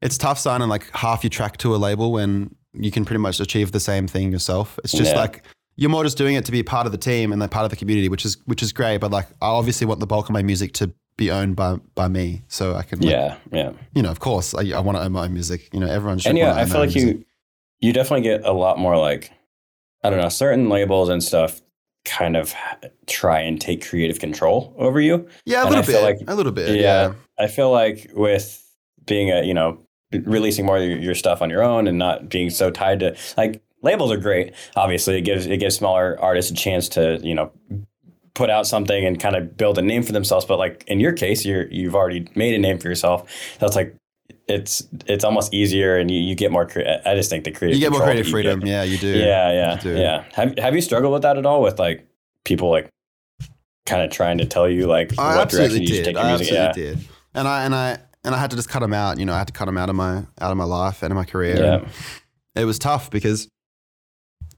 it's 0.00 0.18
tough 0.18 0.38
signing 0.38 0.68
like 0.68 0.90
half 0.92 1.22
your 1.22 1.30
track 1.30 1.56
to 1.58 1.74
a 1.74 1.78
label 1.78 2.12
when 2.12 2.54
you 2.72 2.90
can 2.90 3.04
pretty 3.04 3.20
much 3.20 3.38
achieve 3.38 3.70
the 3.72 3.80
same 3.80 4.08
thing 4.08 4.32
yourself. 4.32 4.78
It's 4.84 4.92
just 4.92 5.12
Yeah. 5.12 5.20
like 5.20 5.44
you're 5.76 5.90
more 5.90 6.02
just 6.04 6.18
doing 6.18 6.34
it 6.34 6.44
to 6.46 6.52
be 6.52 6.62
part 6.62 6.86
of 6.86 6.92
the 6.92 6.98
team 6.98 7.32
and 7.32 7.40
then 7.40 7.48
part 7.48 7.64
of 7.64 7.70
the 7.70 7.76
community, 7.76 8.08
which 8.08 8.24
is 8.24 8.36
which 8.46 8.62
is 8.62 8.72
great. 8.72 8.98
But 8.98 9.10
like 9.10 9.26
I 9.40 9.46
obviously 9.48 9.86
want 9.86 10.00
the 10.00 10.06
bulk 10.06 10.26
of 10.28 10.32
my 10.32 10.42
music 10.42 10.72
to 10.74 10.92
be 11.24 11.30
owned 11.30 11.54
by 11.56 11.76
by 11.94 12.08
me, 12.08 12.42
so 12.48 12.74
I 12.74 12.82
can 12.82 13.00
like, 13.00 13.10
yeah, 13.10 13.36
yeah. 13.52 13.72
you 13.94 14.02
know 14.02 14.10
of 14.10 14.20
course 14.20 14.54
I, 14.54 14.62
I 14.78 14.80
want 14.80 14.96
to 14.98 15.02
own 15.04 15.12
my 15.12 15.24
own 15.24 15.32
music. 15.32 15.68
You 15.72 15.80
know 15.80 15.88
everyone 15.88 16.18
should. 16.18 16.30
and 16.30 16.38
yeah, 16.38 16.54
I 16.54 16.64
feel 16.64 16.80
like 16.80 16.94
music. 16.94 17.16
you 17.18 17.24
you 17.80 17.92
definitely 17.92 18.22
get 18.22 18.44
a 18.44 18.52
lot 18.52 18.78
more 18.78 18.96
like 18.96 19.32
I 20.04 20.10
don't 20.10 20.20
know, 20.20 20.28
certain 20.28 20.68
labels 20.68 21.08
and 21.08 21.22
stuff 21.22 21.60
kind 22.04 22.36
of 22.36 22.52
try 23.06 23.38
and 23.40 23.60
take 23.60 23.86
creative 23.88 24.18
control 24.18 24.74
over 24.76 25.00
you. 25.00 25.28
yeah 25.46 25.62
a 25.62 25.66
and 25.66 25.74
little 25.76 25.92
bit 25.92 26.02
like- 26.02 26.18
a 26.26 26.34
little 26.34 26.50
bit 26.52 26.68
Yeah. 26.70 26.80
yeah. 27.08 27.12
I 27.38 27.46
feel 27.46 27.70
like 27.70 28.10
with 28.14 28.58
being 29.06 29.30
a, 29.30 29.42
you 29.44 29.54
know, 29.54 29.78
releasing 30.12 30.66
more 30.66 30.76
of 30.78 30.82
your, 30.84 30.98
your 30.98 31.14
stuff 31.14 31.40
on 31.42 31.48
your 31.50 31.62
own 31.62 31.86
and 31.88 31.98
not 31.98 32.28
being 32.28 32.50
so 32.50 32.70
tied 32.70 33.00
to 33.00 33.16
like 33.36 33.62
labels 33.82 34.10
are 34.12 34.16
great. 34.28 34.52
Obviously, 34.76 35.16
it 35.18 35.22
gives 35.22 35.46
it 35.46 35.58
gives 35.58 35.76
smaller 35.76 36.18
artists 36.20 36.50
a 36.50 36.54
chance 36.54 36.88
to, 36.90 37.18
you 37.22 37.34
know, 37.34 37.50
put 38.42 38.50
out 38.50 38.66
something 38.66 39.04
and 39.06 39.20
kind 39.20 39.36
of 39.36 39.56
build 39.56 39.78
a 39.78 39.82
name 39.82 40.02
for 40.02 40.12
themselves, 40.12 40.44
but 40.44 40.58
like 40.58 40.84
in 40.88 40.98
your 41.00 41.12
case, 41.12 41.44
you're 41.44 41.66
you've 41.70 41.94
already 41.94 42.26
made 42.34 42.54
a 42.54 42.58
name 42.58 42.78
for 42.78 42.88
yourself. 42.88 43.18
That's 43.60 43.76
like 43.76 43.94
it's 44.48 44.82
it's 45.06 45.24
almost 45.24 45.54
easier 45.54 45.96
and 45.96 46.10
you, 46.10 46.18
you 46.20 46.34
get 46.34 46.50
more 46.50 46.66
crea- 46.66 47.00
I 47.06 47.14
just 47.14 47.30
think 47.30 47.44
the 47.44 47.52
creative 47.52 47.76
You 47.78 47.84
get 47.86 47.92
more 47.92 48.00
creative 48.02 48.26
you 48.26 48.32
get- 48.32 48.36
freedom. 48.42 48.66
Yeah, 48.66 48.82
you 48.82 48.98
do. 48.98 49.08
yeah, 49.16 49.52
yeah, 49.52 49.76
do. 49.76 49.96
yeah. 49.96 50.24
Have 50.32 50.58
Have 50.58 50.74
you 50.74 50.80
struggled 50.80 51.12
with 51.12 51.22
that 51.22 51.36
at 51.38 51.46
all? 51.46 51.62
With 51.62 51.78
like 51.78 52.06
people 52.44 52.68
like 52.70 52.88
kind 53.86 54.02
of 54.02 54.10
trying 54.10 54.38
to 54.38 54.44
tell 54.44 54.68
you 54.68 54.86
like 54.86 55.16
I 55.18 55.36
what 55.36 55.48
direction 55.48 55.60
absolutely 55.64 55.80
you 55.80 55.86
should 55.86 55.94
did. 55.94 56.04
take 56.04 56.14
your 56.16 56.24
I 56.24 56.36
music? 56.36 56.52
absolutely 56.56 56.82
Yeah, 56.90 56.94
did. 56.96 57.08
And 57.34 57.46
I 57.48 57.64
and 57.64 57.74
I 57.74 57.98
and 58.24 58.34
I 58.34 58.38
had 58.38 58.50
to 58.50 58.56
just 58.56 58.68
cut 58.68 58.80
them 58.80 58.92
out. 58.94 59.18
You 59.18 59.26
know, 59.26 59.34
I 59.34 59.38
had 59.38 59.46
to 59.48 59.52
cut 59.52 59.66
them 59.66 59.78
out 59.78 59.88
of 59.88 59.94
my 59.96 60.16
out 60.40 60.50
of 60.50 60.56
my 60.56 60.64
life 60.64 61.02
and 61.04 61.12
of 61.12 61.16
my 61.16 61.24
career. 61.24 61.56
yeah, 61.56 61.88
it 62.60 62.64
was 62.64 62.78
tough 62.78 63.10
because, 63.10 63.48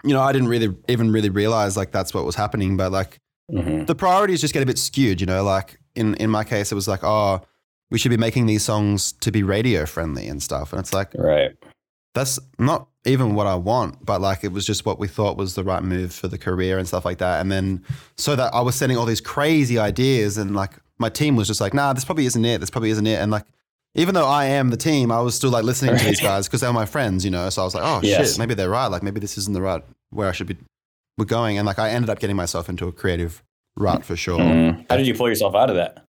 you 0.02 0.14
know, 0.14 0.22
I 0.22 0.32
didn't 0.32 0.48
really 0.48 0.74
even 0.88 1.12
really 1.12 1.30
realize 1.30 1.76
like 1.76 1.90
that's 1.92 2.12
what 2.14 2.24
was 2.24 2.34
happening. 2.36 2.76
But 2.76 2.90
like 2.92 3.18
hmm 3.50 3.84
the 3.84 3.94
priorities 3.94 4.40
just 4.40 4.54
get 4.54 4.62
a 4.62 4.66
bit 4.66 4.78
skewed. 4.78 5.20
You 5.20 5.26
know, 5.26 5.42
like 5.44 5.78
in 5.94 6.14
in 6.14 6.30
my 6.30 6.44
case, 6.44 6.72
it 6.72 6.74
was 6.74 6.88
like, 6.88 7.04
oh, 7.04 7.40
we 7.90 7.98
should 7.98 8.10
be 8.10 8.16
making 8.16 8.46
these 8.46 8.64
songs 8.64 9.12
to 9.12 9.30
be 9.30 9.42
radio 9.42 9.86
friendly 9.86 10.26
and 10.28 10.42
stuff. 10.42 10.72
And 10.72 10.80
it's 10.80 10.92
like 10.92 11.12
right. 11.14 11.52
that's 12.14 12.38
not 12.58 12.88
even 13.04 13.34
what 13.34 13.46
I 13.46 13.54
want, 13.54 14.04
but 14.04 14.20
like 14.20 14.44
it 14.44 14.52
was 14.52 14.66
just 14.66 14.86
what 14.86 14.98
we 14.98 15.06
thought 15.08 15.36
was 15.36 15.54
the 15.54 15.62
right 15.64 15.82
move 15.82 16.12
for 16.12 16.26
the 16.28 16.38
career 16.38 16.78
and 16.78 16.88
stuff 16.88 17.04
like 17.04 17.18
that. 17.18 17.40
And 17.40 17.52
then 17.52 17.84
so 18.16 18.34
that 18.36 18.54
I 18.54 18.62
was 18.62 18.74
sending 18.74 18.96
all 18.96 19.04
these 19.04 19.20
crazy 19.20 19.78
ideas 19.78 20.38
and 20.38 20.56
like 20.56 20.72
my 20.98 21.08
team 21.10 21.36
was 21.36 21.46
just 21.46 21.60
like, 21.60 21.74
nah, 21.74 21.92
this 21.92 22.04
probably 22.04 22.24
isn't 22.26 22.44
it. 22.44 22.60
This 22.60 22.70
probably 22.70 22.90
isn't 22.90 23.06
it. 23.06 23.20
And 23.20 23.30
like, 23.30 23.44
even 23.94 24.14
though 24.14 24.26
I 24.26 24.46
am 24.46 24.70
the 24.70 24.76
team, 24.76 25.12
I 25.12 25.20
was 25.20 25.34
still 25.34 25.50
like 25.50 25.64
listening 25.64 25.96
to 25.98 26.04
these 26.04 26.20
guys 26.20 26.46
because 26.48 26.62
they 26.62 26.66
were 26.66 26.72
my 26.72 26.86
friends, 26.86 27.24
you 27.24 27.30
know? 27.30 27.50
So 27.50 27.62
I 27.62 27.64
was 27.64 27.74
like, 27.74 27.84
oh 27.84 28.00
Yes. 28.02 28.30
shit, 28.30 28.38
maybe 28.38 28.54
they're 28.54 28.70
right. 28.70 28.86
Like 28.86 29.02
maybe 29.02 29.20
this 29.20 29.36
isn't 29.36 29.52
the 29.52 29.60
right 29.62 29.82
where 30.10 30.28
I 30.28 30.32
should 30.32 30.46
be 30.46 30.56
we're 31.18 31.24
going. 31.24 31.58
And 31.58 31.66
like 31.66 31.78
I 31.78 31.90
ended 31.90 32.10
up 32.10 32.18
getting 32.18 32.36
myself 32.36 32.68
into 32.68 32.86
a 32.88 32.92
creative 32.92 33.42
rut 33.76 34.04
for 34.04 34.16
sure. 34.16 34.38
Mhm. 34.38 34.86
How 34.90 34.96
did 34.96 35.06
you 35.06 35.14
pull 35.14 35.28
yourself 35.28 35.54
out 35.54 35.70
of 35.70 35.76
that? 35.76 36.04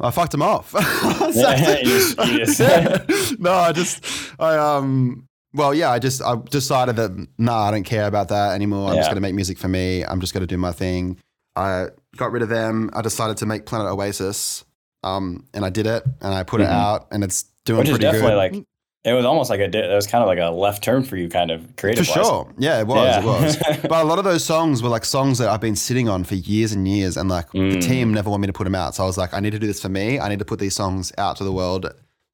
I 0.00 0.10
fucked 0.10 0.34
him 0.34 0.42
off. 0.42 0.74
You 1.32 1.84
just- 1.84 2.18
you 2.18 2.44
just- 2.44 3.38
no, 3.40 3.52
I 3.52 3.72
just, 3.72 4.04
I 4.38 4.56
um, 4.56 5.26
well, 5.54 5.74
yeah, 5.74 5.90
I 5.90 5.98
just, 5.98 6.22
I 6.22 6.36
decided 6.50 6.96
that 6.96 7.26
nah, 7.38 7.64
I 7.64 7.70
don't 7.70 7.84
care 7.84 8.06
about 8.06 8.28
that 8.28 8.52
anymore. 8.54 8.90
I'm 8.90 8.96
just 8.96 9.10
gonna 9.10 9.20
make 9.20 9.34
music 9.34 9.58
for 9.58 9.68
me. 9.68 10.04
I'm 10.04 10.20
just 10.20 10.32
gonna 10.34 10.46
do 10.46 10.56
my 10.56 10.72
thing. 10.72 11.18
I 11.56 11.88
got 12.16 12.32
rid 12.32 12.42
of 12.42 12.48
them. 12.48 12.90
I 12.94 13.02
decided 13.02 13.36
to 13.38 13.46
make 13.46 13.66
Planet 13.66 13.86
Oasis, 13.92 14.64
um, 15.04 15.46
and 15.52 15.64
I 15.64 15.70
did 15.70 15.86
it, 15.86 16.02
and 16.22 16.32
I 16.34 16.42
put 16.44 16.60
it 16.62 16.68
Mhm. 16.68 16.72
out, 16.72 17.08
and 17.10 17.22
it's 17.22 17.44
doing 17.66 17.80
Which 17.80 17.88
is 17.88 17.98
pretty 17.98 18.04
definitely 18.04 18.30
good. 18.30 18.36
like 18.36 18.66
it 19.04 19.12
was 19.14 19.24
almost 19.24 19.50
like 19.50 19.60
a 19.60 19.64
it 19.64 19.94
was 19.94 20.06
kind 20.06 20.22
of 20.22 20.28
like 20.28 20.38
a 20.38 20.50
left 20.54 20.82
turn 20.84 21.02
for 21.02 21.16
you, 21.16 21.28
kind 21.28 21.50
of 21.50 21.74
creative. 21.76 22.06
for 22.06 22.12
sure, 22.12 22.52
yeah, 22.58 22.80
it 22.80 22.86
was, 22.86 22.96
Yeah. 22.98 23.20
it 23.20 23.24
was. 23.24 23.56
but 23.82 24.02
a 24.02 24.04
lot 24.04 24.18
of 24.18 24.24
those 24.24 24.44
songs 24.44 24.82
were 24.82 24.88
like 24.88 25.04
songs 25.04 25.38
that 25.38 25.48
I've 25.48 25.60
been 25.60 25.76
sitting 25.76 26.08
on 26.08 26.24
for 26.24 26.34
years 26.36 26.72
and 26.72 26.86
years, 26.86 27.16
and 27.16 27.28
like 27.28 27.50
the 27.52 27.58
Mm. 27.58 27.82
team 27.82 28.14
never 28.14 28.30
wanted 28.30 28.42
me 28.42 28.46
to 28.48 28.52
put 28.52 28.64
them 28.64 28.74
out. 28.74 28.94
So 28.94 29.02
I 29.02 29.06
was 29.06 29.18
like, 29.18 29.34
I 29.34 29.40
need 29.40 29.50
to 29.50 29.58
do 29.58 29.66
this 29.66 29.80
for 29.82 29.88
me. 29.88 30.20
I 30.20 30.28
need 30.28 30.38
to 30.38 30.44
put 30.44 30.58
these 30.60 30.74
songs 30.74 31.12
out 31.18 31.36
to 31.38 31.44
the 31.44 31.52
world, 31.52 31.86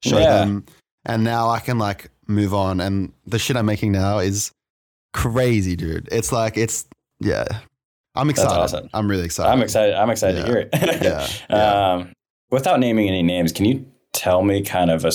show 0.03 0.19
Yeah. 0.19 0.39
them, 0.39 0.65
and 1.05 1.23
now 1.23 1.49
I 1.49 1.59
can 1.59 1.79
like 1.79 2.09
move 2.27 2.53
on. 2.53 2.79
And 2.81 3.11
the 3.25 3.39
shit 3.39 3.55
I'm 3.57 3.65
making 3.65 3.91
now 3.93 4.19
is 4.19 4.51
crazy, 5.13 5.75
dude. 5.75 6.07
It's 6.11 6.31
like 6.31 6.55
it's 6.57 6.85
yeah. 7.19 7.45
I'm 8.15 8.29
excited. 8.29 8.51
awesome. 8.51 8.89
I'm 8.93 9.09
really 9.09 9.23
excited. 9.23 9.49
I'm 9.49 9.61
excited. 9.61 9.95
I'm 9.95 10.09
excited 10.09 10.37
Yeah. 10.37 10.43
to 10.45 10.49
hear 10.51 10.69
it. 10.71 11.29
Yeah. 11.49 11.93
Um, 11.93 12.11
without 12.51 12.79
naming 12.79 13.07
any 13.07 13.21
names, 13.23 13.51
can 13.53 13.65
you 13.65 13.85
tell 14.13 14.41
me 14.43 14.61
kind 14.63 14.91
of 14.91 15.05
a 15.05 15.11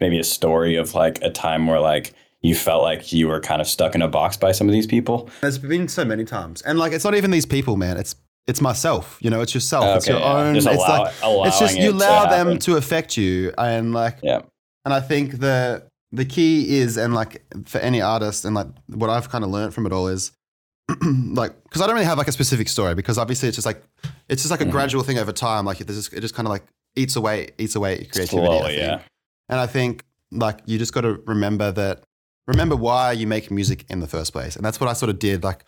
maybe 0.00 0.18
a 0.18 0.24
story 0.24 0.76
of 0.76 0.94
like 0.94 1.20
a 1.22 1.30
time 1.30 1.66
where 1.66 1.80
like 1.80 2.12
you 2.42 2.54
felt 2.54 2.82
like 2.82 3.12
you 3.12 3.26
were 3.28 3.40
kind 3.40 3.60
of 3.60 3.66
stuck 3.66 3.94
in 3.94 4.02
a 4.02 4.08
box 4.08 4.36
by 4.36 4.52
some 4.52 4.68
of 4.68 4.72
these 4.72 4.86
people? 4.86 5.30
There's 5.40 5.58
been 5.58 5.88
so 5.88 6.04
many 6.04 6.24
times, 6.24 6.62
and 6.62 6.78
like 6.78 6.92
it's 6.92 7.04
not 7.04 7.14
even 7.14 7.30
these 7.30 7.46
people, 7.46 7.76
man. 7.76 7.96
It's 7.96 8.16
it's 8.46 8.60
myself. 8.60 9.16
You 9.22 9.30
know, 9.30 9.40
it's 9.40 9.54
yourself. 9.54 9.96
it's 9.96 10.06
your 10.08 10.18
yeah. 10.18 10.32
own. 10.32 10.54
Just 10.54 10.66
it's 10.66 10.76
allow- 10.76 11.04
like 11.04 11.46
it's 11.48 11.58
just 11.58 11.76
it 11.76 11.82
you 11.82 11.90
to 11.92 11.96
allow 11.96 12.26
them 12.26 12.58
to 12.58 12.76
affect 12.76 13.16
you, 13.16 13.52
and 13.56 13.92
like 13.94 14.18
Yeah. 14.22 14.42
And 14.84 14.92
I 14.92 15.00
think 15.00 15.38
the 15.40 15.88
the 16.12 16.24
key 16.26 16.78
is, 16.78 16.96
and 16.98 17.14
like 17.14 17.42
for 17.66 17.78
any 17.78 18.02
artist, 18.02 18.44
and 18.44 18.54
like 18.54 18.66
what 18.88 19.08
I've 19.10 19.30
kind 19.30 19.42
of 19.44 19.50
learned 19.50 19.72
from 19.74 19.86
it 19.86 19.92
all 19.92 20.08
is, 20.08 20.30
like, 21.02 21.60
because 21.64 21.80
I 21.80 21.86
don't 21.86 21.94
really 21.94 22.04
have 22.06 22.18
like 22.18 22.28
a 22.28 22.32
specific 22.32 22.68
story, 22.68 22.94
because 22.94 23.16
obviously 23.18 23.48
it's 23.48 23.56
just 23.56 23.66
like 23.66 23.82
it's 24.28 24.42
just 24.42 24.50
like 24.50 24.60
a 24.60 24.66
Mhm. 24.66 24.70
gradual 24.70 25.02
thing 25.02 25.18
over 25.18 25.32
time. 25.32 25.64
Like 25.64 25.80
it 25.80 25.86
just 25.86 26.12
it 26.12 26.20
just 26.20 26.34
kind 26.34 26.46
of 26.46 26.50
like 26.50 26.64
eats 26.96 27.16
away 27.16 27.48
eats 27.58 27.74
away 27.74 27.94
at 27.94 28.00
your 28.00 28.10
creativity. 28.10 28.46
Slowly, 28.46 28.76
yeah. 28.76 29.00
And 29.48 29.60
I 29.60 29.66
think 29.66 30.04
like 30.30 30.60
you 30.66 30.78
just 30.78 30.92
got 30.92 31.02
to 31.02 31.14
remember 31.26 31.70
that 31.72 32.04
remember 32.46 32.76
why 32.76 33.12
you 33.12 33.26
make 33.26 33.50
music 33.50 33.84
in 33.88 34.00
the 34.00 34.06
first 34.06 34.32
place, 34.32 34.56
and 34.56 34.64
that's 34.64 34.80
what 34.80 34.88
I 34.88 34.92
sort 34.94 35.10
of 35.10 35.18
did. 35.18 35.44
Like 35.44 35.64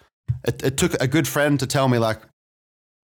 it, 0.47 0.63
it 0.63 0.77
took 0.77 0.95
a 1.01 1.07
good 1.07 1.27
friend 1.29 1.59
to 1.61 1.67
tell 1.67 1.89
me 1.89 1.99
like 1.99 2.21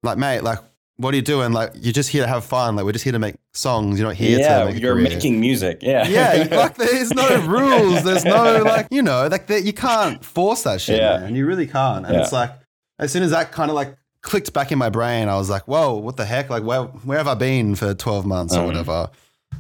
like 0.03 0.19
mate 0.19 0.43
like. 0.43 0.59
What 0.97 1.15
are 1.15 1.17
you 1.17 1.23
doing? 1.23 1.53
Like, 1.53 1.73
you're 1.75 1.93
just 1.95 2.11
here 2.11 2.23
to 2.23 2.29
have 2.29 2.45
fun. 2.45 2.77
Like, 2.77 2.85
we're 2.85 2.93
just 2.93 3.03
here 3.03 3.15
to 3.15 3.19
make 3.19 3.35
songs. 3.55 3.99
You're 3.99 4.07
not 4.07 4.15
here 4.15 4.39
yeah, 4.39 4.65
to 4.65 4.69
a 4.69 4.73
you're 4.73 4.95
making 4.95 5.41
music. 5.41 5.79
Yeah. 5.83 6.07
yeah, 6.07 6.47
like 6.55 6.77
there's 6.77 7.13
no 7.15 7.45
rules. 7.47 8.05
There's 8.05 8.27
no 8.27 8.63
like 8.63 8.89
you 8.91 9.01
know 9.03 9.27
like 9.27 9.47
that 9.47 9.65
you 9.65 9.73
can't 9.73 10.23
force 10.23 10.63
that 10.65 10.83
shit, 10.83 10.99
Yeah. 11.01 11.19
man. 11.21 11.35
You 11.35 11.47
really 11.47 11.67
can't. 11.67 12.05
And 12.05 12.15
Yeah. 12.15 12.21
it's 12.21 12.31
like 12.31 12.53
as 13.01 13.11
soon 13.11 13.23
as 13.23 13.31
that 13.31 13.53
kind 13.53 13.71
of 13.71 13.75
like 13.75 13.97
clicked 14.21 14.53
back 14.53 14.71
in 14.71 14.79
my 14.79 14.91
brain, 14.91 15.29
I 15.29 15.37
was 15.37 15.49
like, 15.49 15.67
whoa, 15.67 15.95
what 15.95 16.19
the 16.19 16.27
heck? 16.27 16.51
Like 16.51 16.63
where 16.63 16.83
where 16.83 17.19
have 17.19 17.27
I 17.27 17.35
been 17.35 17.75
for 17.75 17.95
12 17.95 18.27
months 18.27 18.55
or 18.55 18.61
Mhm. 18.61 18.67
whatever? 18.67 19.11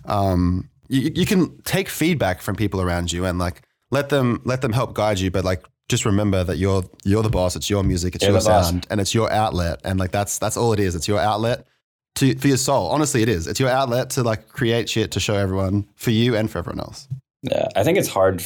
Um, 0.05 0.68
you 0.88 1.11
you 1.14 1.27
can 1.27 1.61
take 1.62 1.88
feedback 1.88 2.40
from 2.40 2.57
people 2.57 2.81
around 2.81 3.12
you 3.12 3.25
and 3.25 3.38
like 3.38 3.62
let 3.90 4.09
them 4.09 4.40
let 4.45 4.61
them 4.61 4.73
help 4.73 4.95
guide 4.95 5.18
you, 5.21 5.31
but 5.31 5.45
like 5.45 5.64
just 5.88 6.05
remember 6.05 6.42
that 6.45 6.57
you're 6.57 6.85
you're 7.05 7.23
the 7.23 7.31
boss. 7.31 7.57
It's 7.57 7.68
your 7.68 7.83
music. 7.83 8.14
It's 8.14 8.25
You're 8.25 8.33
your 8.33 8.40
the 8.40 8.49
boss. 8.49 8.71
sound, 8.71 8.87
and 8.90 9.01
it's 9.01 9.14
your 9.14 9.31
outlet. 9.31 9.81
And 9.85 9.99
like 9.99 10.11
that's 10.11 10.38
that's 10.38 10.57
all 10.57 10.73
it 10.73 10.81
is. 10.81 10.95
It's 10.95 11.09
your 11.09 11.21
outlet. 11.21 11.66
To, 12.16 12.35
for 12.35 12.49
your 12.49 12.59
soul, 12.59 12.88
honestly, 12.88 13.23
it 13.23 13.29
is. 13.31 13.47
It's 13.47 13.59
your 13.59 13.71
outlet 13.71 14.11
to 14.11 14.23
like 14.23 14.49
create 14.49 14.88
shit 14.88 15.12
to 15.12 15.21
show 15.21 15.35
everyone, 15.35 15.88
for 15.97 16.11
you 16.11 16.37
and 16.37 16.51
for 16.51 16.59
everyone 16.59 16.81
else. 16.81 17.09
Yeah, 17.42 17.68
I 17.75 17.85
think 17.85 17.97
it's 17.97 18.09
hard 18.09 18.42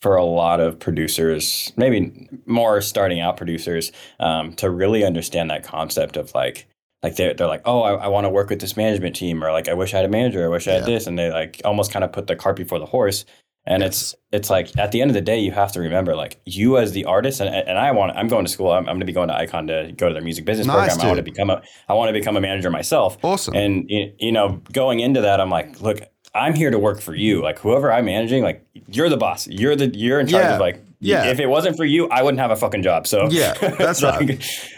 for 0.00 0.16
a 0.16 0.24
lot 0.24 0.60
of 0.60 0.78
producers, 0.78 1.72
maybe 1.76 2.28
more 2.46 2.80
starting 2.80 3.20
out 3.20 3.36
producers, 3.36 3.90
um, 4.20 4.54
to 4.54 4.70
really 4.70 5.04
understand 5.04 5.50
that 5.50 5.64
concept 5.64 6.16
of 6.16 6.32
like, 6.34 6.66
like 7.02 7.16
they're, 7.16 7.34
they're 7.34 7.46
like, 7.46 7.62
oh, 7.64 7.82
I, 7.82 7.94
I 7.94 8.08
want 8.08 8.24
to 8.26 8.28
work 8.28 8.50
with 8.50 8.60
this 8.60 8.76
management 8.76 9.16
team, 9.16 9.42
or 9.42 9.52
like, 9.52 9.68
I 9.68 9.74
wish 9.74 9.94
I 9.94 9.98
had 9.98 10.06
a 10.06 10.10
manager, 10.10 10.44
I 10.44 10.48
wish 10.48 10.68
I 10.68 10.72
had 10.72 10.80
Yeah. 10.82 10.94
this, 10.94 11.06
and 11.06 11.18
they 11.18 11.30
like 11.30 11.60
almost 11.64 11.92
kind 11.92 12.04
of 12.04 12.12
put 12.12 12.26
the 12.26 12.36
cart 12.36 12.56
before 12.56 12.78
the 12.78 12.86
horse. 12.86 13.24
And 13.66 13.82
it's 13.82 14.14
it's 14.32 14.48
like 14.48 14.76
at 14.78 14.90
the 14.90 15.02
end 15.02 15.10
of 15.10 15.14
the 15.14 15.20
day, 15.20 15.38
you 15.38 15.52
have 15.52 15.70
to 15.72 15.80
remember 15.80 16.16
like 16.16 16.40
you 16.46 16.78
as 16.78 16.92
the 16.92 17.04
artist, 17.04 17.40
and, 17.40 17.54
and 17.54 17.78
I 17.78 17.92
want 17.92 18.16
I'm 18.16 18.26
going 18.26 18.44
to 18.46 18.50
school. 18.50 18.72
I'm, 18.72 18.80
I'm 18.80 18.94
going 18.94 19.00
to 19.00 19.06
be 19.06 19.12
going 19.12 19.28
to 19.28 19.36
Icon 19.36 19.66
to 19.66 19.92
go 19.96 20.08
to 20.08 20.14
their 20.14 20.22
music 20.22 20.46
business 20.46 20.66
Nice, 20.66 20.88
program. 20.96 21.00
I 21.00 21.06
want 21.08 21.18
to 21.18 21.22
become 21.22 21.50
a 21.50 21.62
I 21.86 21.92
want 21.92 22.08
to 22.08 22.14
become 22.14 22.38
a 22.38 22.40
manager 22.40 22.70
myself. 22.70 23.18
Awesome. 23.22 23.54
And 23.54 23.84
you 23.88 24.32
know, 24.32 24.62
going 24.72 25.00
into 25.00 25.20
that, 25.20 25.42
I'm 25.42 25.50
like, 25.50 25.80
look, 25.82 26.00
I'm 26.34 26.54
here 26.54 26.70
to 26.70 26.78
work 26.78 27.02
for 27.02 27.14
you. 27.14 27.42
Like 27.42 27.58
whoever 27.58 27.92
I'm 27.92 28.06
managing, 28.06 28.42
like 28.42 28.66
you're 28.88 29.10
the 29.10 29.18
boss. 29.18 29.46
You're 29.46 29.76
the 29.76 29.88
you're 29.94 30.20
in 30.20 30.26
charge 30.26 30.44
Yeah. 30.44 30.54
of 30.54 30.60
like. 30.60 30.82
Yeah. 31.00 31.24
If 31.30 31.40
it 31.40 31.46
wasn't 31.46 31.76
for 31.76 31.84
you, 31.84 32.08
I 32.08 32.22
wouldn't 32.22 32.40
have 32.40 32.50
a 32.50 32.56
fucking 32.56 32.82
job. 32.82 33.06
So 33.06 33.28
Yeah, 33.30 33.54
that's 33.54 34.02
like, 34.02 34.20
right. 34.20 34.28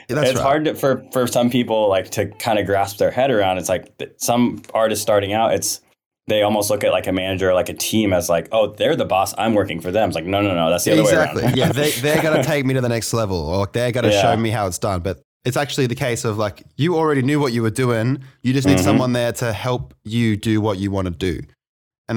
That's 0.08 0.30
it's 0.30 0.34
right. 0.38 0.42
hard 0.42 0.64
to, 0.66 0.74
for 0.74 1.02
for 1.12 1.26
some 1.26 1.50
people 1.50 1.88
like 1.88 2.10
to 2.12 2.26
kind 2.26 2.58
of 2.58 2.66
grasp 2.66 2.98
their 2.98 3.10
head 3.10 3.30
around. 3.30 3.58
It's 3.58 3.68
like 3.68 3.92
some 4.18 4.62
artists 4.72 5.02
starting 5.02 5.32
out, 5.32 5.52
it's 5.54 5.80
they 6.28 6.42
almost 6.42 6.70
look 6.70 6.84
at 6.84 6.92
like 6.92 7.08
a 7.08 7.12
manager, 7.12 7.50
or 7.50 7.54
like 7.54 7.68
a 7.68 7.74
team, 7.74 8.12
as 8.12 8.28
like, 8.28 8.46
oh, 8.52 8.68
they're 8.74 8.94
the 8.94 9.04
boss. 9.04 9.34
I'm 9.36 9.54
working 9.54 9.80
for 9.80 9.90
them. 9.90 10.08
It's 10.08 10.14
like, 10.14 10.24
no, 10.24 10.40
no, 10.40 10.54
no, 10.54 10.70
that's 10.70 10.84
the 10.84 10.92
other 10.92 11.00
exactly. 11.02 11.42
way 11.42 11.48
around. 11.48 11.56
yeah, 11.56 11.72
they 11.72 11.90
they're 11.90 12.22
gonna 12.22 12.44
take 12.52 12.64
me 12.64 12.74
to 12.74 12.80
the 12.80 12.88
next 12.88 13.12
level, 13.12 13.36
or 13.38 13.66
they're 13.72 13.90
gonna 13.90 14.08
Yeah. 14.10 14.22
show 14.22 14.36
me 14.36 14.50
how 14.50 14.68
it's 14.68 14.78
done. 14.78 15.00
But 15.00 15.20
it's 15.44 15.56
actually 15.56 15.88
the 15.88 15.96
case 15.96 16.24
of 16.24 16.38
like 16.38 16.62
you 16.76 16.94
already 16.96 17.22
knew 17.22 17.40
what 17.40 17.52
you 17.52 17.62
were 17.62 17.70
doing. 17.70 18.22
You 18.44 18.52
just 18.52 18.68
need 18.68 18.78
Mhm. 18.78 18.84
someone 18.84 19.12
there 19.12 19.32
to 19.32 19.52
help 19.52 19.94
you 20.04 20.36
do 20.36 20.60
what 20.60 20.78
you 20.78 20.92
want 20.92 21.06
to 21.06 21.10
do. 21.10 21.40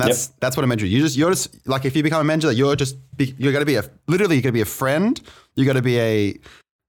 And 0.02 0.10
that's 0.10 0.28
that's 0.40 0.58
what 0.58 0.64
a 0.64 0.68
mentor. 0.68 0.86
You 0.86 1.02
just 1.02 1.18
you're 1.18 1.30
just 1.30 1.68
like 1.68 1.86
if 1.86 1.96
you 1.96 2.04
become 2.04 2.22
a 2.22 2.24
mentor, 2.24 2.52
you're 2.52 2.76
just 2.76 2.98
be, 3.16 3.36
you're 3.38 3.52
going 3.52 3.62
to 3.62 3.66
be 3.66 3.76
a 3.76 3.84
literally 4.08 4.36
you're 4.36 4.42
going 4.44 4.54
to 4.54 4.58
be 4.58 4.62
a 4.62 4.66
friend. 4.66 5.20
You're 5.56 5.66
going 5.66 5.76
to 5.76 5.82
be 5.82 6.00
a 6.00 6.40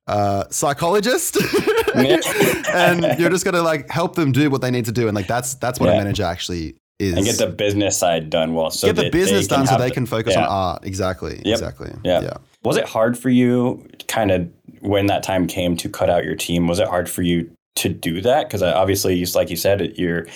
uh, 0.06 0.44
psychologist, 0.50 1.36
and 1.94 3.18
you're 3.18 3.30
just 3.30 3.44
going 3.44 3.54
to 3.54 3.62
like 3.62 3.90
help 3.90 4.14
them 4.14 4.32
do 4.32 4.50
what 4.50 4.60
they 4.60 4.70
need 4.70 4.84
to 4.86 4.92
do. 4.92 5.08
And 5.08 5.14
like 5.14 5.26
that's 5.26 5.54
that's 5.54 5.80
what 5.80 5.88
a 5.88 5.92
Yeah. 5.92 5.98
manager 5.98 6.24
actually 6.24 6.76
is. 6.98 7.16
and 7.16 7.24
get 7.24 7.38
the 7.38 7.48
business 7.48 7.96
side 7.98 8.30
done 8.30 8.54
well. 8.54 8.70
So 8.70 8.88
get 8.92 8.96
the 8.96 9.10
business 9.10 9.46
done 9.46 9.66
so 9.66 9.78
they 9.78 9.90
can 9.90 10.06
focus 10.06 10.36
on 10.36 10.42
yeah. 10.42 10.48
art. 10.48 10.84
Exactly. 10.84 11.36
Yep. 11.44 11.54
Exactly. 11.54 11.92
Yeah. 12.04 12.22
Yeah. 12.22 12.36
Was 12.62 12.76
it 12.76 12.84
hard 12.88 13.16
for 13.16 13.30
you, 13.30 13.86
kind 14.08 14.30
of, 14.32 14.48
when 14.80 15.06
that 15.06 15.22
time 15.22 15.46
came 15.46 15.76
to 15.76 15.88
cut 15.88 16.10
out 16.10 16.24
your 16.24 16.34
team? 16.34 16.66
Was 16.66 16.80
it 16.80 16.88
hard 16.88 17.08
for 17.08 17.22
you 17.22 17.48
to 17.76 17.88
do 17.88 18.20
that? 18.22 18.48
Because 18.48 18.62
obviously, 18.62 19.18
just 19.20 19.34
like 19.36 19.50
you 19.50 19.56
said, 19.56 19.96
your 19.96 20.26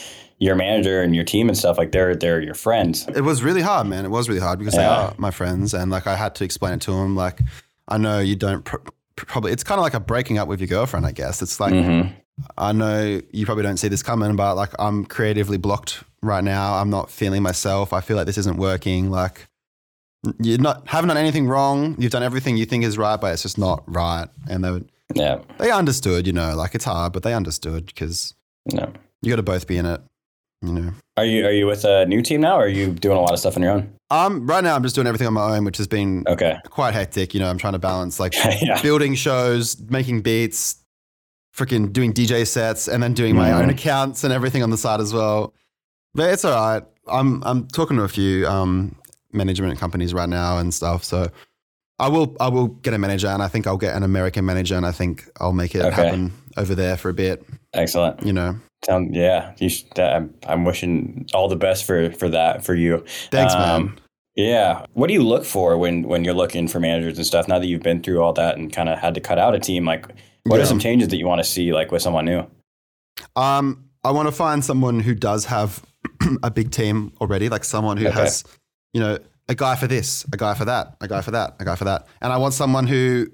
your 0.40 0.56
manager 0.56 1.02
and 1.02 1.14
your 1.14 1.24
team 1.24 1.48
and 1.48 1.56
stuff 1.56 1.78
like 1.78 1.92
they're 1.92 2.16
they're 2.16 2.40
your 2.40 2.54
friends. 2.54 3.06
It 3.14 3.20
was 3.20 3.42
really 3.42 3.62
hard, 3.62 3.86
man. 3.86 4.04
It 4.04 4.10
was 4.10 4.28
really 4.28 4.40
hard 4.40 4.58
because 4.58 4.74
they 4.74 4.84
are 4.84 5.14
my 5.18 5.30
friends, 5.30 5.72
and 5.74 5.90
like 5.90 6.06
I 6.08 6.16
had 6.16 6.34
to 6.36 6.44
explain 6.44 6.72
it 6.74 6.80
to 6.82 6.90
them. 6.92 7.14
Like, 7.14 7.40
I 7.88 7.98
know 7.98 8.18
you 8.18 8.34
don't 8.36 8.64
pr- 8.64 8.78
pr- 9.16 9.26
probably. 9.26 9.52
It's 9.52 9.62
kind 9.62 9.78
of 9.78 9.82
like 9.82 9.94
a 9.94 10.00
breaking 10.00 10.38
up 10.38 10.48
with 10.48 10.58
your 10.60 10.66
girlfriend, 10.68 11.06
I 11.06 11.12
guess. 11.12 11.40
It's 11.42 11.60
like 11.60 11.72
Mhm. 11.74 12.12
I 12.56 12.72
know 12.72 13.20
you 13.32 13.44
probably 13.44 13.64
don't 13.64 13.76
see 13.76 13.88
this 13.88 14.02
coming, 14.02 14.34
but 14.34 14.54
like 14.56 14.72
I'm 14.78 15.04
creatively 15.04 15.58
blocked 15.58 16.02
right 16.22 16.42
now. 16.42 16.74
I'm 16.74 16.88
not 16.90 17.10
feeling 17.10 17.42
myself. 17.42 17.92
I 17.92 18.00
feel 18.00 18.16
like 18.16 18.26
this 18.26 18.38
isn't 18.38 18.56
working. 18.56 19.10
Like 19.10 19.46
you're 20.38 20.58
not 20.58 20.88
haven't 20.88 21.08
done 21.08 21.16
anything 21.18 21.46
wrong. 21.48 21.96
You've 21.98 22.12
done 22.12 22.22
everything 22.22 22.56
you 22.56 22.64
think 22.66 22.84
is 22.84 22.96
right, 22.98 23.20
but 23.20 23.32
it's 23.34 23.42
just 23.42 23.58
not 23.58 23.82
right. 23.86 24.28
And 24.48 24.64
they 24.64 24.70
would, 24.70 24.88
Yeah. 25.14 25.38
they 25.58 25.70
understood, 25.70 26.26
you 26.26 26.32
know, 26.32 26.54
like 26.56 26.74
it's 26.74 26.84
hard, 26.86 27.12
but 27.12 27.22
they 27.22 27.34
understood 27.34 27.86
because 27.86 28.34
No. 28.72 28.90
you 29.22 29.30
got 29.30 29.36
to 29.36 29.42
both 29.42 29.66
be 29.66 29.76
in 29.78 29.86
it, 29.86 30.00
you 30.62 30.72
know. 30.72 30.92
Are 31.16 31.24
you 31.24 31.44
are 31.46 31.52
you 31.52 31.66
with 31.66 31.84
a 31.84 32.06
new 32.06 32.22
team 32.22 32.40
now, 32.40 32.56
or 32.56 32.64
are 32.64 32.68
you 32.68 32.92
doing 32.92 33.16
a 33.16 33.20
lot 33.20 33.32
of 33.32 33.38
stuff 33.38 33.56
on 33.56 33.62
your 33.62 33.72
own? 33.72 33.92
Um, 34.10 34.46
right 34.46 34.62
now 34.64 34.74
I'm 34.74 34.82
just 34.82 34.94
doing 34.94 35.06
everything 35.06 35.26
on 35.26 35.34
my 35.34 35.56
own, 35.56 35.64
which 35.64 35.76
has 35.78 35.86
been 35.86 36.24
Okay. 36.26 36.56
quite 36.68 36.94
hectic. 36.94 37.32
You 37.34 37.40
know, 37.40 37.48
I'm 37.48 37.58
trying 37.58 37.74
to 37.74 37.78
balance 37.78 38.18
like 38.18 38.34
yeah. 38.62 38.80
building 38.82 39.14
shows, 39.14 39.80
making 39.88 40.22
beats, 40.22 40.76
freaking 41.56 41.92
doing 41.92 42.12
DJ 42.12 42.46
sets, 42.46 42.88
and 42.88 43.02
then 43.02 43.14
doing 43.14 43.34
my 43.36 43.50
Mhm. 43.50 43.62
own 43.62 43.70
accounts 43.70 44.24
and 44.24 44.32
everything 44.32 44.62
on 44.62 44.70
the 44.70 44.76
side 44.78 45.00
as 45.00 45.12
well. 45.14 45.54
But 46.14 46.30
it's 46.32 46.44
all 46.44 46.52
right. 46.54 46.82
I'm 47.06 47.42
I'm 47.44 47.66
talking 47.68 47.96
to 47.96 48.02
a 48.02 48.08
few 48.08 48.46
um, 48.46 48.96
management 49.32 49.78
companies 49.78 50.12
right 50.14 50.28
now 50.28 50.58
and 50.58 50.72
stuff. 50.74 51.04
So 51.04 51.28
I 51.98 52.08
will 52.08 52.34
I 52.40 52.48
will 52.48 52.68
get 52.68 52.94
a 52.94 52.98
manager, 52.98 53.28
and 53.28 53.42
I 53.42 53.48
think 53.48 53.66
I'll 53.66 53.76
get 53.76 53.94
an 53.94 54.02
American 54.02 54.44
manager, 54.44 54.76
and 54.76 54.86
I 54.86 54.92
think 54.92 55.28
I'll 55.38 55.52
make 55.52 55.74
it 55.74 55.82
Okay. 55.84 55.90
happen 56.04 56.32
over 56.56 56.74
there 56.74 56.96
for 56.96 57.08
a 57.10 57.14
bit. 57.14 57.44
Excellent. 57.74 58.24
You 58.26 58.32
know, 58.32 58.56
Sound 58.84 59.14
yeah. 59.14 59.54
You 59.58 59.68
should, 59.68 59.98
I'm 59.98 60.34
I'm 60.46 60.64
wishing 60.64 61.26
all 61.34 61.48
the 61.48 61.56
best 61.56 61.84
for 61.84 62.10
for 62.12 62.28
that 62.30 62.64
for 62.64 62.74
you. 62.74 63.04
thanks, 63.30 63.54
man. 63.54 63.70
Um, 63.82 63.96
Yeah. 64.36 64.86
What 64.94 65.08
do 65.08 65.12
you 65.14 65.22
look 65.22 65.44
for 65.44 65.76
when 65.76 66.04
when 66.04 66.24
you're 66.24 66.34
looking 66.34 66.66
for 66.68 66.80
managers 66.80 67.18
and 67.18 67.26
stuff? 67.26 67.46
Now 67.46 67.58
that 67.58 67.66
you've 67.66 67.82
been 67.82 68.02
through 68.02 68.22
all 68.22 68.32
that 68.34 68.56
and 68.56 68.72
kind 68.72 68.88
of 68.88 68.98
had 68.98 69.14
to 69.14 69.20
cut 69.20 69.38
out 69.38 69.54
a 69.54 69.58
team, 69.58 69.84
like 69.84 70.06
what 70.44 70.56
Yeah. 70.56 70.62
are 70.62 70.66
some 70.66 70.78
changes 70.78 71.08
that 71.08 71.18
you 71.18 71.26
want 71.26 71.40
to 71.40 71.44
see 71.44 71.72
like 71.74 71.92
with 71.92 72.00
someone 72.02 72.24
new? 72.24 72.46
Um, 73.36 73.84
I 74.02 74.12
want 74.12 74.28
to 74.28 74.32
find 74.32 74.64
someone 74.64 75.00
who 75.00 75.14
does 75.14 75.44
have 75.46 75.82
a 76.42 76.50
big 76.50 76.70
team 76.70 77.12
already, 77.20 77.50
like 77.50 77.64
someone 77.64 77.98
who 77.98 78.06
Okay. 78.08 78.18
has, 78.18 78.44
you 78.94 79.00
know, 79.00 79.18
a 79.48 79.54
guy 79.54 79.76
for 79.76 79.86
this, 79.88 80.24
a 80.32 80.38
guy 80.38 80.54
for 80.54 80.64
that, 80.64 80.96
a 81.02 81.08
guy 81.08 81.20
for 81.20 81.32
that, 81.32 81.56
a 81.60 81.64
guy 81.66 81.76
for 81.76 81.84
that. 81.84 82.06
And 82.22 82.32
I 82.32 82.38
want 82.38 82.54
someone 82.54 82.86
who 82.86 83.26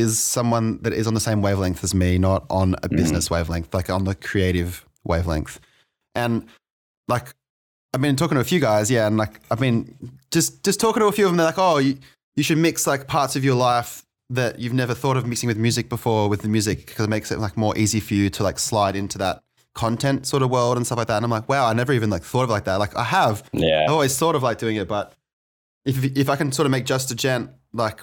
is 0.00 0.18
someone 0.18 0.78
that 0.82 0.92
is 0.92 1.06
on 1.06 1.14
the 1.14 1.20
same 1.28 1.40
wavelength 1.42 1.82
as 1.84 1.94
me, 1.94 2.18
not 2.18 2.44
on 2.50 2.74
a 2.82 2.88
Mhm. 2.88 2.96
business 2.96 3.30
wavelength, 3.30 3.72
like 3.74 3.88
on 3.90 4.04
the 4.04 4.14
creative 4.14 4.84
wavelength. 5.04 5.60
And 6.14 6.46
like, 7.08 7.26
I've 7.92 8.00
been 8.00 8.16
talking 8.16 8.34
to 8.36 8.40
a 8.40 8.50
few 8.52 8.60
guys, 8.60 8.90
yeah, 8.90 9.06
and 9.06 9.16
like, 9.16 9.40
I've 9.50 9.60
been 9.60 9.94
just 10.30 10.62
just 10.64 10.80
talking 10.80 11.00
to 11.00 11.06
a 11.06 11.12
few 11.12 11.26
of 11.26 11.30
them. 11.30 11.36
They're 11.38 11.46
like, 11.46 11.58
oh, 11.58 11.78
you, 11.78 11.98
you 12.36 12.42
should 12.42 12.58
mix 12.58 12.86
like 12.86 13.06
parts 13.06 13.36
of 13.36 13.44
your 13.44 13.54
life 13.54 14.04
that 14.30 14.58
you've 14.58 14.72
never 14.72 14.94
thought 14.94 15.16
of 15.16 15.26
mixing 15.26 15.46
with 15.48 15.58
music 15.58 15.88
before 15.88 16.28
with 16.28 16.42
the 16.42 16.48
music 16.48 16.86
because 16.86 17.04
it 17.04 17.10
makes 17.10 17.30
it 17.30 17.38
like 17.38 17.56
more 17.56 17.76
easy 17.78 18.00
for 18.00 18.14
you 18.14 18.30
to 18.30 18.42
like 18.42 18.58
slide 18.58 18.96
into 18.96 19.18
that 19.18 19.42
content 19.74 20.26
sort 20.26 20.42
of 20.42 20.50
world 20.50 20.76
and 20.76 20.86
stuff 20.86 20.98
like 20.98 21.08
that. 21.08 21.16
And 21.18 21.24
I'm 21.24 21.30
like, 21.30 21.48
wow, 21.48 21.66
I 21.66 21.72
never 21.74 21.92
even 21.92 22.10
like 22.10 22.22
thought 22.24 22.44
of 22.44 22.50
it 22.50 22.52
like 22.52 22.64
that. 22.64 22.76
Like 22.80 22.96
I 22.96 23.04
have, 23.04 23.42
Yeah. 23.52 23.84
I 23.88 23.92
always 23.92 24.16
thought 24.18 24.34
of 24.34 24.42
like 24.42 24.58
doing 24.58 24.76
it, 24.76 24.88
but 24.88 25.12
if 25.84 26.02
if 26.16 26.28
I 26.28 26.36
can 26.36 26.50
sort 26.52 26.66
of 26.66 26.72
make 26.72 26.86
just 26.86 27.10
a 27.10 27.14
gent 27.14 27.50
like 27.72 28.00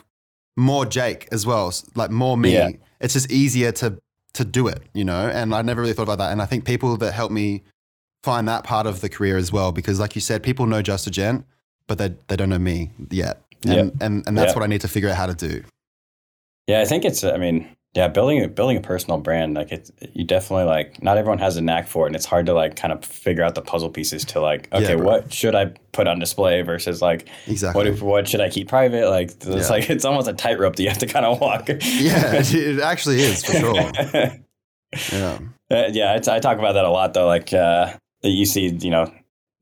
more 0.57 0.85
Jake 0.85 1.27
as 1.31 1.45
well, 1.45 1.73
like 1.95 2.11
more 2.11 2.37
me, 2.37 2.53
Yeah. 2.53 2.69
it's 2.99 3.13
just 3.13 3.31
easier 3.31 3.71
to 3.73 3.97
to 4.33 4.45
do 4.45 4.67
it, 4.67 4.81
you 4.93 5.03
know. 5.03 5.27
And 5.27 5.53
I 5.53 5.61
never 5.61 5.81
really 5.81 5.93
thought 5.93 6.03
about 6.03 6.19
that. 6.19 6.31
And 6.31 6.41
I 6.41 6.45
think 6.45 6.63
people 6.63 6.95
that 6.97 7.11
help 7.13 7.31
me 7.31 7.63
find 8.23 8.47
that 8.47 8.63
part 8.63 8.87
of 8.87 9.01
the 9.01 9.09
career 9.09 9.35
as 9.37 9.51
well, 9.51 9.71
because 9.73 9.99
like 9.99 10.15
you 10.15 10.21
said, 10.21 10.41
people 10.41 10.65
know 10.65 10.81
just 10.81 11.05
a 11.07 11.11
gent, 11.11 11.45
but 11.87 11.97
they 11.97 12.13
they 12.27 12.35
don't 12.37 12.49
know 12.49 12.59
me 12.59 12.91
yet. 13.09 13.41
And 13.65 13.91
and, 14.01 14.25
and 14.27 14.37
that's 14.37 14.55
what 14.55 14.63
I 14.63 14.67
need 14.67 14.81
to 14.81 14.87
figure 14.87 15.09
out 15.09 15.17
how 15.17 15.25
to 15.27 15.33
do. 15.35 15.63
Yeah, 16.67 16.81
I 16.81 16.85
think 16.85 17.03
it's. 17.05 17.23
I 17.23 17.37
mean, 17.37 17.67
yeah, 17.93 18.07
building 18.07 18.41
a 18.43 18.47
building 18.47 18.77
a 18.77 18.81
personal 18.81 19.17
brand, 19.17 19.53
like 19.55 19.71
it's 19.71 19.91
you 20.13 20.23
definitely 20.23 20.63
like. 20.65 21.03
Not 21.03 21.17
everyone 21.17 21.39
has 21.39 21.57
a 21.57 21.61
knack 21.61 21.87
for 21.87 22.05
it, 22.05 22.09
and 22.09 22.15
it's 22.15 22.25
hard 22.25 22.45
to 22.45 22.53
like 22.53 22.75
kind 22.77 22.93
of 22.93 23.03
figure 23.03 23.43
out 23.43 23.53
the 23.55 23.61
puzzle 23.61 23.89
pieces 23.89 24.23
to 24.25 24.39
like, 24.39 24.71
okay, 24.71 24.95
bro. 24.95 25.05
what 25.05 25.33
should 25.33 25.55
I 25.55 25.73
put 25.91 26.07
on 26.07 26.17
display 26.19 26.61
versus 26.61 27.01
like, 27.01 27.27
Exactly. 27.47 27.77
what 27.77 27.87
if, 27.87 28.01
what 28.01 28.27
should 28.29 28.39
I 28.39 28.49
keep 28.49 28.69
private? 28.69 29.09
Like, 29.09 29.31
it's 29.31 29.45
Yeah. 29.45 29.67
like 29.67 29.89
it's 29.89 30.05
almost 30.05 30.29
a 30.29 30.33
tightrope 30.33 30.77
that 30.77 30.83
you 30.83 30.89
have 30.89 30.99
to 30.99 31.05
kind 31.07 31.25
of 31.25 31.41
walk. 31.41 31.67
yeah, 31.67 31.75
it, 31.81 32.79
actually 32.79 33.19
is 33.21 33.43
for 33.45 33.53
sure. 33.53 33.91
Yeah. 35.11 35.39
Uh, 35.69 35.83
yeah, 35.91 36.11
I, 36.27 36.35
I 36.35 36.39
talk 36.39 36.57
about 36.59 36.73
that 36.73 36.83
a 36.83 36.89
lot 36.89 37.13
though. 37.13 37.27
Like 37.27 37.53
uh, 37.53 37.93
you 38.23 38.45
see, 38.45 38.67
you 38.67 38.89
know, 38.89 39.09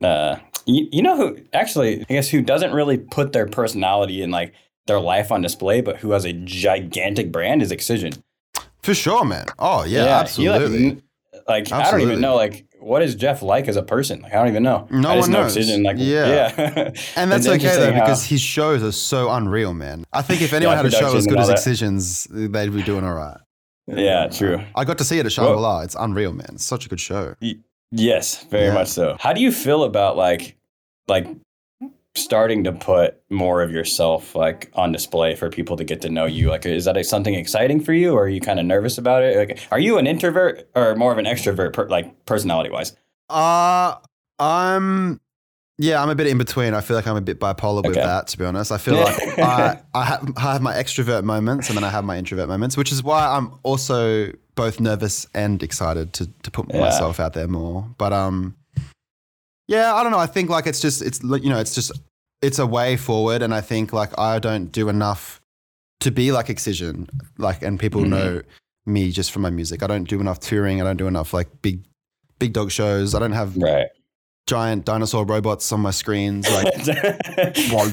uh, 0.04 0.38
you, 0.66 0.88
you 0.92 1.02
know 1.04 1.16
who 1.16 1.38
actually, 1.54 2.02
I 2.02 2.06
guess, 2.14 2.30
who 2.30 2.42
doesn't 2.42 2.74
really 2.74 2.98
put 2.98 3.32
their 3.32 3.46
personality 3.46 4.24
and 4.24 4.32
like 4.32 4.54
their 4.90 5.00
life 5.00 5.32
on 5.32 5.42
display, 5.42 5.80
but 5.80 5.96
who 5.98 6.12
has 6.12 6.26
a 6.26 6.34
gigantic 6.34 7.32
brand 7.32 7.62
is 7.62 7.72
Excision. 7.72 8.12
For 8.84 8.94
sure, 8.94 9.24
man. 9.24 9.46
Oh 9.58 9.84
yeah, 9.86 10.04
he, 10.04 10.10
absolutely. 10.10 10.90
like, 11.48 11.70
like 11.70 11.72
I 11.72 11.90
don't 11.92 12.02
even 12.02 12.20
know 12.20 12.36
like 12.36 12.66
what 12.80 13.02
is 13.02 13.14
Jeff 13.16 13.42
like 13.42 13.68
as 13.68 13.76
a 13.76 13.84
person? 13.84 14.22
Like 14.22 14.34
I 14.34 14.38
don't 14.38 14.48
even 14.48 14.64
know. 14.64 14.88
No 14.90 15.10
I 15.10 15.16
just 15.16 15.28
one 15.28 15.32
know 15.34 15.42
knows. 15.44 15.56
Excision. 15.58 15.84
Like 15.84 15.98
Yeah. 16.00 16.52
yeah, 16.58 16.92
and 17.16 17.32
that's 17.32 17.48
okay 17.48 17.76
though 17.78 17.92
how- 17.94 18.00
because 18.02 18.26
his 18.26 18.42
shows 18.42 18.84
are 18.84 18.92
so 18.94 19.30
unreal, 19.32 19.74
man. 19.74 20.04
I 20.14 20.22
think 20.22 20.42
if 20.42 20.54
anyone 20.60 20.74
Yeah, 20.74 20.78
had 20.84 20.86
a 20.86 20.92
show 20.92 21.16
as 21.16 21.28
good 21.28 21.40
as 21.40 21.48
that. 21.48 21.54
Excisions, 21.58 22.26
they'd 22.32 22.52
be 22.74 22.84
doing 22.84 23.04
all 23.04 23.14
right. 23.14 23.38
yeah, 23.88 24.28
true. 24.28 24.62
I 24.76 24.86
got 24.86 24.98
to 25.00 25.04
see 25.04 25.20
it 25.20 25.26
at 25.26 25.32
Shangri 25.32 25.58
La. 25.58 25.82
It's 25.82 25.96
unreal, 26.00 26.32
man. 26.32 26.50
It's 26.54 26.66
such 26.66 26.86
a 26.86 26.90
good 26.90 27.00
show. 27.02 27.36
Yes, 27.92 28.44
very 28.46 28.68
Yeah. 28.68 28.74
much 28.76 28.88
so. 28.88 29.18
How 29.20 29.34
do 29.34 29.42
you 29.42 29.52
feel 29.52 29.84
about 29.84 30.16
like 30.16 30.56
like 31.08 31.28
starting 32.24 32.64
to 32.66 32.72
put 32.72 33.22
more 33.30 33.62
of 33.62 33.72
yourself 33.72 34.36
like 34.36 34.70
on 34.74 34.92
display 34.92 35.36
for 35.36 35.50
people 35.50 35.78
to 35.78 35.84
get 35.84 36.02
to 36.02 36.10
know 36.10 36.26
you? 36.26 36.50
Like 36.50 36.66
is 36.66 36.86
that 36.86 37.04
something 37.06 37.34
exciting 37.36 37.80
for 37.82 37.94
you 37.94 38.14
or 38.14 38.24
are 38.26 38.30
you 38.30 38.42
kind 38.42 38.60
of 38.60 38.66
nervous 38.66 38.98
about 38.98 39.24
it? 39.24 39.38
Like 39.38 39.60
are 39.72 39.80
you 39.80 39.98
an 39.98 40.08
introvert 40.08 40.70
or 40.76 40.96
more 40.96 41.12
of 41.12 41.18
an 41.18 41.26
extrovert 41.26 41.74
per, 41.74 41.88
like 41.88 42.26
personality 42.26 42.70
wise? 42.70 42.96
Uh 43.30 43.96
I'm 44.40 45.20
yeah, 45.82 46.02
I'm 46.04 46.10
a 46.10 46.16
bit 46.16 46.28
in 46.28 46.38
between. 46.38 46.74
I 46.74 46.82
feel 46.82 46.98
like 46.98 47.08
I'm 47.08 47.16
a 47.16 47.22
bit 47.22 47.40
bipolar 47.40 47.86
with 47.86 47.96
that, 47.96 48.28
to 48.28 48.38
be 48.38 48.44
honest. 48.44 48.70
I 48.70 48.78
feel 48.78 48.96
like 48.98 49.16
I, 49.40 49.80
I, 49.96 50.04
have, 50.04 50.34
I 50.36 50.42
have 50.52 50.62
my 50.62 50.74
extrovert 50.74 51.24
moments 51.24 51.70
and 51.70 51.78
then 51.78 51.86
I 51.86 51.90
have 51.90 52.04
my 52.04 52.18
introvert 52.18 52.50
moments, 52.50 52.76
which 52.76 52.92
is 52.92 53.02
why 53.02 53.26
I'm 53.28 53.54
also 53.64 54.34
both 54.56 54.82
nervous 54.82 55.26
and 55.34 55.64
excited 55.64 56.12
to, 56.14 56.28
to 56.44 56.52
put 56.52 56.66
Yeah. 56.70 56.82
myself 56.82 57.18
out 57.22 57.32
there 57.32 57.48
more. 57.48 57.88
But 57.98 58.12
um, 58.12 58.58
yeah, 59.70 59.94
I 59.96 60.04
don't 60.04 60.12
know. 60.12 60.20
I 60.20 60.26
think 60.26 60.50
like 60.50 60.68
it's 60.68 60.82
just 60.82 61.02
it's 61.02 61.24
you 61.24 61.50
know 61.50 61.60
it's 61.60 61.76
just 61.76 61.94
it's 62.42 62.60
a 62.60 62.66
way 62.68 62.96
forward, 62.98 63.42
and 63.42 63.54
I 63.54 63.62
think 63.62 63.92
like 63.94 64.18
I 64.18 64.40
don't 64.40 64.72
do 64.72 64.90
enough 64.90 65.42
to 66.02 66.12
be 66.12 66.32
like 66.32 66.50
Excision, 66.50 67.10
like 67.38 67.62
and 67.62 67.80
people 67.80 68.02
Mhm. 68.04 68.10
know 68.10 68.42
me 68.86 69.12
just 69.12 69.32
from 69.32 69.42
my 69.42 69.50
music. 69.50 69.84
I 69.84 69.88
don't 69.88 70.06
do 70.08 70.20
enough 70.20 70.40
touring. 70.40 70.82
I 70.82 70.84
don't 70.86 70.98
do 70.98 71.08
enough 71.08 71.34
like 71.34 71.62
big 71.62 71.84
big 72.40 72.54
dog 72.54 72.72
shows. 72.72 73.14
I 73.14 73.20
don't 73.20 73.34
have 73.34 73.58
Right. 73.58 73.88
giant 74.48 74.86
dinosaur 74.86 75.26
robots 75.26 75.72
on 75.74 75.82
my 75.82 75.92
screens. 75.92 76.48
Like, 76.50 76.74
well, 77.72 77.92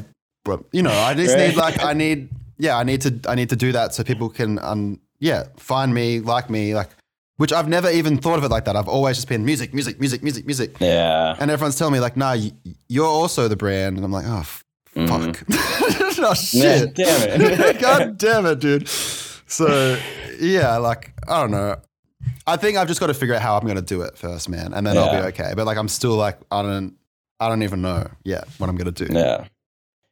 you 0.72 0.82
know, 0.82 0.92
I 0.92 1.14
just 1.14 1.34
Right. 1.34 1.48
need 1.48 1.56
like 1.56 1.82
I 1.84 1.92
need 1.92 2.28
yeah, 2.58 2.78
I 2.78 2.84
need 2.84 3.00
to 3.02 3.20
I 3.28 3.34
need 3.34 3.48
to 3.50 3.56
do 3.56 3.72
that 3.72 3.94
so 3.94 4.04
people 4.04 4.28
can 4.28 4.58
um 4.62 5.00
yeah 5.18 5.44
find 5.56 5.92
me 5.92 6.20
like 6.20 6.48
me 6.48 6.74
like 6.74 6.90
which 7.36 7.52
I've 7.52 7.68
never 7.68 7.90
even 7.90 8.18
thought 8.18 8.38
of 8.38 8.44
it 8.44 8.50
like 8.50 8.64
that. 8.64 8.76
I've 8.76 8.88
always 8.88 9.16
just 9.16 9.28
been 9.28 9.44
music, 9.44 9.74
music, 9.74 10.00
music, 10.00 10.22
music, 10.22 10.46
music, 10.46 10.76
Yeah. 10.80 11.36
and 11.38 11.50
everyone's 11.50 11.76
telling 11.76 11.92
me 11.94 12.00
like, 12.00 12.16
nah, 12.16 12.34
y- 12.34 12.52
you're 12.88 13.06
also 13.06 13.48
the 13.48 13.56
brand, 13.56 13.96
and 13.96 14.04
I'm 14.04 14.12
like, 14.12 14.26
oh 14.26 14.38
f- 14.40 14.64
Mhm. 14.94 15.36
fuck, 15.36 15.44
oh 16.18 16.34
Yeah, 16.52 16.76
shit, 16.78 16.94
damn 16.94 17.40
it. 17.40 17.80
god 17.80 18.16
damn 18.18 18.46
it, 18.46 18.58
dude. 18.60 18.88
So 18.88 19.98
yeah, 20.40 20.76
like 20.78 21.12
I 21.28 21.40
don't 21.40 21.50
know. 21.50 21.76
I 22.46 22.56
think 22.56 22.76
I've 22.78 22.88
just 22.88 23.00
got 23.00 23.08
to 23.08 23.14
figure 23.14 23.34
out 23.34 23.42
how 23.42 23.56
I'm 23.58 23.66
gonna 23.66 23.82
do 23.82 24.02
it 24.02 24.16
first, 24.16 24.48
man, 24.48 24.72
and 24.72 24.86
then 24.86 24.96
I'll 24.96 25.10
be 25.10 25.26
okay. 25.28 25.52
But 25.54 25.66
like 25.66 25.76
I'm 25.78 25.88
still 25.88 26.14
like 26.16 26.38
I 26.50 26.62
don't 26.62 26.94
I 27.38 27.48
don't 27.48 27.62
even 27.62 27.82
know 27.82 28.08
yet 28.24 28.48
what 28.58 28.70
I'm 28.70 28.76
gonna 28.76 28.90
do. 28.92 29.08
Yeah. 29.10 29.44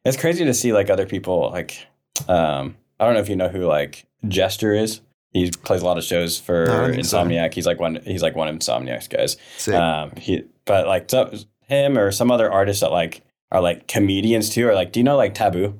It's 0.05 0.17
crazy 0.17 0.45
to 0.45 0.53
see 0.53 0.71
like 0.71 0.89
other 0.91 1.05
people 1.07 1.49
like 1.51 1.87
um 2.27 2.75
I 2.99 3.05
don't 3.05 3.15
know 3.15 3.19
if 3.19 3.29
you 3.29 3.35
know 3.35 3.49
who 3.49 3.65
like 3.65 4.05
Gesture 4.27 4.73
is. 4.73 5.01
He 5.35 5.51
plays 5.51 5.81
a 5.81 5.85
lot 5.85 5.97
of 5.97 6.05
shows 6.05 6.39
for 6.39 6.65
No, 6.65 6.85
I 6.85 7.01
so. 7.01 7.17
Insomniac. 7.17 7.53
He's 7.53 7.65
like 7.65 7.77
one. 7.77 7.99
He's 8.05 8.21
like 8.21 8.37
one 8.37 8.47
of 8.47 8.55
Insomniac's 8.55 9.09
guys. 9.09 9.35
Sick. 9.57 9.75
Um, 9.75 10.11
he 10.15 10.45
but 10.63 10.87
like 10.87 11.11
so, 11.11 11.29
him 11.67 11.97
or 11.97 12.13
some 12.13 12.31
other 12.31 12.49
artists 12.49 12.79
that 12.79 12.91
like 12.91 13.21
are 13.51 13.59
like 13.59 13.89
comedians 13.89 14.49
too, 14.49 14.65
or 14.65 14.73
like 14.73 14.93
do 14.93 15.01
you 15.01 15.03
know 15.03 15.17
like 15.17 15.33
TVBOO? 15.33 15.77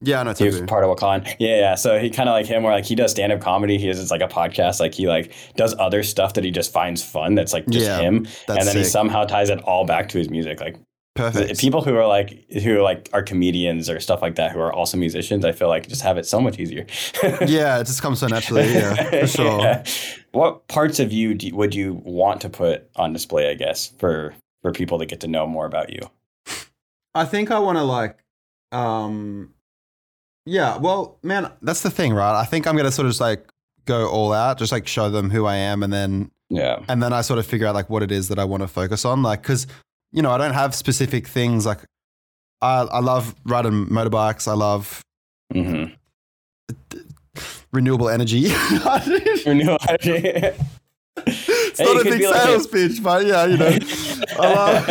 yeah, 0.00 0.20
I 0.20 0.22
know 0.22 0.32
He 0.32 0.44
was 0.44 0.60
part 0.62 0.82
of 0.82 0.96
Wakaan. 0.96 1.26
Yeah, 1.38 1.58
yeah. 1.58 1.74
So 1.74 1.98
he 1.98 2.08
kind 2.08 2.28
of 2.28 2.32
like 2.32 2.46
him, 2.46 2.62
where 2.62 2.72
like 2.72 2.86
he 2.86 2.94
does 2.94 3.10
stand 3.10 3.32
up 3.32 3.40
comedy. 3.40 3.76
He 3.76 3.86
has 3.88 4.00
it's 4.00 4.10
like 4.10 4.22
a 4.22 4.28
podcast. 4.28 4.80
Like 4.80 4.94
he 4.94 5.08
like 5.08 5.32
does 5.56 5.74
other 5.78 6.02
stuff 6.02 6.32
that 6.34 6.44
he 6.44 6.50
just 6.50 6.72
finds 6.72 7.02
fun. 7.02 7.34
That's 7.34 7.52
like 7.52 7.66
just 7.68 7.84
Yeah, 7.84 7.98
him, 8.00 8.26
and 8.48 8.66
then 8.66 8.76
he 8.76 8.84
somehow 8.84 9.24
ties 9.24 9.50
it 9.50 9.60
all 9.62 9.84
back 9.84 10.08
to 10.10 10.18
his 10.18 10.30
music. 10.30 10.60
Like 10.60 10.76
Perfect. 11.16 11.58
people 11.58 11.82
who 11.82 11.94
are 11.96 12.06
like 12.06 12.50
who 12.62 12.80
like 12.82 13.08
are 13.12 13.22
comedians 13.22 13.88
or 13.90 13.98
stuff 14.00 14.22
like 14.22 14.34
that, 14.36 14.52
who 14.52 14.60
are 14.60 14.72
also 14.72 14.96
musicians, 14.96 15.44
I 15.44 15.52
feel 15.52 15.68
like 15.68 15.88
just 15.88 16.02
have 16.02 16.18
it 16.18 16.26
so 16.26 16.40
much 16.40 16.58
easier. 16.58 16.86
yeah, 17.46 17.78
it 17.80 17.86
just 17.86 18.02
comes 18.02 18.20
so 18.20 18.26
naturally. 18.26 18.72
Yeah, 18.72 18.94
for 19.20 19.26
sure. 19.38 19.60
Yeah. 19.60 19.84
What 20.32 20.68
parts 20.68 21.00
of 21.00 21.12
you 21.12 21.34
do, 21.34 21.54
would 21.56 21.74
you 21.74 21.94
want 22.04 22.40
to 22.42 22.48
put 22.48 22.88
on 22.96 23.12
display? 23.12 23.50
I 23.50 23.54
guess 23.54 23.92
for 23.98 24.34
for 24.62 24.72
people 24.72 24.98
to 24.98 25.06
get 25.06 25.20
to 25.20 25.28
know 25.28 25.46
more 25.46 25.66
about 25.66 25.90
you. 25.92 26.00
I 27.14 27.24
think 27.24 27.50
I 27.50 27.58
want 27.58 27.78
to 27.78 27.84
like, 27.84 28.18
um, 28.72 29.54
yeah. 30.44 30.76
Well, 30.76 31.18
man, 31.22 31.50
that's 31.62 31.80
the 31.82 31.90
thing, 31.90 32.12
right? 32.12 32.38
I 32.38 32.44
think 32.44 32.66
I'm 32.66 32.76
gonna 32.76 32.90
sort 32.92 33.06
of 33.06 33.10
just 33.12 33.20
like 33.20 33.48
go 33.86 34.08
all 34.08 34.32
out, 34.32 34.58
just 34.58 34.72
like 34.72 34.86
show 34.86 35.08
them 35.10 35.30
who 35.30 35.46
I 35.46 35.56
am, 35.56 35.82
and 35.82 35.92
then 35.92 36.30
Yeah. 36.50 36.80
and 36.88 37.02
then 37.02 37.12
I 37.12 37.22
sort 37.22 37.38
of 37.38 37.46
figure 37.46 37.66
out 37.66 37.74
like 37.74 37.88
what 37.88 38.02
it 38.02 38.10
is 38.12 38.28
that 38.28 38.38
I 38.38 38.44
want 38.44 38.62
to 38.62 38.68
focus 38.68 39.04
on, 39.04 39.22
like 39.22 39.42
because 39.42 39.66
you 40.12 40.22
know 40.22 40.30
I 40.30 40.38
don't 40.38 40.54
have 40.54 40.74
specific 40.74 41.26
things 41.28 41.66
like. 41.66 41.80
I, 42.62 42.80
I 42.90 43.00
love 43.00 43.34
riding 43.44 43.86
motorbikes. 43.86 44.48
I 44.48 44.54
love 44.54 45.02
hmm 45.52 45.84
renewable 47.72 48.08
energy. 48.08 48.46
Renewable 49.46 49.78
energy. 49.88 50.20
Hey, 50.22 51.84
not 51.84 52.00
a 52.00 52.04
big 52.04 52.18
be 52.20 52.26
like 52.26 52.40
sales 52.40 52.66
pitch, 52.66 53.02
but 53.02 53.26
yeah, 53.26 53.44
you 53.46 53.56
know, 53.56 53.66
I 54.38 54.48
love, 54.48 54.88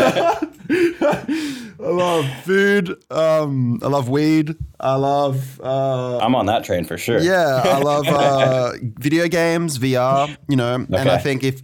I 1.79 1.89
love 1.89 2.25
food. 2.43 3.03
Um, 3.11 3.79
I 3.81 3.87
love 3.87 4.09
weed. 4.09 4.55
I 4.79 4.95
love. 4.95 5.59
Uh, 5.61 6.17
I'm 6.19 6.35
on 6.35 6.45
that 6.47 6.63
train 6.63 6.83
for 6.85 6.97
sure. 6.97 7.19
yeah, 7.19 7.61
I 7.65 7.77
love 7.79 8.07
uh, 8.07 8.73
video 8.81 9.27
games, 9.27 9.79
VR. 9.79 10.35
You 10.47 10.55
know, 10.55 10.75
and 10.75 11.09
I 11.09 11.17
think 11.17 11.43
if 11.43 11.61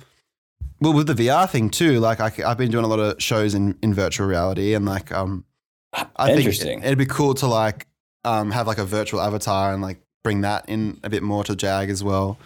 well 0.82 0.94
with 0.94 1.08
the 1.08 1.14
VR 1.14 1.50
thing 1.50 1.70
too, 1.70 2.00
like 2.00 2.20
I, 2.20 2.30
have 2.30 2.58
been 2.58 2.72
doing 2.72 2.84
a 2.86 2.88
lot 2.88 3.00
of 3.00 3.22
shows 3.22 3.54
in, 3.54 3.78
in 3.82 3.94
virtual 3.94 4.28
reality, 4.28 4.74
and 4.74 4.86
like 4.86 5.12
um, 5.12 5.46
I 6.16 6.28
think 6.28 6.40
Interesting. 6.40 6.82
it'd 6.84 6.98
be 6.98 7.06
cool 7.06 7.34
to 7.36 7.48
like 7.48 7.88
um 8.24 8.52
have 8.52 8.68
like 8.68 8.78
a 8.78 8.86
virtual 8.86 9.20
avatar 9.22 9.74
and 9.74 9.82
like 9.82 10.02
bring 10.24 10.42
that 10.42 10.66
in 10.68 11.00
a 11.04 11.10
bit 11.10 11.24
more 11.24 11.44
to 11.46 11.56
Jag 11.56 11.90
as 11.90 12.04
well. 12.04 12.38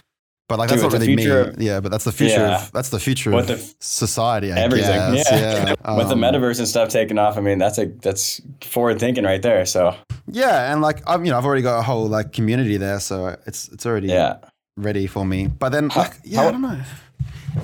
But 0.47 0.59
like 0.59 0.69
Dude, 0.69 0.77
that's 0.79 0.93
not 0.93 1.01
really 1.01 1.15
me. 1.15 1.25
of- 1.25 1.59
yeah, 1.59 1.79
but 1.79 1.89
that's 1.91 2.03
the 2.03 2.11
future 2.11 2.35
Yeah. 2.35 2.63
of 2.65 2.71
that's 2.71 2.89
the 2.89 2.99
future 2.99 3.33
of 3.33 3.47
the- 3.47 3.73
society. 3.79 4.51
I 4.53 4.59
Everything. 4.59 5.13
guess. 5.15 5.27
Yeah. 5.31 5.75
yeah. 5.85 5.95
With 5.97 6.07
the 6.07 6.13
Um, 6.13 6.21
metaverse 6.21 6.59
and 6.59 6.67
stuff 6.67 6.89
taking 6.89 7.17
off, 7.17 7.35
I 7.37 7.41
mean 7.41 7.57
that's 7.57 7.79
a 7.79 7.87
that's 7.87 8.41
forward 8.61 8.99
thinking 8.99 9.23
right 9.23 9.41
there. 9.41 9.65
So 9.65 9.95
Yeah, 10.31 10.71
and 10.71 10.81
like 10.81 11.01
I've 11.07 11.25
you 11.25 11.31
know 11.31 11.37
I've 11.39 11.45
already 11.45 11.63
got 11.63 11.79
a 11.79 11.81
whole 11.81 12.05
like 12.07 12.31
community 12.31 12.77
there, 12.77 12.99
so 12.99 13.35
it's 13.47 13.69
it's 13.69 13.85
already 13.87 14.07
yeah. 14.09 14.37
ready 14.77 15.07
for 15.07 15.25
me. 15.25 15.47
But 15.47 15.69
then 15.69 15.89
How- 15.89 16.01
like 16.01 16.13
yeah, 16.23 16.41
how- 16.41 16.47
I 16.49 16.51
don't 16.51 16.61
know. 16.61 16.79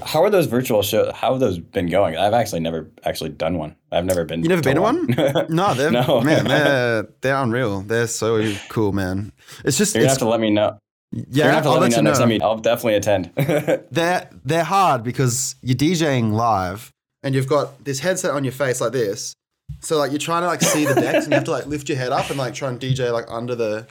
How 0.05 0.23
are 0.23 0.29
those 0.29 0.47
virtual 0.47 0.81
shows? 0.81 1.11
How 1.13 1.31
have 1.31 1.39
those 1.39 1.59
been 1.59 1.87
going? 1.87 2.17
I've 2.17 2.33
actually 2.33 2.61
never 2.61 2.89
actually 3.03 3.29
done 3.31 3.57
one. 3.57 3.75
I've 3.91 4.05
never 4.05 4.25
been. 4.25 4.41
To 4.41 4.49
one. 4.49 4.49
You 4.49 4.49
never 4.49 4.61
been 4.61 4.75
to 4.75 4.81
one? 4.81 5.45
No, 5.55 5.73
they're 5.75 5.91
No. 5.91 6.21
man, 6.21 6.45
they're 6.47 7.03
they're 7.21 7.35
unreal. 7.35 7.81
They're 7.81 8.07
so 8.07 8.53
cool, 8.69 8.91
man. 8.93 9.31
It's 9.65 9.77
just 9.77 9.93
You're 9.95 10.03
gonna 10.03 10.09
have 10.11 10.17
to 10.19 10.27
let 10.29 10.39
me 10.39 10.49
know. 10.49 10.77
You're 11.11 11.25
yeah, 11.29 11.43
gonna 11.43 11.53
have 11.55 11.63
to 11.63 11.69
I'll 11.69 11.79
let 11.79 11.89
me 11.89 11.95
let 11.95 12.03
know 12.03 12.09
you 12.11 12.13
know. 12.13 12.19
time. 12.19 12.31
You, 12.31 12.39
I'll 12.41 12.57
definitely 12.57 12.95
attend. 12.95 13.31
they're 13.91 14.29
they're 14.45 14.63
hard 14.63 15.03
because 15.03 15.55
you're 15.61 15.75
DJing 15.75 16.31
live 16.31 16.91
and 17.23 17.35
you've 17.35 17.47
got 17.47 17.83
this 17.83 17.99
headset 17.99 18.31
on 18.31 18.43
your 18.45 18.53
face 18.53 18.79
like 18.81 18.93
this. 18.93 19.33
So 19.81 19.97
like 19.97 20.11
you're 20.11 20.19
trying 20.19 20.43
to 20.43 20.47
like 20.47 20.61
see 20.61 20.85
the 20.85 20.95
decks 20.95 21.25
and 21.25 21.31
you 21.31 21.35
have 21.35 21.43
to 21.45 21.51
like 21.51 21.65
lift 21.65 21.89
your 21.89 21.97
head 21.97 22.11
up 22.11 22.29
and 22.29 22.37
like 22.37 22.53
try 22.53 22.69
and 22.69 22.79
DJ 22.79 23.11
like 23.11 23.25
under 23.29 23.55
the 23.55 23.87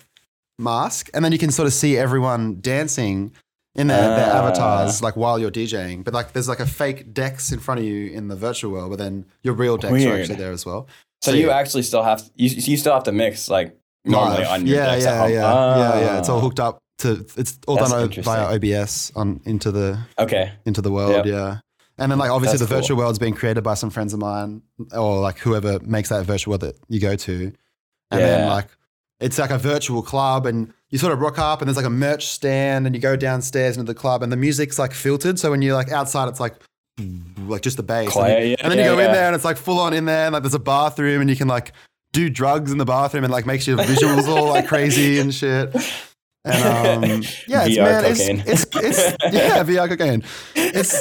mask 0.59 1.09
and 1.14 1.24
then 1.24 1.32
you 1.32 1.38
can 1.38 1.51
sort 1.51 1.66
of 1.66 1.72
see 1.72 1.96
everyone 1.96 2.59
dancing 2.61 3.32
in 3.77 3.87
their, 3.87 4.09
their 4.16 4.33
Ah. 4.33 4.39
avatars 4.49 5.03
like 5.03 5.16
while 5.16 5.39
you're 5.39 5.51
DJing. 5.51 6.03
But 6.05 6.12
like 6.14 6.33
there's 6.33 6.49
like 6.49 6.61
a 6.61 6.66
fake 6.66 7.12
decks 7.14 7.53
in 7.53 7.59
front 7.61 7.81
of 7.81 7.87
you 7.87 8.11
in 8.11 8.29
the 8.29 8.37
virtual 8.37 8.73
world, 8.73 8.91
but 8.91 8.99
then 8.99 9.27
your 9.43 9.55
real 9.55 9.77
decks 9.77 10.05
are 10.05 10.16
actually 10.18 10.37
there 10.37 10.53
as 10.53 10.66
well. 10.66 10.87
so 11.23 11.31
So, 11.31 11.37
you 11.37 11.49
yeah. 11.49 11.57
actually 11.57 11.83
still 11.83 12.03
have 12.03 12.29
you, 12.35 12.49
you 12.51 12.77
still 12.77 12.95
have 12.95 13.05
to 13.05 13.12
mix 13.12 13.49
like 13.49 13.77
normally 14.05 14.39
Live. 14.39 14.49
on 14.49 14.66
your 14.66 14.77
yeah, 14.79 14.87
decks 14.87 15.05
yeah, 15.05 15.12
at 15.12 15.21
home. 15.21 15.31
yeah, 15.33 15.77
yeah, 15.79 16.01
yeah. 16.01 16.18
It's 16.18 16.29
all 16.29 16.41
hooked 16.41 16.59
up 16.61 16.79
to. 16.99 17.25
It's 17.37 17.59
all 17.68 17.77
That's 17.77 17.91
done 17.91 18.11
via 18.25 18.55
OBS 18.57 19.12
on 19.14 19.41
into 19.45 19.71
the 19.71 19.99
Okay. 20.18 20.53
into 20.66 20.81
the 20.83 20.91
world. 20.91 21.12
Yep. 21.12 21.27
Yeah, 21.27 21.59
and 21.99 22.11
then 22.11 22.18
like 22.18 22.31
obviously 22.31 22.59
That's 22.59 22.68
the 22.68 22.75
cool. 22.75 22.81
virtual 22.83 22.97
world's 22.99 23.18
being 23.18 23.35
created 23.35 23.62
by 23.62 23.75
some 23.75 23.91
friends 23.91 24.12
of 24.14 24.18
mine, 24.21 24.62
or 24.97 25.21
like 25.21 25.39
whoever 25.39 25.79
makes 25.81 26.09
that 26.09 26.25
virtual 26.27 26.53
world 26.53 26.62
that 26.62 26.77
you 26.89 26.99
go 27.01 27.14
to, 27.16 27.53
and 28.11 28.21
then 28.21 28.49
like 28.49 28.68
it's 29.21 29.39
like 29.39 29.51
a 29.51 29.59
virtual 29.59 30.03
club, 30.03 30.47
and 30.47 30.73
you 30.89 30.99
sort 30.99 31.12
of 31.12 31.21
rock 31.21 31.39
up, 31.39 31.61
and 31.61 31.68
there's 31.68 31.77
like 31.77 31.87
a 31.87 31.91
merch 31.91 32.27
stand, 32.27 32.87
and 32.87 32.95
you 32.95 33.01
go 33.01 33.16
downstairs 33.16 33.77
into 33.77 33.93
the 33.93 33.99
club, 33.99 34.23
and 34.23 34.33
the 34.33 34.37
music's 34.37 34.79
like 34.79 34.93
filtered, 34.93 35.39
so 35.39 35.51
when 35.51 35.62
you're 35.62 35.75
like 35.75 35.91
outside, 35.93 36.29
it's 36.29 36.41
like 36.41 36.55
like 37.47 37.62
just 37.62 37.77
the 37.77 37.83
bass, 37.83 38.14
and, 38.16 38.25
then- 38.27 38.51
yeah, 38.51 38.57
and 38.61 38.71
then 38.73 38.79
you 38.79 38.85
yeah, 38.85 38.91
go 38.91 38.99
in 38.99 39.12
there, 39.12 39.27
and 39.27 39.35
it's 39.35 39.45
like 39.45 39.57
full 39.57 39.79
on 39.79 39.93
in 39.95 40.05
there, 40.05 40.27
and 40.27 40.33
like 40.33 40.43
there's 40.43 40.55
a 40.55 40.59
bathroom, 40.59 41.21
and 41.21 41.31
you 41.31 41.37
can 41.37 41.49
like 41.49 41.73
do 42.12 42.29
drugs 42.29 42.73
in 42.73 42.79
the 42.79 42.85
bathroom, 42.85 43.25
and 43.25 43.33
like 43.33 43.47
makes 43.47 43.66
your 43.66 43.79
visuals 43.79 44.27
all 44.29 44.49
like 44.49 44.66
crazy 44.66 45.18
and 45.18 45.35
shit. 45.35 45.75
And 46.45 47.05
um, 47.05 47.11
yeah, 47.47 47.64
it's 47.66 47.77
VR 47.77 47.83
man, 47.85 48.05
it's, 48.47 48.64
it's 48.64 48.66
it's 48.75 49.16
yeah, 49.35 49.62
VR 49.62 49.89
cocaine. 49.89 50.25
It's 50.55 50.95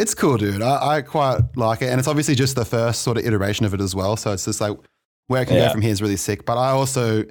it's 0.00 0.14
cool, 0.14 0.36
dude. 0.36 0.62
I, 0.62 0.96
I 0.96 1.02
quite 1.02 1.40
like 1.56 1.82
it, 1.82 1.86
and 1.90 1.98
it's 1.98 2.08
obviously 2.08 2.34
just 2.34 2.54
the 2.56 2.64
first 2.64 3.02
sort 3.02 3.18
of 3.18 3.26
iteration 3.26 3.66
of 3.66 3.74
it 3.74 3.80
as 3.80 3.94
well. 3.94 4.16
So 4.16 4.32
it's 4.32 4.44
just 4.44 4.60
like 4.60 4.76
where 5.28 5.42
it 5.42 5.46
can 5.46 5.56
Yeah. 5.56 5.66
go 5.66 5.72
from 5.72 5.82
here 5.82 5.92
is 5.92 6.02
really 6.02 6.16
sick. 6.16 6.44
But 6.44 6.58
I 6.58 6.70
also 6.70 7.24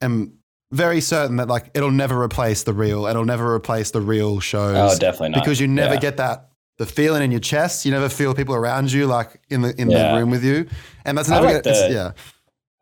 am 0.00 0.34
very 0.72 1.00
certain 1.00 1.36
that 1.36 1.48
like 1.48 1.70
it'll 1.74 1.90
never 1.90 2.20
replace 2.22 2.62
the 2.64 2.72
real. 2.72 3.06
It'll 3.06 3.24
never 3.24 3.54
replace 3.54 3.90
the 3.90 4.00
real 4.00 4.40
shows 4.40 4.76
Oh, 4.76 4.98
definitely 4.98 5.30
not. 5.30 5.42
because 5.44 5.58
you 5.60 5.66
never 5.66 5.94
Yeah. 5.94 6.00
get 6.00 6.16
that 6.18 6.48
the 6.76 6.86
feeling 6.86 7.22
in 7.22 7.30
your 7.30 7.40
chest. 7.40 7.84
You 7.84 7.90
never 7.90 8.08
feel 8.08 8.34
people 8.34 8.54
around 8.54 8.92
you 8.92 9.06
like 9.06 9.40
in 9.48 9.62
the 9.62 9.74
in 9.80 9.90
Yeah. 9.90 10.12
the 10.12 10.18
room 10.20 10.30
with 10.30 10.44
you, 10.44 10.66
and 11.04 11.16
that's 11.16 11.30
I 11.30 11.34
never. 11.36 11.46
like 11.46 11.64
gonna- 11.64 11.76
it's- 11.76 11.88
the- 11.88 11.94
yeah, 11.94 12.10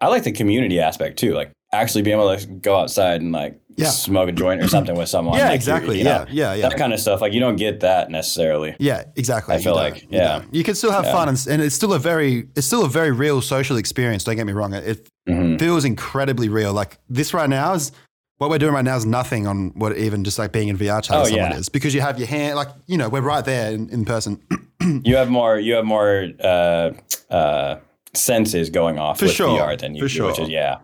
I 0.01 0.09
like 0.09 0.25
the 0.25 0.33
community 0.33 0.81
aspect 0.81 1.19
too. 1.19 1.33
Like 1.35 1.53
actually 1.73 2.03
being 2.03 2.19
able 2.19 2.37
to 2.37 2.47
go 2.47 2.77
outside 2.77 3.21
and 3.21 3.33
like 3.33 3.59
Yeah. 3.77 3.91
smoke 3.91 4.29
a 4.29 4.33
joint 4.33 4.63
or 4.63 4.69
something 4.69 4.97
with 4.97 5.09
someone. 5.09 5.39
yeah, 5.39 5.47
like, 5.47 5.55
exactly. 5.55 5.99
you 5.99 6.05
know, 6.05 6.25
yeah, 6.29 6.53
yeah, 6.53 6.55
yeah. 6.55 6.69
That 6.69 6.79
kind 6.79 6.93
of 6.93 7.01
stuff. 7.01 7.21
Like 7.21 7.33
you 7.35 7.41
don't 7.41 7.57
get 7.57 7.81
that 7.81 8.11
necessarily. 8.11 8.75
Yeah, 8.79 9.05
exactly. 9.17 9.55
I 9.55 9.59
feel 9.59 9.73
You 9.73 9.77
like, 9.79 9.95
don't. 10.01 10.13
You 10.13 10.19
yeah. 10.19 10.43
you 10.51 10.65
can 10.65 10.75
still 10.75 10.93
have 10.93 11.05
Yeah. 11.05 11.13
fun, 11.13 11.29
and, 11.29 11.47
and 11.51 11.61
it's 11.63 11.75
still 11.75 11.93
a 11.93 11.99
very, 11.99 12.49
it's 12.57 12.67
still 12.67 12.85
a 12.85 12.89
very 12.89 13.11
real 13.13 13.41
social 13.43 13.77
experience. 13.77 14.25
Don't 14.25 14.37
get 14.37 14.47
me 14.47 14.53
wrong; 14.55 14.73
it, 14.75 15.09
Mhm. 15.29 15.59
feels 15.59 15.85
incredibly 15.85 16.49
real. 16.49 16.73
Like 16.73 16.99
this 17.11 17.35
right 17.35 17.51
now 17.51 17.75
is 17.75 17.93
what 18.39 18.49
we're 18.51 18.59
doing 18.59 18.73
right 18.75 18.85
now 18.85 18.97
is 18.97 19.05
nothing 19.07 19.47
on 19.47 19.73
what 19.75 19.97
even 19.97 20.23
just 20.25 20.39
like 20.39 20.53
being 20.53 20.69
in 20.69 20.77
VR 20.79 21.03
chat 21.03 21.17
Oh, 21.17 21.25
someone 21.25 21.51
yeah. 21.53 21.57
is 21.57 21.69
because 21.69 21.95
you 21.95 22.01
have 22.01 22.19
your 22.19 22.29
hand, 22.29 22.57
like 22.57 22.69
you 22.87 22.97
know, 22.97 23.09
we're 23.09 23.21
right 23.23 23.45
there 23.45 23.73
in, 23.73 23.89
in 23.91 24.05
person. 24.05 24.41
You 25.05 25.17
have 25.17 25.31
more. 25.31 25.59
You 25.59 25.75
have 25.75 25.85
more 25.85 26.29
uh, 26.39 26.93
uh, 27.31 27.77
senses 28.15 28.71
going 28.71 28.99
off 28.99 29.19
For 29.19 29.25
with 29.25 29.35
sure, 29.35 29.59
VR 29.59 29.77
than 29.79 29.95
you 29.95 30.03
for 30.03 30.15
do, 30.15 30.27
which 30.27 30.37
sure. 30.37 30.45
is 30.45 30.49
yeah. 30.51 30.77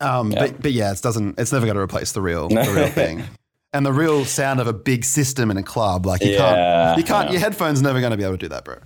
Um, 0.00 0.30
Yeah. 0.30 0.40
But 0.40 0.62
but 0.62 0.72
yeah, 0.72 0.92
it 0.92 1.02
doesn't. 1.02 1.38
It's 1.38 1.52
never 1.52 1.66
going 1.66 1.76
to 1.76 1.82
replace 1.82 2.12
the 2.12 2.22
real, 2.22 2.48
the 2.48 2.72
real 2.74 2.88
thing. 2.90 3.22
And 3.72 3.84
the 3.84 3.92
real 3.92 4.24
sound 4.24 4.60
of 4.60 4.68
a 4.68 4.72
big 4.72 5.04
system 5.04 5.50
in 5.50 5.56
a 5.56 5.62
club, 5.62 6.06
like 6.06 6.22
you 6.22 6.30
Yeah, 6.30 6.94
can't, 6.94 6.98
you 6.98 7.04
can't. 7.04 7.30
Your 7.32 7.40
headphones 7.40 7.82
never 7.82 7.98
going 7.98 8.12
to 8.12 8.16
be 8.16 8.22
able 8.22 8.34
to 8.34 8.38
do 8.38 8.48
that, 8.48 8.64
bro. 8.64 8.76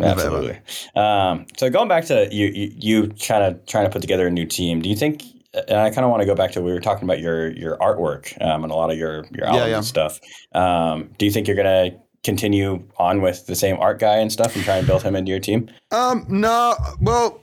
Absolutely. 0.00 0.60
Um, 0.94 1.46
so 1.56 1.70
going 1.70 1.88
back 1.88 2.04
to 2.06 2.28
you, 2.30 2.46
you, 2.46 2.72
you 2.76 3.08
kind 3.08 3.44
of 3.44 3.64
trying 3.66 3.84
to 3.84 3.90
put 3.90 4.02
together 4.02 4.26
a 4.26 4.30
new 4.30 4.46
team. 4.46 4.80
Do 4.80 4.88
you 4.88 4.96
think? 4.96 5.24
And 5.54 5.78
I 5.78 5.88
kind 5.90 6.04
of 6.04 6.10
want 6.10 6.20
to 6.20 6.26
go 6.26 6.34
back 6.34 6.52
to 6.52 6.60
we 6.60 6.72
were 6.72 6.80
talking 6.80 7.04
about 7.04 7.18
your 7.18 7.50
your 7.52 7.78
artwork 7.78 8.40
um, 8.42 8.62
and 8.62 8.72
a 8.72 8.76
lot 8.76 8.90
of 8.90 8.98
your 8.98 9.24
your 9.32 9.46
albums 9.46 9.68
yeah. 9.70 9.76
and 9.76 9.84
stuff. 9.84 10.20
Um, 10.52 11.10
do 11.18 11.24
you 11.24 11.32
think 11.32 11.48
you're 11.48 11.56
gonna 11.56 11.92
continue 12.24 12.86
on 12.98 13.22
with 13.22 13.46
the 13.46 13.54
same 13.54 13.78
art 13.78 13.98
guy 13.98 14.16
and 14.16 14.30
stuff 14.30 14.54
and 14.54 14.64
try 14.64 14.76
and 14.76 14.86
build 14.86 15.02
him 15.02 15.16
into 15.16 15.30
your 15.30 15.40
team? 15.40 15.70
Um, 15.92 16.26
no, 16.28 16.74
well, 17.00 17.42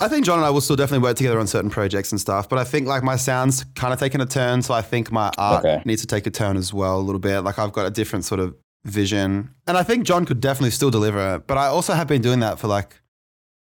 I 0.00 0.08
think 0.08 0.24
John 0.24 0.38
and 0.38 0.46
I 0.46 0.50
will 0.50 0.60
still 0.60 0.76
definitely 0.76 1.02
work 1.02 1.16
together 1.16 1.40
on 1.40 1.46
certain 1.46 1.70
projects 1.70 2.12
and 2.12 2.20
stuff. 2.20 2.48
But 2.48 2.58
I 2.58 2.64
think 2.64 2.86
like 2.86 3.02
my 3.02 3.16
sound's 3.16 3.64
kind 3.74 3.92
of 3.92 3.98
taken 3.98 4.20
a 4.20 4.26
turn, 4.26 4.62
so 4.62 4.74
I 4.74 4.82
think 4.82 5.10
my 5.10 5.30
art 5.38 5.64
Okay. 5.64 5.82
needs 5.84 6.00
to 6.02 6.06
take 6.06 6.26
a 6.26 6.30
turn 6.30 6.56
as 6.56 6.72
well 6.72 6.98
a 6.98 7.02
little 7.02 7.18
bit. 7.18 7.40
Like 7.40 7.58
I've 7.58 7.72
got 7.72 7.86
a 7.86 7.90
different 7.90 8.24
sort 8.24 8.40
of 8.40 8.54
vision, 8.84 9.50
and 9.66 9.76
I 9.76 9.82
think 9.82 10.04
John 10.04 10.24
could 10.24 10.40
definitely 10.40 10.70
still 10.70 10.90
deliver 10.90 11.34
it. 11.36 11.46
But 11.46 11.58
I 11.58 11.66
also 11.66 11.94
have 11.94 12.06
been 12.06 12.22
doing 12.22 12.40
that 12.40 12.58
for 12.58 12.68
like, 12.68 13.00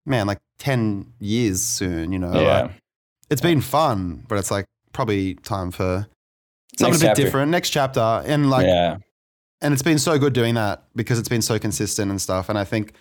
man, 0.05 0.27
like 0.27 0.39
ten 0.57 1.13
years 1.19 1.61
soon. 1.61 2.11
You 2.11 2.19
know, 2.19 2.33
yeah. 2.33 2.61
Like, 2.63 2.71
it's 3.29 3.41
been 3.41 3.61
fun, 3.61 4.25
but 4.27 4.37
it's 4.37 4.51
like 4.51 4.65
probably 4.91 5.35
time 5.35 5.71
for 5.71 6.07
something 6.77 6.91
Next 6.93 6.97
a 6.97 7.03
bit 7.03 7.07
chapter. 7.09 7.23
different. 7.23 7.51
Next 7.51 7.69
chapter, 7.69 8.23
and 8.25 8.49
like 8.49 8.65
yeah. 8.65 8.97
and 9.61 9.73
it's 9.73 9.83
been 9.83 9.99
so 9.99 10.17
good 10.19 10.33
doing 10.33 10.55
that 10.55 10.83
because 10.95 11.19
it's 11.19 11.29
been 11.29 11.41
so 11.41 11.59
consistent 11.59 12.09
and 12.11 12.21
stuff. 12.21 12.49
And 12.49 12.57
I 12.57 12.63
think 12.65 12.93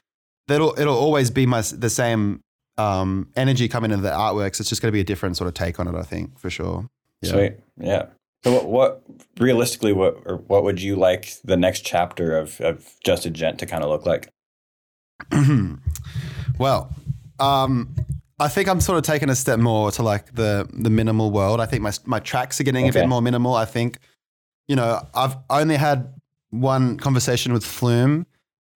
that'll 0.49 0.79
it'll 0.79 0.97
always 0.99 1.31
be 1.31 1.47
my 1.47 1.63
the 1.63 1.91
same 1.91 2.41
um, 2.79 3.29
energy 3.37 3.69
coming 3.69 3.91
into 3.91 4.03
the 4.03 4.11
artworks. 4.11 4.61
It's 4.61 4.69
just 4.69 4.81
going 4.81 4.91
to 4.91 4.97
be 4.97 5.01
a 5.01 5.05
different 5.05 5.37
sort 5.37 5.49
of 5.49 5.55
take 5.55 5.81
on 5.81 5.89
it. 5.89 5.95
I 5.95 6.03
think 6.03 6.39
for 6.39 6.51
sure. 6.51 6.89
Yeah. 7.23 7.31
Sweet. 7.31 7.53
Yeah. 7.79 8.07
So 8.45 8.53
what, 8.53 8.67
what 8.67 9.03
realistically, 9.39 9.93
what 9.93 10.23
or 10.25 10.37
what 10.37 10.63
would 10.63 10.81
you 10.81 10.97
like 10.97 11.35
the 11.45 11.57
next 11.57 11.85
chapter 11.85 12.39
of 12.39 12.61
of 12.61 12.95
Just 13.05 13.27
a 13.27 13.31
Gent 13.31 13.59
to 13.59 13.67
kind 13.67 13.83
of 13.83 13.91
look 13.91 14.07
like? 14.07 14.29
well, 16.59 16.95
um, 17.41 17.95
I 18.39 18.49
think 18.49 18.69
I'm 18.69 18.81
sort 18.81 18.99
of 18.99 19.05
taking 19.05 19.31
a 19.31 19.35
step 19.35 19.59
more 19.59 19.91
to 19.93 20.03
like 20.03 20.35
the 20.35 20.69
the 20.73 20.91
minimal 20.91 21.31
world. 21.31 21.61
I 21.61 21.67
think 21.67 21.83
my 21.83 21.93
my 22.05 22.21
tracks 22.21 22.61
are 22.61 22.65
getting 22.65 22.89
a 22.89 22.93
bit 22.93 23.09
more 23.09 23.21
minimal. 23.21 23.55
I 23.55 23.65
think, 23.65 23.99
you 24.69 24.77
know, 24.77 25.05
I've 25.15 25.37
only 25.51 25.77
had 25.77 26.15
one 26.51 26.97
conversation 26.99 27.53
with 27.53 27.65
Flume, 27.65 28.27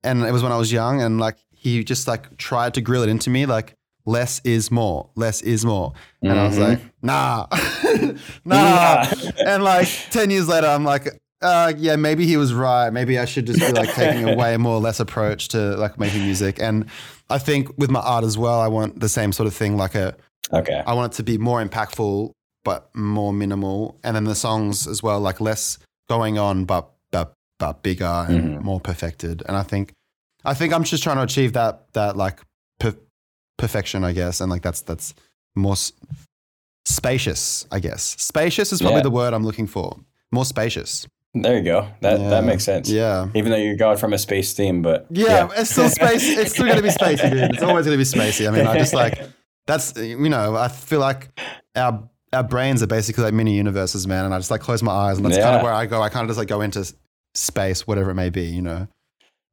and 0.02 0.24
it 0.24 0.32
was 0.32 0.42
when 0.42 0.50
I 0.50 0.56
was 0.56 0.72
young, 0.72 1.00
and 1.00 1.20
like 1.20 1.36
he 1.52 1.84
just 1.84 2.08
like 2.08 2.36
tried 2.38 2.74
to 2.74 2.80
grill 2.80 3.04
it 3.04 3.08
into 3.08 3.30
me, 3.30 3.46
like 3.46 3.76
less 4.04 4.40
is 4.44 4.70
more, 4.70 5.08
less 5.16 5.40
is 5.42 5.64
more, 5.64 5.92
and 6.22 6.32
I 6.38 6.46
was 6.46 6.56
Mhm. 6.58 6.68
like, 6.68 6.80
nah, 7.02 7.46
nah. 8.44 9.06
and 9.46 9.62
like 9.64 9.88
ten 10.10 10.30
years 10.30 10.48
later, 10.48 10.66
I'm 10.66 10.84
like. 10.84 11.18
Uh, 11.44 11.72
yeah, 11.76 11.96
maybe 11.96 12.24
he 12.24 12.36
was 12.36 12.54
right. 12.54 12.90
Maybe 12.92 13.18
I 13.18 13.24
should 13.24 13.48
just 13.48 13.58
be 13.58 13.72
like 13.72 13.92
taking 13.94 14.28
a 14.28 14.36
way 14.42 14.56
more 14.56 14.78
less 14.78 15.00
approach 15.00 15.48
to 15.48 15.74
like 15.76 15.98
making 15.98 16.22
music. 16.22 16.62
And 16.62 16.86
I 17.30 17.38
think 17.38 17.66
with 17.76 17.90
my 17.90 17.98
art 17.98 18.22
as 18.22 18.38
well, 18.38 18.60
I 18.60 18.68
want 18.68 19.00
the 19.00 19.08
same 19.08 19.32
sort 19.32 19.48
of 19.48 19.52
thing. 19.54 19.76
Like 19.76 19.96
a, 19.96 20.14
Okay. 20.52 20.80
I 20.86 20.92
want 20.94 21.12
it 21.12 21.16
to 21.16 21.24
be 21.24 21.38
more 21.38 21.60
impactful, 21.60 22.30
but 22.64 22.94
more 22.94 23.32
minimal. 23.32 23.98
And 24.04 24.14
then 24.14 24.22
the 24.22 24.36
songs 24.36 24.86
as 24.86 25.02
well, 25.02 25.18
like 25.18 25.40
less 25.40 25.78
going 26.08 26.38
on, 26.38 26.64
but 26.64 26.88
but 27.10 27.32
but 27.58 27.82
bigger 27.82 28.24
and 28.28 28.58
Mhm. 28.60 28.62
more 28.62 28.78
perfected. 28.78 29.42
And 29.48 29.56
I 29.56 29.64
think, 29.64 29.90
I 30.44 30.54
think 30.54 30.72
I'm 30.72 30.84
just 30.84 31.02
trying 31.02 31.16
to 31.16 31.22
achieve 31.24 31.54
that 31.54 31.92
that 31.94 32.16
like 32.16 32.38
per- 32.78 32.94
perfection, 33.62 34.04
I 34.04 34.12
guess. 34.12 34.40
And 34.40 34.50
like 34.50 34.62
that's 34.62 34.82
that's 34.82 35.14
more 35.54 35.72
s- 35.74 35.92
spacious, 36.84 37.66
I 37.70 37.78
guess. 37.80 38.02
Spacious 38.18 38.72
is 38.72 38.80
probably 38.80 38.98
Yeah. 38.98 39.02
the 39.04 39.10
word 39.10 39.34
I'm 39.34 39.44
looking 39.44 39.66
for. 39.66 39.96
More 40.30 40.44
spacious. 40.44 41.06
There 41.34 41.56
you 41.56 41.62
go. 41.64 41.88
That 42.02 42.20
Yeah. 42.20 42.30
that 42.30 42.44
makes 42.44 42.64
sense. 42.64 42.90
Yeah. 42.90 43.28
Even 43.34 43.52
though 43.52 43.58
you're 43.58 43.76
going 43.76 43.96
from 43.96 44.12
a 44.12 44.18
space 44.18 44.52
theme, 44.52 44.82
but 44.82 45.06
Yeah, 45.10 45.48
it's 45.56 45.70
still 45.70 45.88
space. 45.88 46.24
It's 46.26 46.52
still 46.52 46.66
going 46.66 46.76
to 46.76 46.82
be 46.82 46.88
spacey, 47.02 47.30
dude. 47.30 47.54
It's 47.54 47.62
always 47.62 47.86
going 47.86 47.98
to 47.98 48.04
be 48.04 48.10
spacey. 48.18 48.46
I 48.46 48.50
mean, 48.50 48.66
I 48.66 48.76
just 48.78 48.94
like 48.94 49.18
that's 49.66 49.96
you 49.96 50.28
know, 50.28 50.56
I 50.56 50.68
feel 50.68 51.00
like 51.00 51.28
our 51.74 52.08
our 52.34 52.42
brains 52.42 52.82
are 52.82 52.86
basically 52.86 53.24
like 53.24 53.34
mini 53.34 53.54
universes, 53.54 54.06
man. 54.06 54.24
And 54.24 54.34
I 54.34 54.38
just 54.38 54.50
like 54.50 54.60
close 54.60 54.82
my 54.82 54.92
eyes, 54.92 55.16
and 55.18 55.24
that's 55.26 55.38
kind 55.38 55.56
of 55.56 55.62
where 55.62 55.72
I 55.72 55.86
go. 55.86 56.02
I 56.02 56.08
kind 56.08 56.24
of 56.24 56.28
just 56.28 56.38
like 56.38 56.48
go 56.48 56.60
into 56.62 56.92
space, 57.34 57.86
whatever 57.86 58.10
it 58.10 58.14
may 58.14 58.30
be, 58.30 58.44
you 58.44 58.62
know. 58.62 58.88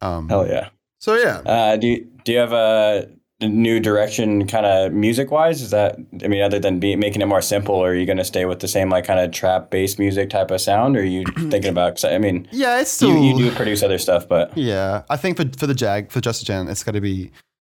Um, 0.02 0.28
hell 0.30 0.48
yeah. 0.48 0.70
So 1.02 1.16
yeah, 1.16 1.38
Uh, 1.46 1.78
do 1.78 1.88
you, 1.88 2.08
do 2.26 2.32
you 2.34 2.40
have 2.40 2.52
a 2.52 3.08
new 3.48 3.80
direction, 3.80 4.46
kind 4.48 4.66
of 4.66 4.92
music 4.92 5.32
wise? 5.32 5.62
Is 5.62 5.70
that 5.72 5.98
I 6.24 6.28
mean, 6.28 6.42
other 6.42 6.60
than 6.60 6.80
be, 6.80 6.96
making 6.96 7.22
it 7.22 7.26
more 7.26 7.42
simple, 7.42 7.82
are 7.82 7.96
you 7.96 8.06
going 8.06 8.18
to 8.18 8.26
stay 8.26 8.46
with 8.46 8.60
the 8.60 8.68
same 8.68 8.90
like 8.90 9.06
kind 9.06 9.20
of 9.20 9.32
trap 9.32 9.70
bass 9.70 9.98
music 9.98 10.30
type 10.30 10.52
of 10.52 10.60
sound? 10.60 10.98
Or 10.98 11.00
are 11.00 11.04
you 11.04 11.24
thinking 11.50 11.70
about? 11.70 12.04
I 12.04 12.18
mean, 12.18 12.48
yeah, 12.52 12.82
it's 12.82 12.92
still 12.92 13.16
you, 13.16 13.38
you 13.38 13.50
do 13.50 13.56
produce 13.56 13.82
other 13.84 13.98
stuff, 13.98 14.28
but 14.28 14.58
yeah. 14.58 15.04
I 15.10 15.16
think 15.18 15.38
for 15.38 15.46
for 15.58 15.68
the 15.68 15.74
Jag 15.76 16.12
for 16.12 16.20
Just 16.22 16.42
a 16.42 16.46
Gent, 16.46 16.70
it's 16.70 16.84
got 16.84 16.94
to 16.94 17.02
be 17.02 17.32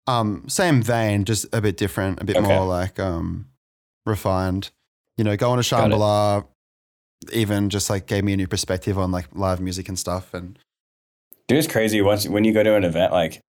um 0.07 0.43
same 0.47 0.83
vein, 0.83 1.25
just 1.25 1.47
a 1.51 1.61
bit 1.61 1.77
different, 1.77 2.21
a 2.21 2.25
bit 2.25 2.37
Okay. 2.37 2.45
more 2.47 2.65
like 2.65 2.99
um 2.99 3.47
refined. 4.05 4.69
You 5.17 5.23
know, 5.23 5.35
going 5.37 5.61
to 5.61 5.69
Got 5.69 5.91
it. 5.91 5.95
Shambhala 5.95 6.45
even 7.33 7.69
just 7.69 7.89
like 7.89 8.05
gave 8.05 8.23
me 8.23 8.33
a 8.33 8.37
new 8.37 8.47
perspective 8.47 8.99
on 8.99 9.11
like 9.11 9.25
live 9.33 9.59
music 9.59 9.87
and 9.89 9.97
stuff 9.97 10.33
and 10.33 10.59
Dude, 11.47 11.57
it's 11.59 11.67
crazy 11.67 12.01
once 12.01 12.27
when 12.27 12.43
you 12.43 12.53
go 12.53 12.61
to 12.63 12.75
an 12.75 12.83
event 12.83 13.11
like 13.13 13.39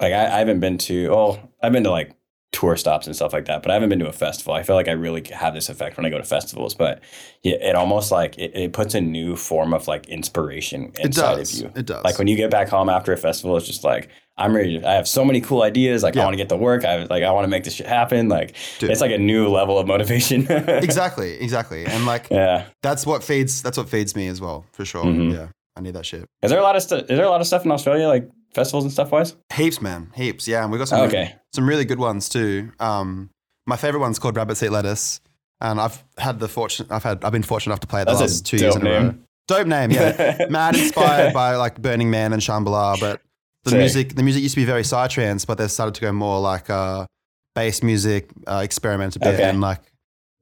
like 0.00 0.12
I, 0.12 0.26
I 0.26 0.38
haven't 0.38 0.60
been 0.60 0.78
to 0.78 1.08
oh 1.12 1.38
I've 1.62 1.72
been 1.72 1.84
to 1.84 1.90
like 1.90 2.12
tour 2.50 2.76
stops 2.76 3.06
and 3.06 3.14
stuff 3.14 3.34
like 3.34 3.44
that, 3.44 3.62
but 3.62 3.70
I 3.70 3.74
haven't 3.74 3.90
been 3.90 3.98
to 3.98 4.08
a 4.08 4.12
festival. 4.12 4.54
I 4.54 4.62
feel 4.62 4.74
like 4.74 4.88
I 4.88 4.92
really 4.92 5.22
have 5.34 5.52
this 5.52 5.68
effect 5.68 5.98
when 5.98 6.06
I 6.06 6.10
go 6.10 6.16
to 6.16 6.24
festivals, 6.24 6.74
but 6.74 7.02
yeah, 7.42 7.56
it 7.56 7.74
almost 7.76 8.10
like 8.10 8.38
it, 8.38 8.52
it 8.56 8.72
puts 8.72 8.94
a 8.94 9.02
new 9.02 9.36
form 9.36 9.74
of 9.74 9.86
like 9.86 10.06
inspiration 10.08 10.92
it 10.98 11.06
inside 11.06 11.40
of 11.40 11.50
you. 11.52 11.70
it 11.76 11.84
does 11.86 12.02
Like 12.04 12.18
when 12.18 12.26
you 12.26 12.36
get 12.36 12.50
back 12.50 12.68
home 12.68 12.88
after 12.88 13.12
a 13.12 13.16
festival, 13.18 13.56
it's 13.58 13.66
just 13.66 13.84
like 13.84 14.08
I'm 14.38 14.54
ready. 14.56 14.78
To, 14.80 14.88
I 14.88 14.92
have 14.94 15.06
so 15.08 15.24
many 15.24 15.40
cool 15.40 15.62
ideas. 15.62 16.02
Like 16.04 16.16
I 16.16 16.22
want 16.24 16.32
to 16.32 16.36
get 16.38 16.48
to 16.50 16.56
work. 16.56 16.84
I 16.84 17.02
like 17.04 17.22
I 17.22 17.30
want 17.32 17.44
to 17.44 17.48
make 17.48 17.64
this 17.64 17.74
shit 17.74 17.86
happen. 17.86 18.28
Like 18.28 18.54
Dude. 18.78 18.90
it's 18.90 19.00
like 19.02 19.10
a 19.10 19.18
new 19.18 19.48
level 19.48 19.78
of 19.78 19.86
motivation. 19.86 20.46
exactly 20.68 21.34
exactly 21.40 21.84
and 21.84 22.06
like 22.06 22.28
Yeah. 22.30 22.64
that's 22.82 23.04
what 23.04 23.22
feeds 23.24 23.62
that's 23.62 23.76
what 23.76 23.88
feeds 23.90 24.16
me 24.16 24.28
as 24.28 24.40
well 24.40 24.64
for 24.72 24.84
sure 24.86 25.04
Mhm. 25.04 25.32
yeah 25.34 25.48
i 25.76 25.80
need 25.80 25.94
that 25.94 26.06
shit 26.06 26.24
Is 26.42 26.50
there 26.50 26.60
a 26.60 26.62
lot 26.62 26.76
of 26.76 26.82
stuff? 26.82 27.02
Is 27.02 27.08
there 27.18 27.24
a 27.26 27.30
lot 27.30 27.40
of 27.40 27.46
stuff 27.46 27.64
in 27.64 27.70
Australia 27.72 28.06
like 28.08 28.28
festivals 28.54 28.84
and 28.84 28.92
stuff 28.92 29.10
wise? 29.12 29.34
heaps 29.54 29.80
man 29.80 30.10
heaps 30.14 30.46
yeah 30.48 30.62
and 30.62 30.72
we 30.72 30.78
got 30.78 30.88
some 30.88 31.00
Okay. 31.02 31.34
some 31.52 31.68
really 31.68 31.84
good 31.84 31.98
ones 31.98 32.28
too 32.28 32.72
um 32.80 33.30
my 33.66 33.76
favorite 33.76 34.00
one's 34.00 34.18
called 34.18 34.36
Rabbits 34.36 34.62
Eat 34.62 34.70
Lettuce 34.72 35.20
and 35.60 35.80
i've 35.80 36.02
had 36.18 36.38
the 36.40 36.48
fortune 36.48 36.86
i've 36.90 37.02
had 37.04 37.24
i've 37.24 37.32
been 37.32 37.42
fortunate 37.42 37.72
enough 37.72 37.80
to 37.80 37.86
play 37.86 38.02
it 38.02 38.04
the 38.06 38.12
That's 38.12 38.20
last 38.22 38.46
two 38.46 38.56
years 38.58 38.76
in 38.76 38.86
a 38.86 38.90
row 38.90 39.14
dope 39.48 39.66
name 39.66 39.90
yeah 39.90 40.46
mad 40.50 40.76
inspired 40.76 41.32
by 41.32 41.56
like 41.56 41.80
Burning 41.80 42.10
Man 42.10 42.32
and 42.32 42.40
Shambhala, 42.42 42.98
but 43.00 43.20
the 43.64 43.70
Sick. 43.70 43.78
music 43.78 44.14
the 44.14 44.22
music 44.22 44.42
used 44.42 44.54
to 44.54 44.60
be 44.60 44.64
very 44.66 44.82
psytrance, 44.82 45.46
but 45.46 45.58
they've 45.58 45.70
started 45.70 45.94
to 45.96 46.00
go 46.00 46.12
more 46.12 46.38
like 46.40 46.70
uh, 46.70 47.06
bass 47.54 47.82
music, 47.82 48.30
uh, 48.46 48.60
experiment 48.64 49.16
a 49.16 49.18
bit, 49.18 49.34
Okay. 49.34 49.42
and 49.48 49.60
like 49.60 49.80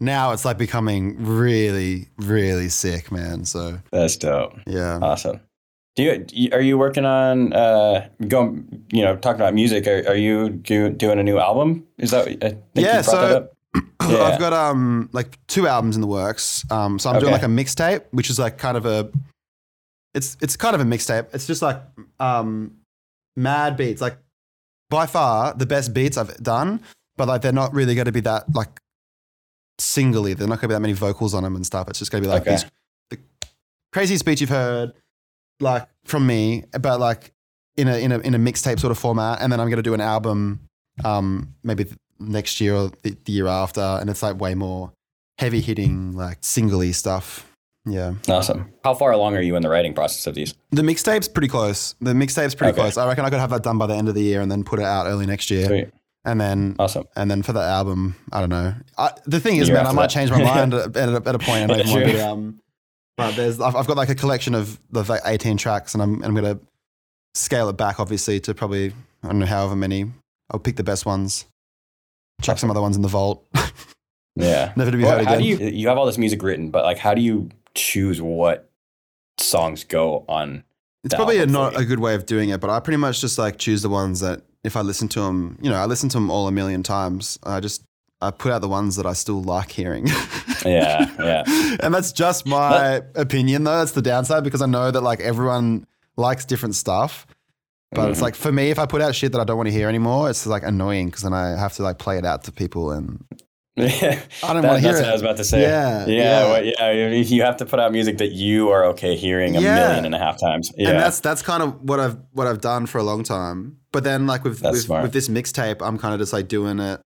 now 0.01 0.33
it's 0.33 0.45
like 0.45 0.59
becoming 0.59 1.17
really 1.25 2.09
really 2.19 2.69
sick, 2.69 3.11
man. 3.11 3.45
So 3.45 3.79
That's 3.91 4.17
dope. 4.17 4.55
yeah, 4.67 4.99
Awesome. 5.01 5.41
Do 5.97 6.25
you, 6.33 6.51
are 6.53 6.61
you 6.61 6.77
working 6.79 7.05
on 7.07 7.53
uh 7.55 8.09
going 8.29 8.85
you 8.93 9.03
know 9.03 9.17
talking 9.17 9.41
about 9.41 9.55
music? 9.55 9.87
Are, 9.87 10.09
are 10.11 10.15
you 10.17 10.51
do, 10.51 10.91
doing 10.91 11.19
a 11.19 11.23
new 11.23 11.39
album? 11.39 11.87
Is 11.99 12.11
that 12.13 12.29
I 12.29 12.35
think 12.35 12.63
Yeah, 12.75 12.99
you 12.99 13.03
so- 13.03 13.21
that 13.29 13.37
up? 13.37 13.53
Yeah. 14.09 14.23
I've 14.23 14.39
got 14.39 14.53
um 14.53 15.09
like 15.13 15.37
two 15.49 15.67
albums 15.67 15.97
in 15.97 16.01
the 16.01 16.07
works. 16.07 16.65
Um, 16.71 16.97
so 16.99 17.11
I'm 17.11 17.19
doing 17.19 17.33
like 17.33 17.43
a 17.43 17.47
mixtape, 17.47 18.05
which 18.13 18.31
is 18.31 18.39
like 18.39 18.57
kind 18.57 18.77
of 18.77 18.87
a 18.87 19.11
it's 20.15 20.37
it's 20.41 20.57
kind 20.57 20.75
of 20.77 20.81
a 20.81 20.85
mixtape. 20.85 21.27
It's 21.35 21.47
just 21.47 21.61
like 21.61 21.83
um 22.21 22.77
mad 23.37 23.77
beats, 23.77 24.01
like 24.01 24.17
by 24.91 25.07
far 25.07 25.55
the 25.55 25.67
best 25.67 25.93
beats 25.93 26.17
I've 26.17 26.37
done, 26.37 26.83
but 27.17 27.27
like 27.27 27.43
they're 27.43 27.53
not 27.53 27.75
really 27.75 27.95
going 27.97 28.05
to 28.05 28.13
be 28.13 28.21
that 28.21 28.55
like 28.55 28.79
singly. 29.81 30.35
They're 30.35 30.47
not 30.47 30.57
going 30.61 30.63
to 30.63 30.69
be 30.69 30.75
that 30.75 30.81
many 30.81 30.93
vocals 30.95 31.35
on 31.35 31.43
them 31.43 31.57
and 31.57 31.67
stuff. 31.67 31.89
It's 31.89 31.99
just 31.99 32.13
going 32.13 32.23
to 32.23 32.29
be 32.29 32.33
like 32.33 32.43
Okay. 32.43 32.53
these 32.53 32.65
the 33.11 33.19
crazy 33.93 34.17
speech 34.19 34.41
you've 34.41 34.51
heard 34.51 34.93
like 35.61 35.87
from 36.05 36.27
me, 36.27 36.65
but 36.81 37.01
like 37.01 37.33
in 37.77 37.89
a 37.89 37.97
in 37.99 38.13
a 38.13 38.19
in 38.21 38.35
a 38.35 38.39
mixtape 38.39 38.79
sort 38.81 38.91
of 38.91 38.99
format, 38.99 39.41
and 39.41 39.53
then 39.53 39.61
I'm 39.61 39.69
going 39.69 39.77
to 39.77 39.83
do 39.83 39.95
an 39.95 40.01
album 40.01 40.61
um 41.05 41.55
maybe 41.63 41.87
next 42.19 42.61
year 42.61 42.75
or 42.75 42.91
the, 43.03 43.17
the 43.25 43.33
year 43.33 43.47
after, 43.47 43.81
and 43.81 44.09
it's 44.09 44.23
like 44.23 44.41
way 44.41 44.55
more 44.55 44.93
heavy 45.39 45.61
hitting 45.61 46.13
like 46.17 46.39
singly 46.41 46.93
stuff. 46.93 47.51
Yeah. 47.89 48.15
Awesome. 48.29 48.73
How 48.83 48.95
far 48.95 49.13
along 49.13 49.37
are 49.37 49.41
you 49.43 49.55
in 49.55 49.63
the 49.63 49.69
writing 49.69 49.95
process 49.95 50.27
of 50.27 50.35
these? 50.35 50.55
The 50.73 50.83
mixtape's 50.83 51.29
pretty 51.29 51.47
close. 51.49 51.95
The 52.01 52.15
mixtape's 52.15 52.55
pretty 52.57 52.73
Okay. 52.73 52.81
close. 52.81 52.97
I 52.97 53.07
reckon 53.07 53.25
I 53.25 53.31
could 53.31 53.39
have 53.39 53.51
that 53.51 53.63
done 53.63 53.79
by 53.79 53.87
the 53.87 53.95
end 53.95 54.09
of 54.09 54.15
the 54.17 54.23
year 54.23 54.41
and 54.41 54.51
then 54.51 54.65
put 54.65 54.81
it 54.81 54.85
out 54.85 55.07
early 55.07 55.25
next 55.27 55.51
year. 55.53 55.67
Sweet. 55.67 55.91
And 56.25 56.41
then 56.41 56.75
Awesome. 56.81 57.05
and 57.15 57.31
then 57.31 57.43
for 57.45 57.53
the 57.53 57.61
album, 57.63 58.17
I 58.33 58.41
don't 58.41 58.49
know. 58.49 58.75
I, 58.99 59.13
the 59.27 59.39
thing 59.39 59.59
is, 59.59 59.71
man, 59.71 59.87
I 59.87 59.93
might 59.93 60.05
that. 60.05 60.11
change 60.11 60.31
my 60.33 60.43
mind 60.43 60.75
at, 60.75 60.97
at, 60.97 61.09
a, 61.11 61.29
at 61.29 61.35
a 61.37 61.39
point. 61.39 61.63
I 61.63 61.67
don't 61.69 61.79
even 61.81 61.93
want 61.93 62.05
to 62.07 62.11
Sure. 62.19 62.29
um, 62.29 62.61
but 63.17 63.35
there's 63.37 63.61
I've, 63.61 63.77
I've 63.77 63.87
got 63.87 63.97
like 63.97 64.09
a 64.09 64.15
collection 64.15 64.55
of 64.55 64.79
the 64.91 65.03
like 65.05 65.21
18 65.25 65.57
tracks, 65.57 65.95
and 65.95 66.03
I'm 66.03 66.15
and 66.17 66.25
I'm 66.27 66.35
gonna 66.35 66.59
scale 67.35 67.69
it 67.69 67.77
back, 67.77 68.01
obviously, 68.01 68.41
to 68.41 68.55
probably 68.55 68.93
I 69.23 69.29
don't 69.29 69.39
know 69.39 69.47
however 69.47 69.77
many. 69.77 70.07
I'll 70.51 70.61
pick 70.61 70.77
the 70.77 70.85
best 70.85 71.07
ones. 71.07 71.45
Chuck 72.43 72.59
some 72.59 72.71
other 72.71 72.81
ones 72.83 72.97
in 72.97 73.03
the 73.03 73.09
vault. 73.09 73.45
Yeah. 74.37 74.75
Never 74.77 74.91
to 74.91 74.97
be 74.99 75.03
Well, 75.03 75.17
heard 75.17 75.27
how 75.27 75.35
again. 75.37 75.57
do 75.59 75.65
you 75.65 75.71
you 75.71 75.89
have 75.89 75.97
all 75.97 76.05
this 76.05 76.19
music 76.19 76.43
written, 76.43 76.71
but 76.71 76.85
like 76.85 76.99
how 76.99 77.15
do 77.15 77.23
you 77.23 77.49
choose 77.75 78.21
what 78.21 78.69
songs 79.39 79.83
go 79.83 80.25
on? 80.29 80.63
It's 81.05 81.15
probably 81.15 81.39
a, 81.39 81.47
not 81.47 81.75
a 81.81 81.87
good 81.87 82.01
way 82.01 82.15
of 82.15 82.27
doing 82.27 82.51
it, 82.51 82.61
but 82.61 82.69
I 82.69 82.81
pretty 82.81 82.99
much 82.99 83.23
just 83.23 83.39
like 83.39 83.57
choose 83.59 83.81
the 83.81 83.89
ones 83.89 84.21
that 84.21 84.43
if 84.63 84.77
I 84.77 84.83
listen 84.83 85.09
to 85.09 85.21
them, 85.21 85.57
you 85.63 85.71
know, 85.71 85.77
I 85.77 85.87
listen 85.87 86.11
to 86.11 86.19
them 86.19 86.31
all 86.31 86.49
a 86.49 86.53
million 86.53 86.83
times. 86.83 87.39
I 87.45 87.61
just 87.61 87.83
I 88.21 88.31
put 88.31 88.51
out 88.53 88.63
the 88.63 88.69
ones 88.69 88.97
that 88.97 89.05
I 89.07 89.13
still 89.13 89.43
like 89.43 89.71
hearing. 89.71 90.07
Yeah, 90.65 91.07
yeah. 91.19 91.45
and 91.81 91.93
that's 91.95 92.13
just 92.13 92.47
my 92.47 93.03
opinion, 93.15 93.65
though. 93.65 93.79
That's 93.79 93.93
the 93.93 94.03
downside 94.03 94.43
because 94.45 94.63
I 94.63 94.67
know 94.67 94.91
that 94.91 95.03
like 95.03 95.21
everyone 95.21 95.87
likes 96.17 96.45
different 96.45 96.75
stuff. 96.75 97.27
But 97.93 98.11
it's 98.11 98.19
Mhm. 98.19 98.23
like 98.23 98.35
for 98.35 98.51
me, 98.51 98.71
if 98.71 98.79
I 98.79 98.87
put 98.87 99.01
out 99.01 99.15
shit 99.15 99.33
that 99.33 99.41
I 99.41 99.45
don't 99.45 99.57
want 99.57 99.69
to 99.69 99.73
hear 99.73 99.89
anymore, 99.89 100.29
it's 100.31 100.47
like 100.47 100.63
annoying 100.65 101.07
because 101.07 101.23
then 101.23 101.33
I 101.35 101.51
have 101.59 101.75
to 101.75 101.83
like 101.83 101.99
play 101.99 102.19
it 102.19 102.25
out 102.27 102.45
to 102.45 102.53
people, 102.53 102.91
and 102.91 103.23
I 103.79 104.23
I 104.43 104.53
don't 104.55 104.65
want 104.67 104.77
to 104.77 104.81
hear 104.81 104.93
That's 104.93 104.99
it. 104.99 105.03
what 105.03 105.09
I 105.09 105.13
was 105.13 105.23
about 105.23 105.37
to 105.37 105.45
say. 105.45 105.61
Yeah, 105.63 106.07
yeah, 106.07 106.15
yeah. 106.23 106.45
well, 106.51 106.65
yeah. 106.65 106.91
you- 107.11 107.37
You 107.37 107.43
have 107.43 107.59
to 107.59 107.67
put 107.67 107.79
out 107.79 107.93
music 107.93 108.19
that 108.19 108.33
you 108.33 108.71
are 108.71 108.85
okay 108.87 109.15
hearing 109.15 109.57
a 109.57 109.61
Yeah. 109.61 109.87
million 109.89 110.07
and 110.07 110.15
a 110.15 110.19
half 110.19 110.41
times. 110.41 110.73
Yeah, 110.77 110.91
And 110.91 110.99
that's 111.01 111.21
that's 111.21 111.43
kind 111.43 111.63
of 111.63 111.81
what 111.83 112.01
I've 112.01 112.17
what 112.33 112.47
I've 112.47 112.61
done 112.63 112.87
for 112.87 112.99
a 112.99 113.05
long 113.05 113.23
time. 113.23 113.77
But 113.93 114.03
then 114.05 114.27
like 114.27 114.43
with 114.43 114.63
with, 114.63 114.89
with 114.89 115.13
this 115.13 115.29
mixtape, 115.29 115.77
I'm 115.87 115.99
kind 115.99 116.13
of 116.15 116.21
just 116.21 116.33
like 116.33 116.49
doing 116.49 116.79
it. 116.81 117.01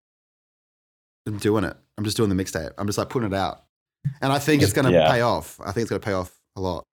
I'm 1.27 1.39
doing 1.39 1.65
it. 1.65 1.77
I'm 1.99 2.05
just 2.05 2.17
doing 2.17 2.29
the 2.35 2.35
mixtape. 2.43 2.71
I'm 2.79 2.87
just 2.87 2.99
like 2.99 3.09
putting 3.11 3.31
it 3.33 3.35
out, 3.37 3.65
and 4.23 4.33
I 4.33 4.39
think 4.39 4.63
it's 4.63 4.73
gonna 4.73 4.91
Yeah. 4.91 5.11
pay 5.11 5.21
off. 5.21 5.61
I 5.61 5.73
think 5.73 5.83
it's 5.83 5.91
gonna 5.91 6.01
pay 6.01 6.13
off 6.13 6.33
a 6.57 6.61
lot. 6.61 6.85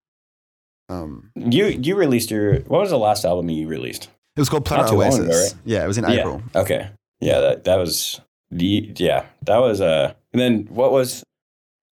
Um, 0.89 1.31
you 1.35 1.65
you 1.67 1.95
released 1.95 2.31
your 2.31 2.59
what 2.61 2.79
was 2.81 2.89
the 2.89 2.97
last 2.97 3.25
album 3.25 3.49
you 3.49 3.67
released? 3.67 4.09
it 4.35 4.39
was 4.39 4.49
called 4.49 4.65
Planet 4.65 4.85
Not 4.85 4.91
too 4.91 4.97
long 4.99 5.07
Oasis. 5.07 5.25
ago, 5.25 5.37
right? 5.41 5.53
Yeah, 5.65 5.83
it 5.83 5.87
was 5.87 5.97
in 5.97 6.03
Yeah. 6.05 6.11
April. 6.11 6.41
Okay, 6.55 6.89
yeah, 7.19 7.39
that 7.39 7.63
that 7.65 7.75
was 7.77 8.21
the 8.51 8.93
yeah 8.97 9.25
that 9.43 9.57
was 9.57 9.81
uh. 9.81 10.13
And 10.33 10.41
then 10.41 10.67
what 10.69 10.91
was 10.91 11.23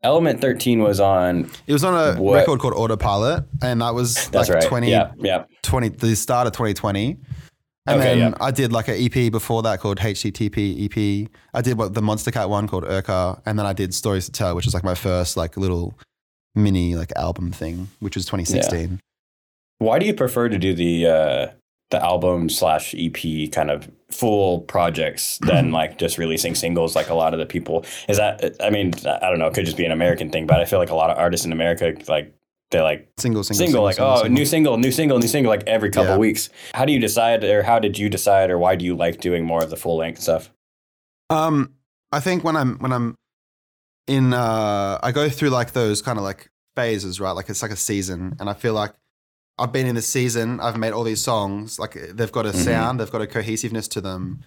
Element 0.03 0.39
13 0.39 0.83
was 0.83 0.99
on. 0.99 1.49
It 1.65 1.73
was 1.73 1.83
on 1.83 1.95
a 1.95 2.21
What? 2.21 2.35
record 2.35 2.59
called 2.59 2.75
Autopilot, 2.75 3.45
and 3.63 3.81
that 3.81 3.95
was 3.95 4.27
That's 4.29 4.49
like 4.49 4.59
right. 4.59 4.67
20, 4.67 4.91
Yeah, 4.91 5.11
yeah. 5.17 5.45
20 5.63 5.89
the 5.89 6.15
start 6.15 6.45
of 6.45 6.53
2020. 6.53 7.17
And 7.87 7.99
Okay, 7.99 8.09
then 8.09 8.31
yeah. 8.31 8.37
I 8.41 8.51
did 8.51 8.71
like 8.71 8.87
an 8.87 8.95
EP 8.95 9.31
before 9.31 9.61
that 9.63 9.79
called 9.79 9.99
HTTP 9.99 10.85
EP. 10.85 11.29
I 11.53 11.61
did 11.61 11.77
what 11.77 11.93
the 11.93 12.01
Monstercat 12.01 12.49
one 12.49 12.67
called 12.67 12.83
Urka, 12.83 13.41
and 13.45 13.59
then 13.59 13.65
I 13.65 13.73
did 13.73 13.93
Stories 13.93 14.25
to 14.25 14.31
Tell, 14.31 14.55
which 14.55 14.65
was 14.65 14.73
like 14.73 14.83
my 14.83 14.95
first 14.95 15.37
like 15.37 15.55
little 15.55 15.97
mini 16.55 16.95
like 16.95 17.11
album 17.15 17.51
thing, 17.51 17.89
which 17.99 18.15
was 18.15 18.25
2016. 18.25 18.99
Why 19.77 19.99
do 19.99 20.05
you 20.05 20.13
prefer 20.13 20.49
to 20.49 20.57
do 20.57 20.73
the 20.73 21.05
uh, 21.05 21.47
the 21.91 22.03
album 22.03 22.49
slash 22.49 22.95
EP 22.97 23.51
kind 23.51 23.69
of 23.69 23.89
full 24.09 24.61
projects 24.61 25.37
than 25.39 25.71
like 25.79 25.99
just 25.99 26.17
releasing 26.17 26.55
singles 26.55 26.95
like 26.95 27.09
a 27.09 27.13
lot 27.13 27.33
of 27.33 27.39
the 27.39 27.45
people? 27.45 27.85
Is 28.09 28.17
that 28.17 28.55
I 28.61 28.71
mean 28.71 28.93
I 29.05 29.29
don't 29.29 29.37
know, 29.37 29.47
it 29.47 29.53
could 29.53 29.65
just 29.65 29.77
be 29.77 29.85
an 29.85 29.91
American 29.91 30.31
thing, 30.31 30.47
but 30.47 30.59
I 30.59 30.65
feel 30.65 30.79
like 30.79 30.89
a 30.89 30.95
lot 30.95 31.11
of 31.11 31.17
artists 31.17 31.45
in 31.45 31.51
America 31.51 31.93
like 32.07 32.33
they 32.71 32.81
like 32.81 33.07
Single, 33.17 33.43
single, 33.43 33.65
single, 33.67 33.83
like 33.83 33.99
oh 33.99 34.27
new 34.27 34.45
single, 34.45 34.77
new 34.77 34.91
single, 34.91 35.19
new 35.19 35.27
single 35.27 35.49
like 35.51 35.63
every 35.67 35.89
couple 35.91 36.13
Yeah. 36.13 36.17
weeks. 36.17 36.49
How 36.73 36.85
do 36.85 36.91
you 36.93 36.99
decide 36.99 37.43
or 37.43 37.63
how 37.63 37.79
did 37.79 37.97
you 37.97 38.09
decide 38.09 38.49
or 38.49 38.57
why 38.57 38.75
do 38.75 38.83
you 38.85 38.95
like 38.95 39.21
doing 39.21 39.45
more 39.45 39.63
of 39.63 39.69
the 39.69 39.77
full 39.77 39.97
length 39.97 40.21
stuff? 40.21 40.49
Um, 41.29 41.73
I 42.11 42.19
think 42.19 42.43
when 42.43 42.55
I'm 42.55 42.77
when 42.79 42.91
I'm 42.91 43.15
in, 44.07 44.33
uh, 44.33 44.99
I 45.01 45.11
go 45.11 45.29
through 45.29 45.49
like 45.49 45.73
those 45.73 46.01
kind 46.01 46.17
of 46.17 46.23
like 46.23 46.49
phases, 46.75 47.19
right? 47.19 47.31
Like 47.31 47.49
it's 47.49 47.61
like 47.61 47.71
a 47.71 47.75
season, 47.75 48.35
and 48.39 48.49
I 48.49 48.53
feel 48.53 48.73
like 48.73 48.93
I've 49.57 49.71
been 49.71 49.87
in 49.87 49.95
this 49.95 50.07
season. 50.07 50.59
I've 50.59 50.77
made 50.77 50.91
all 50.93 51.03
these 51.03 51.21
songs. 51.21 51.79
Like 51.79 51.93
they've 52.13 52.31
got 52.31 52.45
a 52.45 52.49
Mhm. 52.51 52.55
sound, 52.63 52.99
they've 52.99 53.11
got 53.11 53.21
a 53.21 53.27
cohesiveness 53.27 53.87
to 53.89 54.01
them. 54.01 54.41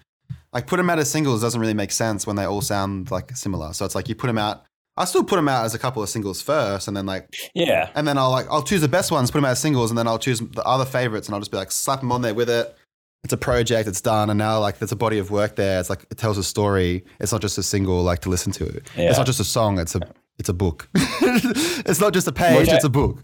Like 0.53 0.67
put 0.67 0.77
them 0.77 0.89
out 0.89 0.99
as 0.99 1.09
singles 1.11 1.41
doesn't 1.41 1.59
really 1.59 1.73
make 1.73 1.91
sense 1.91 2.25
when 2.25 2.35
they 2.35 2.43
all 2.45 2.61
sound 2.61 3.11
like 3.11 3.35
similar. 3.35 3.73
So 3.73 3.85
it's 3.85 3.95
like 3.95 4.07
you 4.09 4.15
put 4.15 4.27
them 4.27 4.37
out. 4.37 4.63
I 4.99 5.05
still 5.05 5.23
put 5.23 5.37
them 5.37 5.47
out 5.47 5.65
as 5.65 5.73
a 5.73 5.79
couple 5.79 6.03
of 6.03 6.09
singles 6.09 6.41
first, 6.41 6.87
and 6.87 6.95
then 6.95 7.05
like, 7.07 7.27
Yeah. 7.55 7.89
and 7.95 8.07
then 8.07 8.17
I'll 8.17 8.29
like 8.31 8.45
I'll 8.51 8.61
choose 8.63 8.81
the 8.81 8.87
best 8.87 9.11
ones, 9.11 9.31
put 9.31 9.37
them 9.37 9.45
out 9.45 9.51
as 9.51 9.59
singles, 9.59 9.89
and 9.89 9.97
then 9.97 10.07
I'll 10.07 10.19
choose 10.19 10.39
the 10.41 10.63
other 10.63 10.85
favorites, 10.85 11.27
and 11.27 11.33
I'll 11.35 11.41
just 11.41 11.51
be 11.51 11.57
like 11.57 11.71
slap 11.71 12.01
them 12.01 12.11
on 12.11 12.21
there 12.21 12.33
with 12.35 12.49
it. 12.49 12.75
It's 13.23 13.33
a 13.33 13.37
project, 13.37 13.87
it's 13.87 14.01
done, 14.01 14.29
and 14.29 14.37
now 14.37 14.59
like 14.59 14.77
there's 14.79 14.91
a 14.91 14.95
body 14.95 15.17
of 15.17 15.31
work 15.31 15.55
there. 15.55 15.79
It's 15.79 15.89
like 15.89 16.05
it 16.11 16.17
tells 16.17 16.37
a 16.37 16.43
story. 16.43 17.03
It's 17.19 17.31
not 17.31 17.41
just 17.41 17.57
a 17.57 17.63
single 17.63 18.03
like 18.03 18.19
to 18.19 18.29
listen 18.29 18.51
to. 18.53 18.65
Yeah. 18.95 19.09
It's 19.09 19.17
not 19.17 19.25
just 19.25 19.39
a 19.39 19.43
song. 19.45 19.79
It's 19.79 19.95
a 19.95 20.01
it's 20.37 20.49
a 20.49 20.53
book. 20.53 20.87
it's 20.95 21.99
not 21.99 22.13
just 22.13 22.27
a 22.27 22.31
page. 22.31 22.69
I- 22.69 22.75
it's 22.75 22.85
a 22.85 22.89
book. 22.89 23.23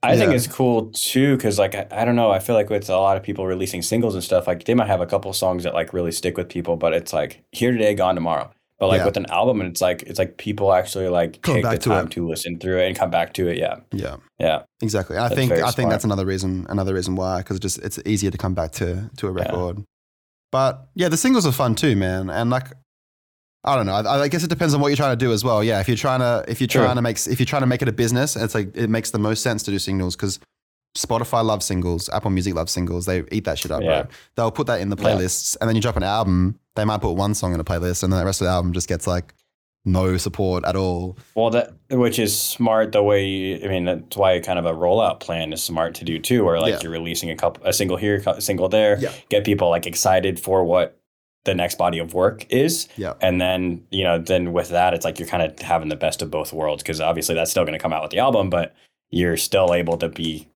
I 0.00 0.16
think 0.16 0.32
it's 0.32 0.46
cool 0.46 0.92
too 0.94 1.36
because 1.36 1.58
like 1.58 1.74
I, 1.74 1.86
I 1.90 2.04
don't 2.04 2.14
know 2.14 2.30
I 2.30 2.38
feel 2.38 2.54
like 2.54 2.70
with 2.70 2.88
a 2.88 2.96
lot 2.96 3.16
of 3.16 3.24
people 3.24 3.46
releasing 3.46 3.82
singles 3.82 4.14
and 4.14 4.22
stuff 4.22 4.46
like 4.46 4.62
they 4.64 4.74
might 4.74 4.86
have 4.86 5.00
a 5.00 5.06
couple 5.06 5.32
songs 5.32 5.64
that 5.64 5.74
like 5.74 5.92
really 5.92 6.12
stick 6.12 6.36
with 6.36 6.48
people 6.48 6.76
but 6.76 6.92
it's 6.94 7.12
like 7.12 7.42
here 7.50 7.72
today 7.72 7.94
gone 7.94 8.14
tomorrow 8.14 8.48
but 8.78 8.88
like 8.88 8.98
Yeah. 9.00 9.06
with 9.06 9.16
an 9.16 9.26
album 9.30 9.60
and 9.60 9.68
it's 9.70 9.80
like 9.80 10.02
it's 10.04 10.18
like 10.18 10.36
people 10.36 10.72
actually 10.72 11.08
like 11.08 11.42
Come 11.42 11.54
take 11.56 11.64
the 11.64 11.70
to 11.78 11.88
time 11.90 12.06
it. 12.06 12.12
to 12.12 12.28
listen 12.28 12.58
through 12.58 12.78
it 12.78 12.86
and 12.88 12.96
come 12.96 13.10
back 13.10 13.34
to 13.34 13.48
it 13.48 13.58
yeah 13.58 13.76
Yeah, 13.92 14.16
yeah 14.38 14.62
exactly. 14.82 15.18
I 15.18 15.28
think 15.28 15.52
I 15.52 15.70
think 15.70 15.90
that's 15.90 16.04
another 16.04 16.24
reason. 16.26 16.66
Another 16.68 16.94
reason 16.94 17.16
why 17.16 17.38
because 17.38 17.56
it 17.56 17.60
just 17.62 17.78
it's 17.78 17.98
easier 18.06 18.30
to 18.30 18.38
come 18.38 18.54
back 18.54 18.72
to 18.72 19.10
to 19.16 19.28
a 19.28 19.32
Yeah. 19.34 19.42
record. 19.44 19.84
But 20.52 20.88
yeah, 20.94 21.08
the 21.08 21.16
singles 21.16 21.44
are 21.46 21.52
fun 21.52 21.74
too, 21.74 21.96
man. 21.96 22.30
And 22.30 22.50
like. 22.50 22.68
I 23.64 23.74
don't 23.74 23.86
know. 23.86 23.94
I, 23.94 24.22
I 24.22 24.28
guess 24.28 24.44
it 24.44 24.48
depends 24.48 24.72
on 24.72 24.80
what 24.80 24.86
you're 24.88 24.96
trying 24.96 25.18
to 25.18 25.24
do 25.24 25.32
as 25.32 25.42
well. 25.42 25.64
Yeah, 25.64 25.80
if 25.80 25.88
you're 25.88 25.96
trying 25.96 26.20
to 26.20 26.44
if 26.46 26.60
you're 26.60 26.68
True. 26.68 26.84
trying 26.84 26.94
to 26.94 27.02
make 27.02 27.16
if 27.26 27.40
you're 27.40 27.44
trying 27.46 27.62
to 27.62 27.66
make 27.66 27.82
it 27.82 27.88
a 27.88 27.92
business, 27.92 28.36
it's 28.36 28.54
like 28.54 28.74
it 28.76 28.88
makes 28.88 29.10
the 29.10 29.18
most 29.18 29.42
sense 29.42 29.64
to 29.64 29.72
do 29.72 29.80
singles 29.80 30.14
because 30.14 30.38
Spotify 30.96 31.44
loves 31.44 31.66
singles, 31.66 32.08
Apple 32.10 32.30
Music 32.30 32.54
loves 32.54 32.72
singles. 32.72 33.04
They 33.04 33.24
eat 33.32 33.44
that 33.44 33.58
shit 33.58 33.72
up, 33.72 33.82
Yeah. 33.82 34.02
bro. 34.02 34.10
They'll 34.36 34.50
put 34.52 34.68
that 34.68 34.80
in 34.80 34.90
the 34.90 34.96
Yeah. 34.96 35.04
playlists, 35.08 35.56
and 35.60 35.68
then 35.68 35.74
you 35.74 35.82
drop 35.82 35.96
an 35.96 36.04
album. 36.04 36.58
They 36.78 36.84
might 36.84 37.00
put 37.00 37.12
one 37.12 37.34
song 37.34 37.52
in 37.54 37.60
a 37.60 37.64
playlist, 37.64 38.02
and 38.02 38.12
then 38.12 38.20
the 38.20 38.24
rest 38.26 38.40
of 38.40 38.46
the 38.46 38.50
album 38.52 38.72
just 38.72 38.88
gets 38.88 39.06
like 39.06 39.34
no 39.84 40.16
support 40.16 40.64
at 40.66 40.76
all. 40.76 41.16
well 41.34 41.50
that 41.50 41.72
which 41.90 42.18
is 42.18 42.38
smart 42.38 42.92
the 42.92 43.02
way 43.02 43.62
I 43.64 43.68
mean 43.68 43.84
that's 43.84 44.16
why 44.16 44.38
kind 44.40 44.58
of 44.58 44.66
a 44.66 44.72
rollout 44.72 45.20
plan 45.20 45.52
is 45.52 45.62
smart 45.62 45.94
to 45.96 46.04
do 46.04 46.18
too 46.18 46.44
where 46.44 46.60
like 46.60 46.72
Yeah. 46.74 46.78
you're 46.82 46.92
releasing 46.92 47.30
a 47.30 47.36
couple 47.36 47.64
a 47.64 47.72
single 47.72 47.96
here 47.96 48.22
a 48.26 48.40
single 48.40 48.68
there 48.68 48.98
Yeah. 49.00 49.12
get 49.30 49.44
people 49.44 49.70
like 49.70 49.86
excited 49.86 50.38
for 50.40 50.64
what 50.64 50.98
the 51.44 51.54
next 51.54 51.78
body 51.78 52.00
of 52.00 52.12
work 52.12 52.44
is 52.52 52.88
Yeah. 52.96 53.14
and 53.22 53.40
then 53.40 53.86
you 53.90 54.04
know 54.04 54.18
then 54.18 54.52
with 54.52 54.68
that 54.70 54.92
it's 54.94 55.04
like 55.06 55.18
you're 55.18 55.28
kind 55.28 55.44
of 55.44 55.58
having 55.60 55.88
the 55.88 55.96
best 55.96 56.20
of 56.22 56.30
both 56.30 56.52
worlds 56.52 56.82
because 56.82 57.00
obviously 57.00 57.34
that's 57.36 57.50
still 57.50 57.64
going 57.64 57.78
to 57.78 57.82
come 57.82 57.92
out 57.92 58.02
with 58.02 58.10
the 58.10 58.18
album 58.18 58.50
but 58.50 58.74
you're 59.10 59.36
still 59.38 59.72
able 59.72 59.96
to 59.98 60.08
be 60.08 60.48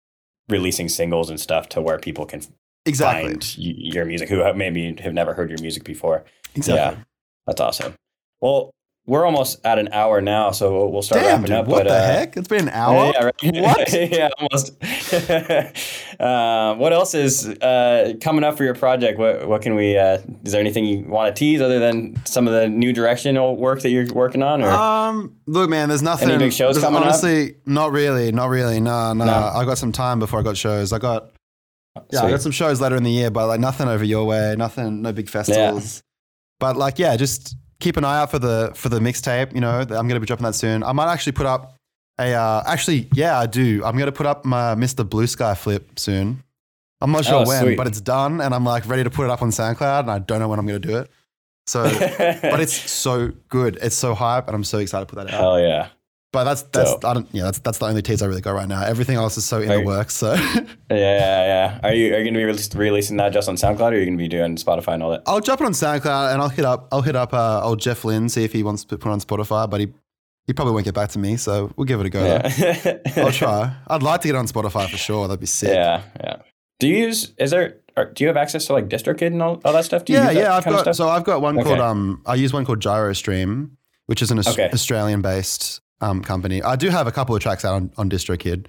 releasing 0.48 0.88
singles 0.88 1.30
and 1.30 1.40
stuff 1.40 1.68
to 1.70 1.80
where 1.80 1.98
people 1.98 2.26
can 2.26 2.42
Exactly. 2.86 3.30
find 3.30 3.58
your 3.58 4.04
music 4.04 4.28
who 4.28 4.38
have- 4.40 4.56
maybe 4.56 4.94
have 5.00 5.12
never 5.14 5.34
heard 5.34 5.50
your 5.50 5.60
music 5.60 5.84
before 5.84 6.24
Exactly. 6.54 6.74
yeah 6.98 7.04
that's 7.46 7.60
awesome 7.60 7.94
well 8.40 8.70
we're 9.06 9.24
almost 9.26 9.58
at 9.64 9.78
an 9.80 9.88
hour 9.92 10.20
now 10.20 10.50
so 10.52 10.86
we'll- 10.88 11.02
start 11.02 11.20
Damn, 11.22 11.28
wrapping 11.42 11.46
dude. 11.46 11.52
up 11.56 11.66
what 11.66 11.84
but 11.84 11.88
the 11.90 11.96
uh, 11.96 12.06
heck? 12.06 12.36
It's 12.36 12.46
been 12.48 12.68
an 12.68 12.74
hour. 12.74 13.12
yeah, 13.14 13.24
right. 13.24 13.34
What? 13.62 13.92
yeah, 14.12 14.28
almost. 14.38 14.72
uh, 16.20 16.74
what 16.76 16.92
else 16.92 17.14
is 17.14 17.48
uh, 17.48 18.12
coming 18.20 18.44
up 18.44 18.56
for 18.56 18.62
your 18.62 18.76
project? 18.76 19.18
What 19.18 19.48
what 19.48 19.60
can 19.62 19.74
we? 19.74 19.96
Uh, 19.98 20.18
is 20.44 20.52
there 20.52 20.60
anything 20.60 20.84
you 20.84 21.04
want 21.04 21.34
to 21.34 21.38
tease 21.38 21.60
other 21.60 21.80
than 21.80 22.14
some 22.24 22.46
of 22.46 22.54
the 22.54 22.68
new 22.68 22.92
directional 22.92 23.56
work 23.56 23.80
that 23.82 23.90
you're 23.90 24.06
working 24.14 24.42
on? 24.42 24.62
Or 24.62 24.70
Um, 24.70 25.34
look, 25.46 25.68
man, 25.68 25.88
there's 25.88 26.02
nothing. 26.02 26.30
Any 26.30 26.38
big 26.38 26.52
shows 26.52 26.78
coming 26.78 26.98
up? 27.00 27.06
honestly, 27.06 27.56
not 27.66 27.90
really, 27.90 28.30
not 28.30 28.50
really. 28.50 28.78
No, 28.80 29.12
no, 29.14 29.24
No. 29.24 29.32
I 29.54 29.64
got 29.64 29.78
some 29.78 29.90
time 29.90 30.20
before 30.20 30.38
I 30.38 30.42
got 30.42 30.56
shows. 30.56 30.92
I 30.92 30.98
got 30.98 31.31
yeah, 32.10 32.22
I 32.24 32.30
got 32.30 32.40
some 32.42 32.52
shows 32.52 32.80
later 32.80 32.96
in 32.96 33.02
the 33.02 33.10
year, 33.10 33.30
but 33.30 33.46
like 33.46 33.60
nothing 33.60 33.88
over 33.88 34.04
your 34.04 34.24
way, 34.24 34.54
nothing, 34.56 35.02
no 35.02 35.12
big 35.12 35.28
festivals. 35.28 36.02
But 36.60 36.76
like, 36.76 36.98
yeah, 36.98 37.16
just 37.16 37.56
keep 37.80 37.96
an 37.96 38.04
eye 38.04 38.18
out 38.20 38.30
for 38.30 38.38
the 38.38 38.72
for 38.74 38.88
the 38.88 39.00
mixtape. 39.00 39.54
You 39.54 39.60
know, 39.60 39.80
I'm 39.80 39.86
gonna 40.08 40.20
be 40.20 40.26
dropping 40.26 40.44
that 40.44 40.54
soon. 40.54 40.82
I 40.82 40.92
might 40.92 41.12
actually 41.12 41.32
put 41.32 41.46
up 41.46 41.74
a. 42.18 42.32
Uh, 42.34 42.62
actually, 42.66 43.08
yeah, 43.14 43.38
I 43.38 43.46
do. 43.46 43.82
I'm 43.84 43.98
gonna 43.98 44.12
put 44.12 44.26
up 44.26 44.44
my 44.44 44.74
Mr. 44.74 45.08
Blue 45.08 45.26
Sky 45.26 45.54
flip 45.54 45.98
soon. 45.98 46.42
I'm 47.00 47.10
not 47.10 47.24
sure 47.24 47.42
Oh, 47.44 47.48
when, 47.48 47.62
sweet. 47.62 47.76
but 47.76 47.88
it's 47.88 48.00
done, 48.00 48.40
and 48.40 48.54
I'm 48.54 48.64
like 48.64 48.86
ready 48.88 49.02
to 49.02 49.10
put 49.10 49.24
it 49.24 49.30
up 49.30 49.42
on 49.42 49.50
SoundCloud, 49.50 50.00
and 50.00 50.10
I 50.10 50.20
don't 50.20 50.38
know 50.38 50.48
when 50.48 50.58
I'm 50.60 50.66
gonna 50.66 50.78
do 50.78 50.98
it. 50.98 51.10
So, 51.66 51.82
but 52.42 52.60
it's 52.60 52.72
so 52.74 53.32
good. 53.48 53.76
It's 53.82 53.96
so 53.96 54.14
hype, 54.14 54.46
and 54.46 54.54
I'm 54.54 54.64
so 54.64 54.78
excited 54.78 55.08
to 55.08 55.14
put 55.14 55.24
that 55.26 55.34
out. 55.34 55.40
hell 55.40 55.60
yeah. 55.60 55.88
But 56.32 56.44
that's 56.44 56.62
that's 56.62 56.90
Dope. 56.92 57.04
I 57.04 57.12
don't 57.14 57.28
yeah 57.32 57.42
that's 57.44 57.58
that's 57.58 57.76
the 57.78 57.84
only 57.86 58.00
tease 58.00 58.22
I 58.22 58.26
really 58.26 58.40
got 58.40 58.52
right 58.52 58.66
now. 58.68 58.82
Everything 58.82 59.16
else 59.16 59.36
is 59.36 59.44
so 59.44 59.60
in 59.60 59.68
the 59.68 59.80
you- 59.80 59.84
works. 59.86 60.14
So 60.14 60.32
Yeah, 60.34 60.64
yeah, 60.90 60.98
yeah. 61.46 61.80
Are 61.82 61.92
you 61.92 62.14
are 62.14 62.18
you 62.20 62.24
gonna 62.24 62.38
be 62.46 62.50
releas- 62.52 62.74
releasing 62.76 63.18
that 63.18 63.32
just 63.34 63.48
on 63.50 63.56
SoundCloud, 63.56 63.80
or 63.80 63.84
are 63.88 63.98
you 63.98 64.06
gonna 64.06 64.16
be 64.16 64.28
doing 64.28 64.56
Spotify 64.56 64.94
and 64.94 65.02
all 65.02 65.10
that? 65.10 65.22
I'll 65.26 65.40
drop 65.40 65.60
it 65.60 65.64
on 65.64 65.72
SoundCloud 65.72 66.32
and 66.32 66.40
I'll 66.40 66.48
hit 66.48 66.64
up 66.64 66.88
I'll 66.90 67.02
hit 67.02 67.16
up 67.16 67.34
uh, 67.34 67.62
old 67.62 67.80
Jeff 67.80 68.04
Lynne 68.04 68.28
see 68.30 68.44
if 68.44 68.52
he 68.52 68.62
wants 68.62 68.84
to 68.84 68.96
put 68.96 69.10
it 69.10 69.12
on 69.12 69.20
Spotify, 69.20 69.68
but 69.68 69.80
he 69.80 69.92
he 70.46 70.54
probably 70.54 70.72
won't 70.72 70.86
get 70.86 70.94
back 70.94 71.10
to 71.10 71.18
me. 71.18 71.36
So 71.36 71.70
we'll 71.76 71.84
give 71.84 72.00
it 72.00 72.06
a 72.06 72.10
go. 72.10 72.24
Yeah. 72.24 72.98
I'll 73.22 73.30
try. 73.44 73.74
I'd 73.88 74.02
like 74.02 74.22
to 74.22 74.28
get 74.28 74.34
on 74.34 74.46
Spotify 74.48 74.88
for 74.90 74.96
sure. 74.96 75.28
That'd 75.28 75.38
be 75.38 75.46
sick. 75.46 75.68
yeah, 75.68 76.02
yeah. 76.18 76.36
Do 76.80 76.88
you 76.88 76.96
use? 76.96 77.32
Is 77.36 77.50
there? 77.50 77.76
Do 77.94 78.24
you 78.24 78.28
have 78.28 78.38
access 78.38 78.64
to 78.68 78.72
like 78.72 78.88
DistroKid 78.88 79.26
and 79.26 79.42
all, 79.42 79.60
all 79.66 79.74
that 79.74 79.84
stuff? 79.84 80.06
Do 80.06 80.14
you 80.14 80.18
yeah, 80.18 80.30
yeah. 80.30 80.56
I've 80.56 80.64
got 80.64 80.96
so 80.96 81.10
I've 81.10 81.24
got 81.24 81.42
one 81.42 81.58
Okay. 81.58 81.68
called 81.68 81.80
um 81.80 82.22
I 82.24 82.36
use 82.36 82.54
one 82.54 82.64
called 82.64 82.80
GyroStream, 82.80 83.72
which 84.06 84.22
is 84.22 84.30
an 84.30 84.38
Okay. 84.38 84.70
Australian 84.72 85.20
based 85.20 85.81
um 86.02 86.22
company. 86.22 86.62
I 86.62 86.76
do 86.76 86.88
have 86.90 87.06
a 87.06 87.12
couple 87.12 87.34
of 87.34 87.42
tracks 87.42 87.64
out 87.64 87.74
on, 87.74 87.90
on 87.96 88.10
DistroKid. 88.10 88.66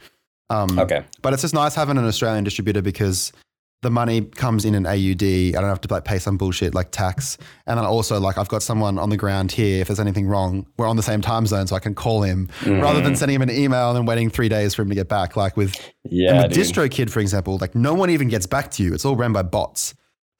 Um, 0.49 0.77
Okay. 0.79 1.03
But 1.21 1.33
it's 1.33 1.41
just 1.41 1.53
nice 1.53 1.75
having 1.75 1.97
an 1.97 2.05
Australian 2.05 2.43
distributor 2.43 2.81
because 2.81 3.33
the 3.81 3.89
money 3.89 4.21
comes 4.21 4.63
in 4.63 4.75
an 4.75 4.85
AUD. 4.85 5.23
I 5.23 5.59
don't 5.59 5.67
have 5.69 5.81
to 5.81 5.93
like 5.93 6.05
pay 6.05 6.17
some 6.17 6.37
bullshit 6.37 6.73
like 6.73 6.91
tax. 6.91 7.37
And 7.67 7.77
then 7.77 7.85
also 7.85 8.17
like 8.19 8.37
I've 8.37 8.47
got 8.47 8.63
someone 8.63 8.97
on 8.97 9.09
the 9.09 9.17
ground 9.17 9.51
here. 9.51 9.81
If 9.81 9.87
there's 9.87 9.99
anything 9.99 10.25
wrong, 10.27 10.65
we're 10.77 10.87
on 10.87 10.95
the 10.95 11.03
same 11.03 11.19
time 11.21 11.45
zone, 11.47 11.67
so 11.67 11.75
I 11.75 11.79
can 11.79 11.93
call 11.93 12.21
him 12.21 12.47
rather 12.65 13.01
Mm. 13.01 13.03
than 13.03 13.15
sending 13.17 13.35
him 13.35 13.41
an 13.41 13.51
email 13.51 13.89
and 13.89 13.97
then 13.97 14.05
waiting 14.05 14.29
three 14.29 14.47
days 14.47 14.73
for 14.73 14.83
him 14.83 14.89
to 14.89 14.95
get 14.95 15.09
back. 15.09 15.35
Like 15.35 15.57
with 15.57 15.75
Yeah, 16.09 16.43
and 16.43 16.55
with. 16.55 16.57
DistroKid, 16.57 17.09
for 17.09 17.19
example, 17.19 17.57
like 17.59 17.75
no 17.75 17.93
one 17.93 18.09
even 18.09 18.29
gets 18.29 18.45
back 18.45 18.71
to 18.71 18.83
you. 18.83 18.93
It's 18.93 19.03
all 19.03 19.17
ran 19.17 19.33
by 19.33 19.41
bots, 19.43 19.93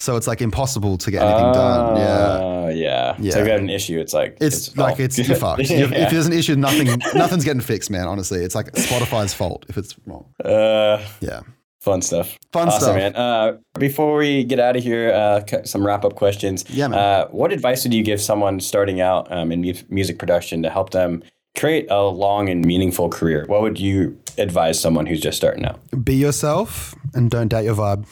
so 0.03 0.17
it's 0.17 0.27
like 0.27 0.41
impossible 0.41 0.97
to 0.97 1.11
get 1.11 1.21
anything 1.23 1.53
done. 1.53 1.95
Yeah. 1.97 2.69
Yeah. 2.69 3.15
Yeah. 3.19 3.31
So 3.31 3.39
if 3.39 3.45
you 3.45 3.51
have 3.51 3.61
an 3.61 3.69
issue, 3.69 3.99
it's 3.99 4.13
like 4.13 4.37
It's, 4.41 4.75
like 4.75 4.99
oh. 4.99 5.03
it's 5.03 5.17
you're 5.17 5.37
fucked. 5.37 5.69
yeah. 5.69 5.87
If 6.03 6.11
there's 6.11 6.27
an 6.27 6.33
issue, 6.33 6.55
nothing, 6.55 6.87
nothing's 7.15 7.45
getting 7.45 7.61
fixed, 7.61 7.89
man. 7.89 8.07
Honestly, 8.07 8.39
it's 8.43 8.55
like 8.55 8.67
Spotify's 8.73 9.33
fault 9.33 9.65
if 9.69 9.77
it's 9.77 9.95
wrong. 10.05 10.25
uh, 10.43 10.97
Yeah, 11.21 11.41
fun 11.79 12.01
stuff. 12.01 12.37
fun 12.51 12.67
awesome, 12.67 12.81
stuff. 12.81 12.95
man. 12.95 13.15
Uh, 13.15 13.57
before 13.79 14.17
we 14.17 14.43
get 14.43 14.59
out 14.59 14.75
of 14.75 14.83
here, 14.83 15.11
uh, 15.13 15.41
some 15.63 15.85
wrap 15.85 16.03
up 16.03 16.15
questions. 16.15 16.65
Yeah, 16.69 16.89
man. 16.89 16.99
Uh, 16.99 17.27
what 17.29 17.53
advice 17.53 17.83
would 17.85 17.93
you 17.93 18.03
give 18.03 18.19
someone 18.19 18.59
starting 18.59 18.99
out 18.99 19.31
um, 19.31 19.51
in 19.53 19.61
mu- 19.61 19.73
music 19.89 20.19
production 20.19 20.63
to 20.63 20.69
help 20.69 20.89
them 20.89 21.23
create 21.57 21.85
a 21.89 22.01
long 22.03 22.49
and 22.49 22.65
meaningful 22.65 23.07
career? 23.09 23.45
What 23.47 23.61
would 23.61 23.79
you 23.79 24.17
advise 24.37 24.79
someone 24.79 25.05
who's 25.05 25.21
just 25.21 25.37
starting 25.37 25.63
out? 25.65 25.79
Be 26.03 26.15
yourself 26.15 26.95
and 27.13 27.29
don't 27.29 27.49
doubt 27.49 27.63
your 27.63 27.75
vibe. 27.75 28.05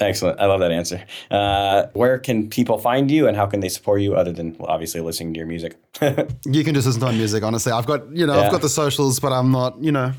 Excellent. 0.00 0.40
I 0.40 0.46
love 0.46 0.60
that 0.60 0.72
answer. 0.72 1.04
Uh, 1.30 1.86
where 1.92 2.18
can 2.18 2.48
people 2.48 2.78
find 2.78 3.10
you 3.10 3.28
and 3.28 3.36
how 3.36 3.46
can 3.46 3.60
they 3.60 3.68
support 3.68 4.00
you 4.00 4.14
other 4.16 4.32
than 4.32 4.56
well, 4.58 4.70
obviously 4.70 5.00
listening 5.00 5.34
to 5.34 5.38
your 5.38 5.46
music? 5.46 5.76
You 6.46 6.64
can 6.64 6.74
just 6.74 6.86
listen 6.86 7.00
to 7.00 7.06
my 7.06 7.12
music, 7.12 7.42
honestly. 7.44 7.70
I've 7.72 7.86
got, 7.86 8.10
you 8.16 8.26
know, 8.26 8.34
Yeah. 8.34 8.46
I've 8.46 8.52
got 8.52 8.62
the 8.62 8.68
socials, 8.70 9.20
but 9.20 9.32
I'm 9.32 9.52
not, 9.52 9.78
you 9.82 9.92
know, 9.92 10.12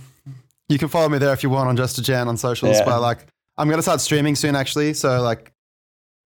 you 0.70 0.78
can 0.78 0.88
follow 0.88 1.10
me 1.10 1.18
there 1.18 1.34
if 1.34 1.42
you 1.44 1.50
want 1.50 1.68
on 1.68 1.76
Just 1.76 1.98
a 1.98 2.02
Gent 2.04 2.30
on 2.30 2.38
socials. 2.38 2.78
Yeah. 2.78 2.86
But 2.86 3.02
like, 3.02 3.26
I'm 3.58 3.68
going 3.68 3.80
to 3.80 3.84
start 3.84 4.00
streaming 4.02 4.36
soon, 4.36 4.56
actually. 4.56 4.94
So 4.94 5.22
like, 5.22 5.52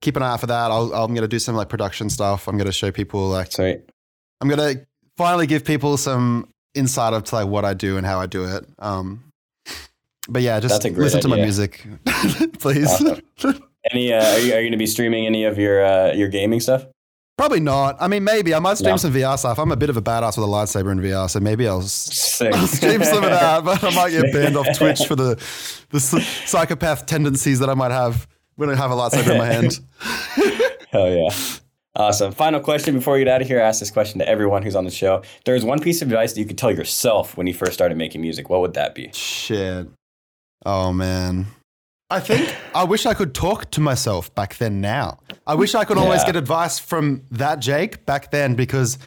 keep 0.02 0.18
an 0.18 0.24
eye 0.24 0.34
out 0.34 0.42
for 0.42 0.48
that. 0.48 0.72
I'll, 0.72 0.94
I'm 0.94 1.14
going 1.14 1.22
to 1.22 1.28
do 1.28 1.40
some 1.40 1.56
like 1.56 1.70
production 1.70 2.10
stuff. 2.10 2.48
I'm 2.48 2.58
going 2.58 2.68
to 2.68 2.74
show 2.74 2.92
people 2.92 3.28
like, 3.30 3.52
Sweet. 3.54 3.82
I'm 4.42 4.50
going 4.50 4.60
to 4.76 4.86
finally 5.18 5.48
give 5.48 5.64
people 5.64 5.96
some 5.98 6.50
insight 6.74 7.14
of 7.14 7.24
to 7.24 7.36
like 7.36 7.48
what 7.48 7.64
I 7.64 7.74
do 7.74 7.96
and 7.98 8.06
how 8.06 8.20
I 8.20 8.26
do 8.26 8.44
it. 8.44 8.66
Um, 8.80 9.24
but 10.30 10.42
yeah, 10.42 10.60
just 10.60 10.74
That's 10.76 10.86
a 10.86 10.90
great 10.90 11.04
listen 11.06 11.22
to 11.22 11.28
my 11.28 11.38
music, 11.38 11.86
please. 12.60 12.90
Awesome. 12.90 13.22
Any? 13.92 14.12
Uh, 14.14 14.24
are 14.24 14.40
you, 14.40 14.54
are 14.54 14.58
you 14.58 14.64
going 14.64 14.72
to 14.72 14.78
be 14.78 14.88
streaming 14.88 15.26
any 15.26 15.44
of 15.44 15.58
your 15.58 15.84
uh, 15.86 16.14
your 16.14 16.28
gaming 16.28 16.60
stuff? 16.60 16.86
Probably 17.38 17.60
not. 17.60 17.98
I 18.00 18.08
mean, 18.08 18.24
maybe 18.24 18.56
I 18.56 18.60
might 18.60 18.76
stream 18.78 18.92
No. 18.92 18.98
some 18.98 19.14
VR 19.14 19.38
stuff. 19.38 19.60
I'm 19.60 19.70
a 19.72 19.76
bit 19.76 19.90
of 19.90 19.98
a 19.98 20.02
badass 20.02 20.38
with 20.38 20.46
a 20.46 20.50
lightsaber 20.50 20.92
in 20.94 21.00
VR, 21.00 21.30
so 21.30 21.42
maybe 21.42 21.68
I'll 21.68 21.82
Sick. 21.82 22.54
stream 22.56 23.04
some 23.04 23.24
of 23.26 23.30
that. 23.30 23.64
But 23.66 23.84
I 23.84 23.94
might 23.94 24.12
get 24.12 24.32
banned 24.32 24.56
off 24.56 24.68
Twitch 24.78 25.06
for 25.06 25.16
the 25.16 25.36
the 25.90 26.00
psychopath 26.00 27.06
tendencies 27.06 27.60
that 27.60 27.70
I 27.70 27.74
might 27.74 27.92
have 27.92 28.26
when 28.56 28.70
I 28.70 28.76
have 28.76 28.90
a 28.92 28.96
lightsaber 28.96 29.32
in 29.34 29.38
my 29.38 29.48
hand. 29.48 29.80
Hell 30.92 31.10
yeah. 31.14 31.30
Awesome. 31.98 32.32
Final 32.34 32.60
question 32.60 32.96
before 32.96 33.14
we 33.14 33.20
get 33.20 33.28
out 33.30 33.42
of 33.42 33.48
here. 33.48 33.60
I 33.62 33.64
ask 33.68 33.80
this 33.80 33.92
question 33.92 34.20
to 34.20 34.28
everyone 34.28 34.64
who's 34.64 34.76
on 34.76 34.84
the 34.86 34.92
show. 34.92 35.22
There 35.46 35.56
is 35.56 35.64
one 35.64 35.80
piece 35.80 36.02
of 36.02 36.10
advice 36.10 36.34
that 36.34 36.40
you 36.40 36.46
could 36.46 36.58
tell 36.58 36.72
yourself 36.72 37.38
when 37.38 37.48
you 37.48 37.54
first 37.54 37.74
started 37.74 37.98
making 37.98 38.22
music. 38.22 38.50
What 38.50 38.62
would 38.62 38.74
that 38.74 38.96
be? 38.96 39.12
Shit. 39.14 39.88
Oh 40.66 40.92
man. 40.92 41.48
I 42.10 42.20
think 42.20 42.56
I 42.74 42.84
wish 42.84 43.06
I 43.06 43.14
could 43.14 43.34
talk 43.34 43.72
to 43.72 43.82
myself 43.82 44.34
back 44.36 44.58
then 44.58 44.80
now. 44.80 45.20
I 45.48 45.56
wish 45.56 45.74
I 45.76 45.86
could 45.86 45.98
always 45.98 46.24
get 46.24 46.36
advice 46.36 46.78
from 46.80 47.24
that 47.32 47.60
Jake 47.60 48.06
back 48.06 48.32
then 48.32 48.54
because 48.56 48.98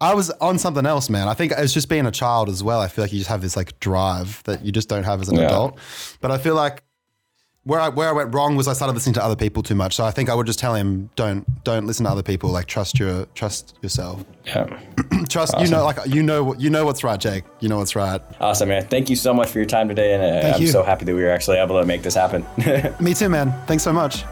I 0.00 0.14
was 0.14 0.30
on 0.30 0.58
something 0.58 0.86
else, 0.86 1.10
man. 1.10 1.26
I 1.28 1.34
think 1.34 1.52
it's 1.56 1.72
just 1.72 1.88
being 1.88 2.06
a 2.06 2.10
child 2.12 2.48
as 2.48 2.62
well. 2.62 2.80
I 2.80 2.88
feel 2.88 3.04
like 3.04 3.12
you 3.12 3.18
just 3.18 3.30
have 3.30 3.42
this 3.42 3.56
like 3.56 3.78
drive 3.80 4.42
that 4.44 4.64
you 4.64 4.70
just 4.70 4.88
don't 4.88 5.04
have 5.04 5.20
as 5.20 5.28
an 5.28 5.36
Yeah. 5.36 5.46
adult. 5.46 5.78
But 6.20 6.30
I 6.30 6.38
feel 6.38 6.54
like 6.54 6.82
where 7.64 7.80
I 7.80 7.88
where 7.88 8.08
I 8.08 8.12
went 8.12 8.34
wrong 8.34 8.56
was 8.56 8.68
I 8.68 8.74
started 8.74 8.92
listening 8.92 9.14
to 9.14 9.24
other 9.24 9.36
people 9.36 9.62
too 9.62 9.74
much. 9.74 9.96
So 9.96 10.04
I 10.04 10.10
think 10.10 10.28
I 10.28 10.34
would 10.34 10.46
just 10.46 10.58
tell 10.58 10.74
him 10.74 11.10
don't 11.16 11.64
don't 11.64 11.86
listen 11.86 12.04
to 12.04 12.10
other 12.10 12.22
people. 12.22 12.50
Like 12.50 12.66
trust 12.66 12.98
your 12.98 13.26
trust 13.34 13.76
yourself. 13.82 14.24
Yeah. 14.44 14.78
Trust 15.28 15.58
you 15.58 15.68
know 15.68 15.84
like 15.84 15.96
you 16.06 16.22
know 16.22 16.44
what 16.44 16.60
you 16.60 16.68
know 16.68 16.84
what's 16.84 17.02
right, 17.02 17.18
Jake. 17.18 17.44
You 17.60 17.68
know 17.68 17.78
what's 17.78 17.96
right. 17.96 18.20
Awesome, 18.40 18.68
man. 18.68 18.86
Thank 18.86 19.08
you 19.08 19.16
so 19.16 19.32
much 19.32 19.48
for 19.48 19.58
your 19.58 19.66
time 19.66 19.88
today. 19.88 20.14
And 20.14 20.22
uh, 20.22 20.54
I'm 20.54 20.60
you. 20.60 20.68
so 20.68 20.82
happy 20.82 21.06
that 21.06 21.14
we 21.14 21.22
were 21.22 21.30
actually 21.30 21.56
able 21.56 21.80
to 21.80 21.86
make 21.86 22.02
this 22.02 22.14
happen. 22.14 22.44
Me 23.00 23.14
too, 23.14 23.30
man. 23.30 23.52
Thanks 23.66 23.82
so 23.82 23.92
much. 23.92 24.24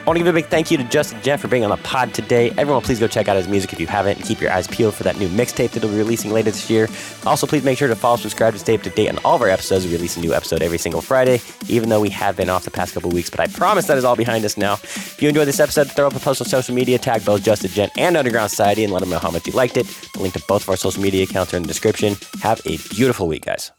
I 0.00 0.04
want 0.04 0.16
to 0.16 0.24
give 0.24 0.34
a 0.34 0.38
big 0.38 0.46
thank 0.46 0.70
you 0.70 0.78
to 0.78 0.84
Just 0.84 1.12
a 1.12 1.20
Gent 1.20 1.42
for 1.42 1.48
being 1.48 1.62
on 1.62 1.68
the 1.68 1.76
pod 1.76 2.14
today. 2.14 2.50
Everyone, 2.56 2.80
please 2.80 2.98
go 2.98 3.06
check 3.06 3.28
out 3.28 3.36
his 3.36 3.46
music 3.46 3.74
if 3.74 3.78
you 3.78 3.86
haven't, 3.86 4.16
and 4.16 4.26
keep 4.26 4.40
your 4.40 4.50
eyes 4.50 4.66
peeled 4.66 4.94
for 4.94 5.02
that 5.02 5.18
new 5.18 5.28
mixtape 5.28 5.72
that 5.72 5.82
he'll 5.82 5.90
be 5.90 5.98
releasing 5.98 6.32
later 6.32 6.50
this 6.50 6.70
year. 6.70 6.88
Also, 7.26 7.46
please 7.46 7.62
make 7.64 7.76
sure 7.76 7.86
to 7.86 7.94
follow, 7.94 8.16
subscribe 8.16 8.54
to 8.54 8.58
stay 8.58 8.74
up 8.74 8.82
to 8.82 8.90
date 8.90 9.10
on 9.10 9.18
all 9.26 9.36
of 9.36 9.42
our 9.42 9.50
episodes. 9.50 9.84
We 9.84 9.92
release 9.92 10.16
a 10.16 10.20
new 10.20 10.32
episode 10.32 10.62
every 10.62 10.78
single 10.78 11.02
Friday, 11.02 11.42
even 11.68 11.90
though 11.90 12.00
we 12.00 12.08
have 12.10 12.34
been 12.34 12.48
off 12.48 12.64
the 12.64 12.70
past 12.70 12.94
couple 12.94 13.10
weeks. 13.10 13.28
But 13.28 13.40
I 13.40 13.48
promise 13.48 13.88
that 13.88 13.98
is 13.98 14.04
all 14.04 14.16
behind 14.16 14.42
us 14.46 14.56
now. 14.56 14.74
If 14.74 15.20
you 15.20 15.28
enjoyed 15.28 15.46
this 15.46 15.60
episode, 15.60 15.90
throw 15.90 16.06
up 16.06 16.16
a 16.16 16.18
post 16.18 16.40
on 16.40 16.48
social 16.48 16.74
media, 16.74 16.98
tag 16.98 17.22
both 17.22 17.42
Just 17.42 17.64
a 17.64 17.68
Gent 17.68 17.92
and 17.98 18.16
Underground 18.16 18.48
Society, 18.48 18.84
and 18.84 18.92
let 18.92 19.00
them 19.00 19.10
know 19.10 19.18
how 19.18 19.30
much 19.30 19.46
you 19.46 19.52
liked 19.52 19.76
it. 19.76 19.86
The 20.14 20.22
link 20.22 20.32
to 20.32 20.42
both 20.48 20.62
of 20.62 20.70
our 20.70 20.76
social 20.76 21.02
media 21.02 21.24
accounts 21.24 21.52
are 21.52 21.58
in 21.58 21.62
the 21.62 21.68
description. 21.68 22.16
Have 22.40 22.62
a 22.64 22.78
beautiful 22.88 23.28
week, 23.28 23.44
guys. 23.44 23.70